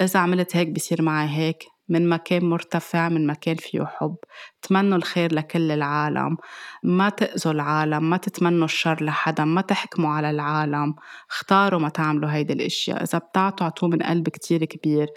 إذا 0.00 0.20
عملت 0.20 0.56
هيك 0.56 0.68
بصير 0.68 1.02
معي 1.02 1.28
هيك 1.28 1.64
من 1.88 2.08
مكان 2.08 2.44
مرتفع 2.44 3.08
من 3.08 3.26
مكان 3.26 3.54
فيه 3.56 3.84
حب. 3.84 4.16
تمنوا 4.62 4.98
الخير 4.98 5.34
لكل 5.34 5.70
العالم. 5.70 6.36
ما 6.82 7.08
تأذوا 7.08 7.52
العالم 7.52 8.10
ما 8.10 8.16
تتمنوا 8.16 8.64
الشر 8.64 9.04
لحدا 9.04 9.44
ما 9.44 9.60
تحكموا 9.60 10.10
على 10.10 10.30
العالم. 10.30 10.94
اختاروا 11.30 11.80
ما 11.80 11.88
تعملوا 11.88 12.32
هيدي 12.32 12.52
الأشياء. 12.52 13.02
إذا 13.02 13.18
بتعطوا 13.18 13.66
عطوه 13.66 13.88
من 13.88 14.02
قلب 14.02 14.28
كتير 14.28 14.64
كبير. 14.64 15.08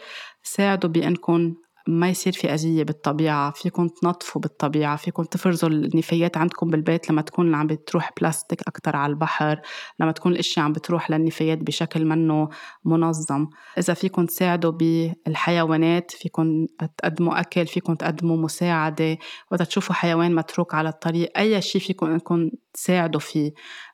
ساعدوا 0.43 0.89
بانكم 0.89 1.55
ما 1.87 2.09
يصير 2.09 2.33
في 2.33 2.53
أذية 2.53 2.83
بالطبيعة 2.83 3.51
فيكم 3.51 3.87
تنظفوا 3.87 4.41
بالطبيعة 4.41 4.95
فيكم 4.95 5.23
تفرزوا 5.23 5.69
النفايات 5.69 6.37
عندكم 6.37 6.69
بالبيت 6.69 7.09
لما 7.09 7.21
تكون 7.21 7.55
عم 7.55 7.67
بتروح 7.67 8.11
بلاستيك 8.19 8.61
أكتر 8.67 8.95
على 8.95 9.09
البحر 9.09 9.61
لما 9.99 10.11
تكون 10.11 10.31
الأشياء 10.31 10.65
عم 10.65 10.73
بتروح 10.73 11.11
للنفايات 11.11 11.57
بشكل 11.57 12.05
منه 12.05 12.49
منظم. 12.85 13.47
إذا 13.77 13.93
فيكم 13.93 14.25
تساعدوا 14.25 14.71
بالحيوانات 14.71 16.11
فيكم 16.11 16.65
تقدموا 16.97 17.39
أكل 17.39 17.67
فيكم 17.67 17.95
تقدموا 17.95 18.37
مساعدة 18.37 19.17
وإذا 19.51 19.65
تشوفوا 19.65 19.95
حيوان 19.95 20.35
متروك 20.35 20.73
على 20.73 20.89
الطريق 20.89 21.37
أي 21.37 21.61
شيء 21.61 21.81
فيكم 21.81 22.05
إنكم 22.05 22.49
تساعدوا 22.73 23.19
فيه. 23.19 23.51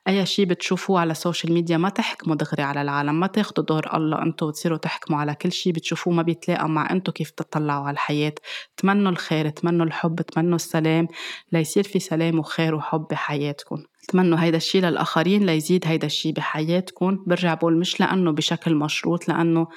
أي 0.08 0.26
شيء 0.26 0.45
بتشوفوه 0.45 0.99
على 0.99 1.12
ال 1.11 1.18
social 1.18 1.53
media 1.53 1.78
ما 1.78 1.89
تحكموا 1.89 2.36
دغري 2.36 2.64
على 2.64 2.82
العالم 2.82 3.20
ما 3.20 3.28
تاخدوا 3.28 3.64
دور 3.64 3.95
الله 3.95 4.22
أنتوا 4.24 4.47
وتصيروا 4.47 4.78
تحكموا 4.78 5.20
على 5.20 5.36
كل 5.36 5.51
شيء 5.51 5.74
بتشوفوه 5.74 6.14
ما 6.14 6.22
بيتلاقى 6.22 6.70
مع 6.70 6.91
أنتوا 6.91 7.14
كيف 7.14 7.30
تطلعوا 7.30 7.86
على 7.86 7.93
الحياة. 7.93 8.34
تمنوا 8.78 9.12
الخير 9.12 9.49
تمنوا 9.49 9.86
الحب 9.86 10.22
تمنوا 10.22 10.55
السلام 10.55 11.08
ليصير 11.51 11.84
في 11.84 11.99
سلام 11.99 12.39
وخير 12.39 12.76
وحب 12.76 13.08
بحياتكم. 13.12 13.84
تمنوا 14.08 14.39
هيدا 14.39 14.58
الشيء 14.58 14.82
للآخرين 14.82 15.45
ليزيد 15.45 15.88
هيدا 15.88 16.08
الشيء 16.08 16.34
بحياتكم. 16.34 17.24
برجع 17.28 17.53
بقول 17.53 17.80
مش 17.80 17.99
لأنه 17.99 18.32
بشكل 18.32 18.76
مشروط 18.76 19.28
لأنه 19.28 19.68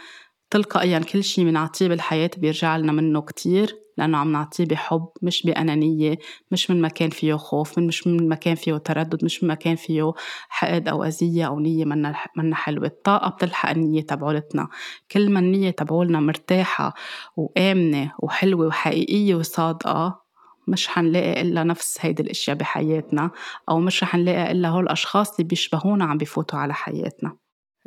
تلقائيا 0.50 0.98
كل 0.98 1.24
شيء 1.24 1.44
بنعطيه 1.44 1.88
بالحياة 1.88 2.30
بيرجع 2.38 2.76
لنا 2.76 2.92
منه 2.92 3.20
كتير 3.20 3.76
لأنه 3.98 4.18
عم 4.18 4.32
نعطيه 4.32 4.64
بحب 4.64 5.08
مش 5.22 5.46
بأنانية 5.46 6.18
مش 6.50 6.70
من 6.70 6.80
مكان 6.82 7.10
فيه 7.10 7.34
خوف 7.34 7.78
من 7.78 7.86
مش 7.86 8.06
من 8.06 8.28
مكان 8.28 8.54
فيه 8.54 8.76
تردد 8.76 9.24
مش 9.24 9.44
من 9.44 9.50
مكان 9.50 9.76
فيه 9.76 10.12
حقد 10.48 10.88
أو 10.88 11.04
أذية 11.04 11.46
أو 11.46 11.60
نية 11.60 11.84
منا 11.84 12.14
منا 12.36 12.56
حلوة. 12.56 12.86
الطاقة 12.86 13.30
بتلحق 13.30 13.70
النية 13.70 14.02
تبعولتنا. 14.02 14.68
كل 15.10 15.30
ما 15.30 15.40
النية 15.40 15.70
تبعولنا 15.70 16.20
مرتاحة 16.20 16.94
وآمنة 17.36 18.12
وحلوة 18.18 18.66
وحقيقية 18.66 19.34
وصادقة 19.34 20.20
مش 20.68 20.88
حنلاقي 20.88 21.40
إلا 21.40 21.64
نفس 21.64 21.98
هيدي 22.00 22.22
الأشياء 22.22 22.56
بحياتنا 22.56 23.30
أو 23.68 23.80
مش 23.80 24.02
رح 24.02 24.14
نلاقي 24.14 24.52
إلا 24.52 24.68
هول 24.68 24.84
الأشخاص 24.84 25.30
اللي 25.30 25.48
بيشبهونا 25.48 26.04
عم 26.04 26.18
بفوتوا 26.18 26.58
على 26.58 26.74
حياتنا. 26.74 27.36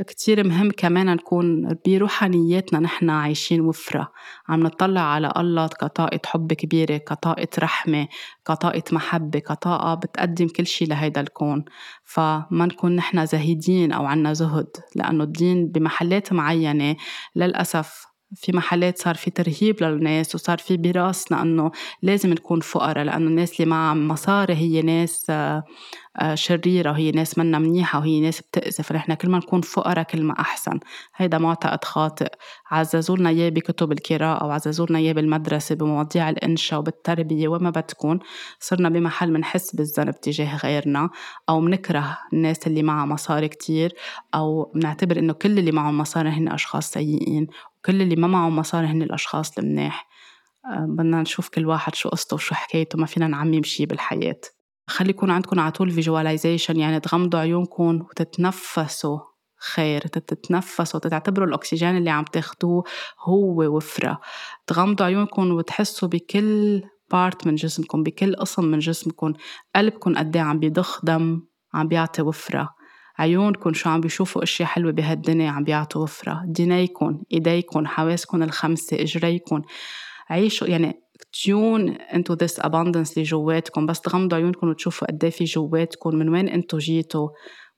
كتير 0.01 0.47
مهم 0.47 0.71
كمان 0.71 1.05
نكون 1.05 1.77
بروحانياتنا 1.87 2.79
نحن 2.79 3.09
عايشين 3.09 3.61
وفرة. 3.61 4.11
عم 4.49 4.63
نطلع 4.63 5.01
على 5.01 5.33
الله 5.37 5.67
كطاقة 5.67 6.19
حب 6.25 6.53
كبيرة 6.53 6.97
كطاقة 6.97 7.47
رحمة 7.59 8.07
كطاقة 8.45 8.83
محبة 8.91 9.39
كطاقة 9.39 9.95
بتقدم 9.95 10.47
كل 10.47 10.67
شي 10.67 10.85
لهيدا 10.85 11.21
الكون. 11.21 11.65
فما 12.03 12.45
نكون 12.51 12.95
نحن 12.95 13.25
زهيدين 13.25 13.91
أو 13.91 14.05
عنا 14.05 14.33
زهد 14.33 14.69
لأنه 14.95 15.23
الدين 15.23 15.67
بمحلات 15.67 16.33
معينة 16.33 16.95
للأسف 17.35 18.13
في 18.35 18.51
محلات 18.51 18.97
صار 18.97 19.15
في 19.15 19.31
ترهيب 19.31 19.83
للناس 19.83 20.35
وصار 20.35 20.57
في 20.57 20.77
براسنا 20.77 21.41
إنه 21.41 21.71
لازم 22.01 22.29
نكون 22.29 22.59
فقراء 22.59 23.03
لأنه 23.03 23.27
الناس 23.27 23.59
اللي 23.59 23.71
معها 23.71 23.93
مصاري 23.93 24.53
هي 24.53 24.81
ناس 24.81 25.25
آه، 25.29 25.63
شريرة 26.33 26.91
وهي 26.91 27.11
ناس 27.11 27.37
منا 27.37 27.59
منيحة 27.59 27.99
وهي 27.99 28.19
ناس 28.21 28.41
بتأذي 28.41 28.83
فنحن 28.83 29.13
كل 29.13 29.29
ما 29.29 29.37
نكون 29.37 29.61
فقراء 29.61 30.03
كل 30.03 30.23
ما 30.23 30.39
أحسن. 30.39 30.79
هيدا 31.15 31.37
معتقد 31.37 31.83
خاطئ. 31.83 32.27
عززوا 32.71 33.17
لنا 33.17 33.29
إياه 33.29 33.49
بكتب 33.49 33.91
القراءة 33.91 34.45
وعززوا 34.45 34.85
لنا 34.89 34.99
إياه 34.99 35.13
بالمدرسة 35.13 35.75
بمواضيع 35.75 36.29
الإنشاء 36.29 36.79
وبالتربية 36.79 37.47
وما 37.47 37.69
بدكم 37.69 38.19
صرنا 38.59 38.89
بمحل 38.89 39.31
منحس 39.33 39.75
بالذنب 39.75 40.21
تجاه 40.21 40.57
غيرنا 40.57 41.09
أو 41.49 41.59
منكره 41.59 42.17
الناس 42.33 42.67
اللي 42.67 42.83
معها 42.83 43.05
مصاري 43.05 43.47
كتير 43.47 43.93
أو 44.35 44.71
بنعتبر 44.75 45.19
إنه 45.19 45.33
كل 45.33 45.59
اللي 45.59 45.71
معهم 45.71 45.97
مصاري 45.97 46.29
هن 46.29 46.47
أشخاص 46.47 46.91
سيئين 46.91 47.47
وكل 47.77 48.01
اللي 48.01 48.15
ما 48.15 48.27
معهم 48.27 48.55
مصاري 48.55 48.87
هن 48.87 49.01
الأشخاص 49.01 49.57
المناح. 49.57 50.07
آه، 50.65 50.85
بدنا 50.89 51.21
نشوف 51.21 51.49
كل 51.49 51.65
واحد 51.65 51.95
شو 51.95 52.09
قصته 52.09 52.35
وشو 52.35 52.55
حكايته 52.55 52.99
ما 52.99 53.05
فينا 53.05 53.27
نعمم 53.27 53.63
شي 53.63 53.85
بالحياة. 53.85 54.41
خلي 54.87 55.09
يكون 55.09 55.31
عندكم 55.31 55.59
على 55.59 55.71
طول 55.71 55.91
فيجواليزيشن 55.91 56.79
يعني 56.79 56.99
تغمضوا 56.99 57.39
عيونكم 57.39 58.01
وتتنفسوا 58.01 59.19
خير 59.63 60.01
تتنفسوا 60.01 60.99
تتعتبروا 60.99 61.47
الأكسجين 61.47 61.97
اللي 61.97 62.09
عم 62.09 62.23
تاخدوه 62.23 62.83
هو 63.19 63.75
وفرة. 63.75 64.19
تغمضوا 64.67 65.05
عيونكم 65.05 65.51
وتحسوا 65.51 66.07
بكل 66.07 66.81
part 67.11 67.47
من 67.47 67.55
جسمكم 67.55 68.03
بكل 68.03 68.35
قسم 68.35 68.65
من 68.65 68.79
جسمكم 68.79 69.33
قلبكم 69.75 70.17
قد 70.17 70.37
عم 70.37 70.59
بيضخ 70.59 71.05
دم 71.05 71.41
عم 71.73 71.87
بيعطي 71.87 72.21
وفرة. 72.21 72.69
عيونكم 73.17 73.73
شو 73.73 73.89
عم 73.89 74.01
بيشوفوا 74.01 74.43
أشياء 74.43 74.69
حلوة 74.69 74.91
بهالدنيا 74.91 75.51
عم 75.51 75.63
بيعطوا 75.63 76.03
وفرة. 76.03 76.43
دينيكم 76.45 77.21
إيديكم 77.33 77.87
حواسكم 77.87 78.43
الخمسة 78.43 79.01
إجريكم. 79.01 79.61
عيشوا 80.29 80.67
يعني 80.67 81.02
tune 81.43 81.89
into 81.89 82.33
this 82.33 82.59
abundance 82.59 83.11
اللي 83.13 83.23
جواتكم 83.23 83.85
بس 83.85 84.01
تغمضوا 84.01 84.37
عيونكم 84.37 84.69
وتشوفوا 84.69 85.07
قد 85.07 85.23
إيه 85.23 85.31
في 85.31 85.43
جواتكم 85.43 86.15
من 86.15 86.29
وين 86.29 86.49
انتو 86.49 86.77
جيتوا؟ 86.77 87.29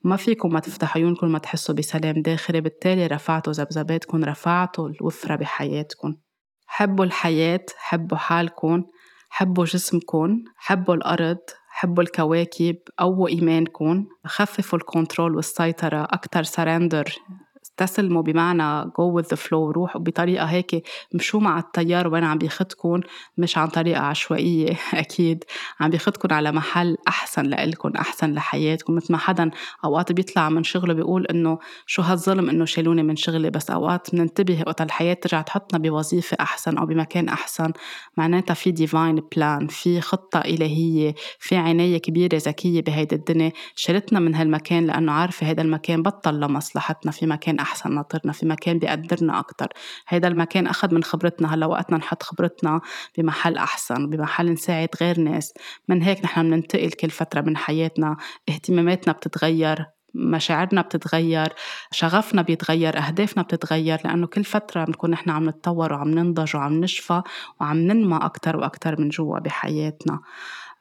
ما 0.04 0.16
فيكم 0.16 0.52
ما 0.52 0.60
تفتحوا 0.60 1.02
عيونكم 1.02 1.32
ما 1.32 1.38
تحسوا 1.38 1.74
بسلام 1.74 2.22
داخلي 2.22 2.60
بالتالي 2.60 3.06
رفعتوا 3.06 3.52
ذبذباتكم 3.52 4.24
رفعتوا 4.24 4.88
الوفرة 4.88 5.36
بحياتكم. 5.36 6.14
حبوا 6.66 7.04
الحياة 7.04 7.66
حبوا 7.76 8.16
حالكم 8.16 8.84
حبوا 9.30 9.64
جسمكم 9.64 10.44
حبوا 10.56 10.94
الأرض 10.94 11.38
حبوا 11.68 12.02
الكواكب 12.02 12.76
قووا 12.98 13.28
إيمانكم 13.28 14.06
خففوا 14.26 14.78
الكنترول 14.78 15.36
والسيطرة 15.36 16.04
أكتر 16.10 16.42
سرندر 16.42 17.14
تستسلموا 17.76 18.22
بمعنى 18.22 18.84
go 18.84 19.20
with 19.20 19.26
the 19.26 19.38
flow 19.40 19.52
روحوا 19.52 20.00
بطريقة 20.00 20.44
هيك 20.44 20.86
مشوا 21.14 21.40
مع 21.40 21.58
التيار 21.58 22.08
وين 22.08 22.24
عم 22.24 22.38
بياخدكم 22.38 23.00
مش 23.38 23.58
عن 23.58 23.68
طريقة 23.68 24.00
عشوائية 24.00 24.76
أكيد. 24.94 25.44
عم 25.80 25.90
بياخدكم 25.90 26.34
على 26.34 26.52
محل 26.52 26.96
أحسن 27.08 27.42
لإلكم 27.42 27.92
أحسن 27.96 28.32
لحياتكم 28.32 28.94
مثل 28.94 29.12
ما 29.12 29.18
حدا 29.18 29.50
أوقات 29.84 30.12
بيطلع 30.12 30.48
من 30.48 30.64
شغله 30.64 30.94
بيقول 30.94 31.26
إنه 31.26 31.58
شو 31.86 32.02
هالظلم 32.02 32.50
إنه 32.50 32.64
شالوني 32.64 33.02
من 33.02 33.16
شغلي 33.16 33.50
بس 33.50 33.70
أوقات 33.70 34.14
بننتبه 34.14 34.62
وقت 34.66 34.80
الحياة 34.80 35.14
ترجع 35.14 35.42
تحطنا 35.42 35.78
بوظيفة 35.78 36.36
أحسن 36.40 36.78
أو 36.78 36.86
بمكان 36.86 37.28
أحسن. 37.28 37.72
معناتها 38.16 38.54
في 38.54 38.70
divine 38.70 39.22
plan 39.36 39.66
في 39.66 40.00
خطة 40.00 40.40
إلهية 40.40 41.14
في 41.38 41.56
عناية 41.56 41.98
كبيرة 41.98 42.36
ذكية 42.36 42.82
بهيدي 42.82 43.14
الدنيا. 43.14 43.52
شالتنا 43.74 44.20
من 44.20 44.34
هالمكان 44.34 44.86
لأنه 44.86 45.12
عارفة 45.12 45.50
هذا 45.50 45.62
المكان 45.62 46.02
بطل 46.02 46.40
لمصلحتنا 46.40 47.12
في 47.12 47.26
مكان 47.26 47.60
أحسن 47.66 47.94
ناطرنا 47.94 48.32
في 48.32 48.46
مكان 48.46 48.78
بيقدرنا 48.78 49.38
أكتر. 49.38 49.68
هيدا 50.08 50.28
المكان 50.28 50.66
أخذ 50.66 50.94
من 50.94 51.02
خبرتنا 51.02 51.54
هلا 51.54 51.66
وقتنا 51.66 51.96
نحط 51.98 52.22
خبرتنا 52.22 52.80
بمحل 53.18 53.56
أحسن 53.56 54.10
بمحل 54.10 54.52
نساعد 54.52 54.88
غير 55.00 55.20
ناس. 55.20 55.54
من 55.88 56.02
هيك 56.02 56.24
نحن 56.24 56.42
بننتقل 56.42 56.90
كل 56.90 57.10
فترة 57.10 57.40
من 57.40 57.56
حياتنا. 57.56 58.16
اهتماماتنا 58.48 59.12
بتتغير 59.12 59.86
مشاعرنا 60.16 60.82
بتتغير 60.82 61.52
شغفنا 61.90 62.42
بيتغير 62.42 62.98
أهدافنا 62.98 63.42
بتتغير 63.42 63.98
لأنه 64.04 64.26
كل 64.26 64.44
فترة 64.44 64.84
بنكون 64.84 65.10
نحن 65.10 65.30
عم 65.30 65.48
نتطور 65.48 65.92
وعم 65.92 66.08
ننضج 66.08 66.56
وعم 66.56 66.80
نشفى 66.80 67.22
وعم 67.60 67.76
ننمى 67.76 68.18
أكتر 68.22 68.56
وأكتر 68.56 69.00
من 69.00 69.08
جوا 69.08 69.38
بحياتنا. 69.38 70.20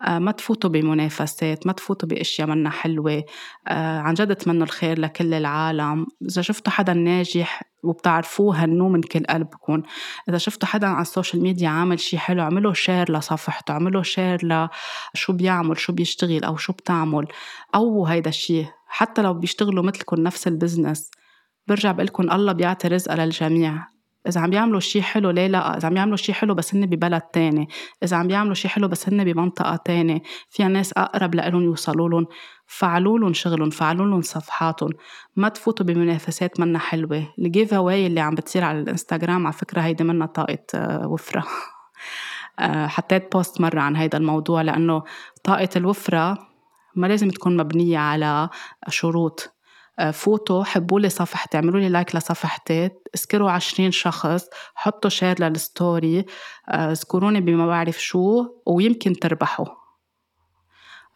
ما 0.02 0.32
تفوتوا 0.32 0.70
بمنافسات 0.70 1.68
ما 1.68 1.74
تفوتوا 1.74 2.10
بأشياء 2.10 2.48
منا 2.48 2.70
حلوة. 2.70 3.24
آه، 3.68 4.00
عن 4.00 4.14
جد 4.14 4.32
اتمنوا 4.32 4.64
الخير 4.64 5.00
لكل 5.00 5.34
العالم. 5.34 6.06
إذا 6.22 6.41
شفتوا 6.41 6.74
حدا 6.74 6.93
ناجح 6.93 7.62
وبتعرفوه 7.84 8.56
هنوه 8.56 8.89
من 8.89 9.02
كل 9.02 9.24
قلبكم 9.26 9.82
إذا 10.30 10.38
شفتوا 10.38 10.68
حدا 10.68 10.88
على 10.88 11.02
ال 11.02 11.08
social 11.08 11.43
media 11.43 11.70
عامل 11.70 12.00
شي 12.00 12.18
حلو 12.18 12.41
اعملوا 12.41 12.74
share 12.74 13.12
لصفحته 13.12 13.72
اعملوا 13.72 14.04
share 14.04 14.68
لشو 15.16 15.34
بيعمل 15.34 15.80
شو 15.80 15.93
بيشتغل 15.93 16.43
أو 16.43 16.58
شو 16.58 16.74
بتعمل. 16.74 17.28
أو 17.76 18.06
هيدا 18.06 18.30
الشي. 18.30 18.66
حتى 18.88 19.22
لو 19.22 19.34
بيشتغلوا 19.34 19.84
مثلكم 19.84 20.22
نفس 20.22 20.48
ال 20.48 20.55
business 20.55 21.12
برجع 21.68 21.91
بقلكم 21.91 22.32
الله 22.32 22.54
بيعطي 22.54 22.88
رزق 22.88 23.14
للجميع. 23.14 23.95
إذا 24.28 24.42
عم 24.42 24.54
يعملوا 24.54 24.80
شيء 24.80 25.02
حلو 25.02 25.30
ليه 25.30 25.48
لا؟ 25.48 25.78
إذا 25.78 25.88
عم 25.88 25.98
يعملوا 25.98 26.18
شيء 26.18 26.36
حلو 26.36 26.54
بس 26.54 26.76
هن 26.76 26.86
ببلد 26.86 27.22
تاني. 27.22 27.68
إذا 28.04 28.18
عم 28.18 28.30
يعملوا 28.30 28.54
شيء 28.54 28.72
حلو 28.72 28.88
بس 28.88 29.10
هن 29.10 29.24
بمنطقة 29.24 29.76
تانية 29.76 30.22
فيها 30.50 30.68
ناس 30.68 30.94
أقرب 30.94 31.36
لهم 31.36 31.64
يوصلوا 31.64 32.10
لهم. 32.10 32.28
فعلوا 32.68 33.20
لهم 33.20 33.34
شغلهم 33.34 33.70
فعلوا 33.70 34.06
لهم 34.06 34.22
صفحاتهم. 34.22 34.90
ما 35.36 35.50
تفوتوا 35.50 35.86
بمنافسات 35.86 36.60
منا 36.60 36.80
حلوة. 36.80 37.28
ال 37.39 37.74
giveaway 37.74 38.08
اللي 38.08 38.20
عم 38.20 38.36
بتصير 38.36 38.64
على 38.64 38.80
الإنستغرام 38.80 39.48
على 39.48 39.54
فكرة 39.54 39.82
هيدي 39.82 40.04
منا 40.04 40.26
طاقة 40.26 40.58
آه، 40.76 41.08
وفرة. 41.08 41.44
آه، 42.60 42.88
حطيت 42.88 43.32
post 43.32 43.62
مرة 43.62 43.82
عن 43.82 43.96
هيدا 43.96 44.18
الموضوع 44.18 44.62
لأنه 44.62 45.04
طاقة 45.44 45.70
الوفرة 45.76 46.38
ما 46.96 47.08
لازم 47.08 47.30
تكون 47.30 47.58
مبنية 47.58 47.98
على 47.98 48.50
شروط. 48.90 49.55
فوتوا 50.12 50.64
حبوا 50.64 51.00
لي 51.00 51.10
صفحتي 51.10 51.58
اعملوا 51.58 51.80
لي 51.80 51.89
like 51.89 52.16
لصفحتي 52.16 52.89
اذكروا 53.16 53.52
عشرين 53.52 53.91
شخص 53.91 54.46
حطوا 54.76 55.10
share 55.10 55.43
لل 55.43 55.67
story 55.67 56.26
آه، 56.70 56.91
اذكروني 56.91 57.41
بما 57.41 57.68
بعرف 57.68 58.02
شو 58.02 58.46
ويمكن 58.66 59.14
تربحوا. 59.14 59.66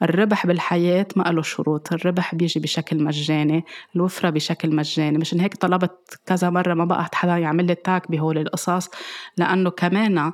الربح 0.02 0.48
بالحياة 0.48 1.08
ما 1.16 1.24
له 1.24 1.42
شروط 1.42 1.94
الربح 1.94 2.36
بيجي 2.36 2.60
بشكل 2.60 3.04
مجاني 3.04 3.66
الوفرة 3.96 4.30
بشكل 4.30 4.76
مجاني. 4.76 5.18
مشان 5.18 5.40
هيك 5.40 5.56
طلبت 5.56 6.20
كذا 6.26 6.50
مرة 6.50 6.74
ما 6.74 6.86
بقى 6.86 7.10
حدا 7.14 7.38
يعمل 7.38 7.66
لي 7.66 7.76
tag 7.76 8.12
بهول 8.12 8.38
القصص 8.38 8.90
لأنه 9.38 9.70
كمان 9.70 10.34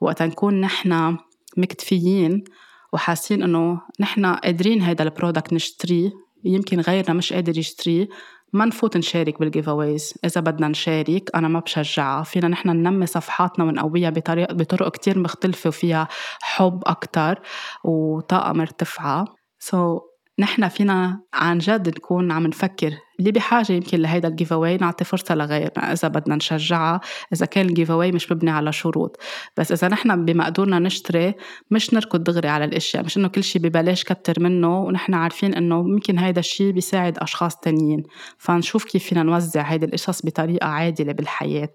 وقت 0.00 0.22
نكون 0.22 0.60
نحن 0.60 1.16
مكتفيين 1.56 2.44
وحاسين 2.92 3.42
إنه 3.42 3.80
نحن 4.00 4.26
قادرين 4.26 4.82
هيدا 4.82 5.04
ال 5.04 5.10
product 5.10 5.52
نشتريه 5.52 6.25
يمكن 6.46 6.80
غيرنا 6.80 7.12
مش 7.14 7.32
قادر 7.32 7.58
يشتريه 7.58 8.08
ما 8.52 8.64
نفوت 8.64 8.96
نشارك 8.96 9.40
بال 9.40 9.68
giveaways 9.68 10.14
إذا 10.24 10.40
بدنا 10.40 10.68
نشارك 10.68 11.30
أنا 11.34 11.48
ما 11.48 11.60
بشجعها 11.60 12.22
فينا 12.22 12.48
نحن 12.48 12.68
ننمي 12.68 13.06
صفحاتنا 13.06 13.64
ونقويها 13.64 14.10
بطريقه 14.10 14.54
بطرق 14.54 14.92
كتير 14.92 15.18
مختلفة 15.18 15.68
وفيها 15.68 16.08
حب 16.40 16.82
أكثر 16.86 17.40
وطاقة 17.84 18.52
مرتفعة. 18.52 19.24
so, 19.58 20.15
نحن 20.38 20.68
فينا 20.68 21.20
عن 21.34 21.58
جد 21.58 21.88
نكون 21.88 22.32
عم 22.32 22.46
نفكر 22.46 22.92
اللي 23.20 23.32
بحاجة 23.32 23.72
يمكن 23.72 23.98
لهيدا 23.98 24.28
ال 24.28 24.52
giveaway 24.52 24.76
نعطي 24.76 25.04
فرصة 25.04 25.34
لغيرنا 25.34 25.92
إذا 25.92 26.08
بدنا 26.08 26.36
نشجعها 26.36 27.00
إذا 27.32 27.46
كان 27.46 27.66
ال 27.66 27.90
giveaway 27.90 28.12
مش 28.12 28.32
مبني 28.32 28.50
على 28.50 28.72
شروط. 28.72 29.16
بس 29.56 29.72
إذا 29.72 29.88
نحن 29.88 30.24
بمقدورنا 30.24 30.78
نشتري 30.78 31.34
مش 31.70 31.94
نركض 31.94 32.24
دغري 32.24 32.48
على 32.48 32.64
الأشياء 32.64 33.04
مش 33.04 33.16
إنه 33.16 33.28
كل 33.28 33.44
شيء 33.44 33.62
ببلاش 33.62 34.04
كتر 34.04 34.42
منه 34.42 34.80
ونحن 34.80 35.14
عارفين 35.14 35.54
إنه 35.54 35.82
ممكن 35.82 36.18
هيدا 36.18 36.40
الشيء 36.40 36.72
بيساعد 36.72 37.18
أشخاص 37.18 37.56
تانيين. 37.56 38.02
فنشوف 38.38 38.84
كيف 38.84 39.04
فينا 39.04 39.22
نوزع 39.22 39.62
هيدي 39.62 39.86
القصص 39.86 40.26
بطريقة 40.26 40.66
عادلة 40.66 41.12
بالحياة 41.12 41.72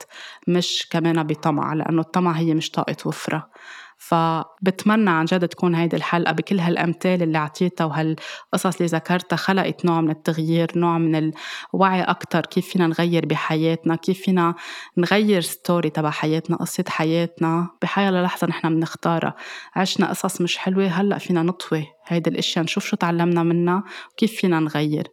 مش 0.47 0.87
كمان 0.91 1.23
بطمع 1.23 1.73
لأنه 1.73 2.01
الطمع 2.01 2.31
هي 2.31 2.53
مش 2.53 2.71
طاقة 2.71 2.97
وفرة. 3.05 3.49
فبتمنى 4.01 5.09
عن 5.09 5.25
جد 5.25 5.47
تكون 5.47 5.75
هيدي 5.75 5.95
الحلقة 5.95 6.31
بكل 6.31 6.59
هالأمثال 6.59 7.23
اللي 7.23 7.37
عطيتها 7.37 7.85
وهالقصص 7.85 8.75
اللي 8.75 8.85
ذكرتها 8.85 9.35
خلقت 9.35 9.85
نوع 9.85 10.01
من 10.01 10.09
التغيير 10.09 10.71
نوع 10.75 10.97
من 10.97 11.31
الوعي 11.73 12.01
أكتر 12.01 12.41
كيف 12.41 12.67
فينا 12.67 12.87
نغير 12.87 13.25
بحياتنا 13.25 13.95
كيف 13.95 14.21
فينا 14.21 14.55
نغير 14.97 15.41
ستوري 15.41 15.89
تبع 15.89 16.09
حياتنا 16.09 16.57
قصة 16.57 16.83
حياتنا. 16.87 17.69
بحياة 17.81 18.11
لحظة 18.11 18.47
نحن 18.47 18.75
بنختارها. 18.75 19.35
عشنا 19.75 20.09
قصص 20.09 20.41
مش 20.41 20.57
حلوة 20.57 20.87
هلأ 20.87 21.17
فينا 21.17 21.43
نطوي 21.43 21.87
هيدي 22.07 22.29
الأشياء 22.29 22.65
نشوف 22.65 22.85
شو 22.85 22.95
تعلمنا 22.95 23.43
منها 23.43 23.83
وكيف 24.11 24.31
فينا 24.31 24.59
نغير. 24.59 25.07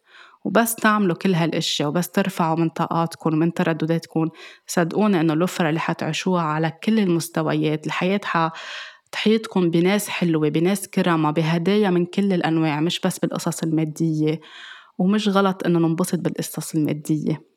وبس 0.48 0.74
تعملوا 0.74 1.16
كل 1.16 1.34
هالأشياء 1.34 1.88
وبس 1.88 2.08
ترفعوا 2.08 2.56
من 2.56 2.68
طاقاتكم 2.68 3.34
ومن 3.34 3.54
تردداتكم. 3.54 4.28
صدقوني 4.66 5.20
إنه 5.20 5.32
الوفره 5.32 5.68
اللي 5.68 5.80
حتعيشوها 5.80 6.42
على 6.42 6.72
كل 6.84 6.98
المستويات 6.98 7.86
الحياة 7.86 8.20
تحيطكم 9.12 9.70
بناس 9.70 10.08
حلوة 10.08 10.48
بناس 10.48 10.88
كرامة 10.88 11.30
بهدايا 11.30 11.90
من 11.90 12.06
كل 12.06 12.32
الأنواع 12.32 12.80
مش 12.80 13.00
بس 13.00 13.18
بالقصص 13.18 13.62
المادية. 13.62 14.40
ومش 14.98 15.28
غلط 15.28 15.66
إنه 15.66 15.78
ننبسط 15.78 16.18
بالقصص 16.18 16.74
المادية. 16.74 17.47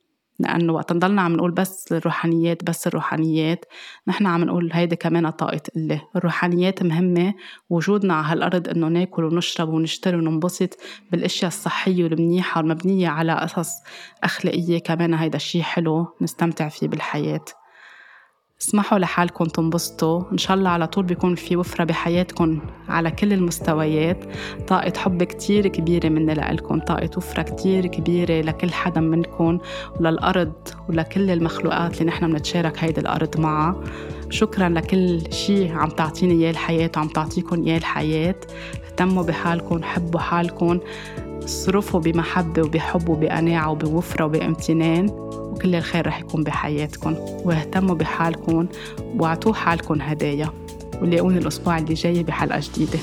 لأنه 0.41 0.73
وقت 0.73 0.93
نضلنا 0.93 1.21
عم 1.21 1.33
نقول 1.35 1.51
بس 1.51 1.91
الروحانيات 1.91 2.63
بس 2.63 2.87
الروحانيات. 2.87 3.65
نحن 4.07 4.25
عم 4.25 4.43
نقول 4.43 4.69
هيدي 4.73 4.95
كمان 4.95 5.29
طاقة 5.29 5.61
الله 5.75 6.01
الروحانيات 6.15 6.83
مهمة. 6.83 7.33
وجودنا 7.69 8.13
على 8.13 8.27
هالأرض 8.27 8.69
إنه 8.69 8.87
ناكل 8.87 9.23
ونشرب 9.23 9.69
ونشتري 9.69 10.17
وننبسط 10.17 10.77
بالأشياء 11.11 11.47
الصحية 11.47 12.03
والمنيحة 12.03 12.61
والمبنية 12.61 13.09
على 13.09 13.33
قصص 13.33 13.71
أخلاقية. 14.23 14.79
كمان 14.79 15.13
هيدا 15.13 15.35
الشيء 15.35 15.61
حلو 15.61 16.07
نستمتع 16.21 16.69
فيه 16.69 16.87
بالحياة. 16.87 17.45
اسمحوا 18.61 18.99
لحالكم 18.99 19.45
تنبسطوا. 19.45 20.23
إن 20.31 20.37
شاء 20.37 20.57
الله 20.57 20.69
على 20.69 20.87
طول 20.87 21.03
بيكون 21.03 21.35
في 21.35 21.55
وفرة 21.55 21.83
بحياتكم 21.83 22.59
على 22.89 23.11
كل 23.11 23.33
المستويات. 23.33 24.23
طاقة 24.67 24.93
حب 24.97 25.23
كتير 25.23 25.67
كبيرة 25.67 26.09
مني 26.09 26.33
لإلكم. 26.33 26.79
طاقة 26.79 27.09
وفرة 27.17 27.41
كتير 27.41 27.87
كبيرة 27.87 28.41
لكل 28.41 28.71
حدا 28.71 29.01
منكم 29.01 29.59
وللأرض 29.99 30.53
ولكل 30.89 31.29
المخلوقات 31.29 31.93
اللي 31.93 32.05
نحن 32.05 32.31
بنتشارك 32.31 32.83
هيدي 32.83 33.01
الأرض 33.01 33.39
معها. 33.39 33.83
شكرا 34.29 34.69
لكل 34.69 35.33
شيء 35.33 35.73
عم 35.73 35.89
تعطيني 35.89 36.33
إياه 36.33 36.51
الحياة 36.51 36.91
وعم 36.97 37.07
تعطيكم 37.07 37.63
إياه 37.63 37.77
الحياة. 37.77 38.35
اهتموا 38.85 39.23
بحالكم 39.23 39.83
حبوا 39.83 40.19
حالكم. 40.19 40.79
صرفوا 41.45 41.99
بمحبة 41.99 42.61
وبحب 42.61 43.09
وبقناعة 43.09 43.71
وبوفرة 43.71 44.25
وبامتنان. 44.25 45.31
وكل 45.51 45.75
الخير 45.75 46.07
رح 46.07 46.19
يكون 46.19 46.43
بحياتكم 46.43 47.15
واهتموا 47.19 47.95
بحالكم 47.95 48.67
واعطوا 49.19 49.53
حالكم 49.53 50.01
هدايا 50.01 50.49
ولاقوني 51.01 51.37
الأسبوع 51.37 51.77
اللي 51.77 51.93
جاي 51.93 52.23
بحلقة 52.23 52.61
جديدة. 52.63 52.99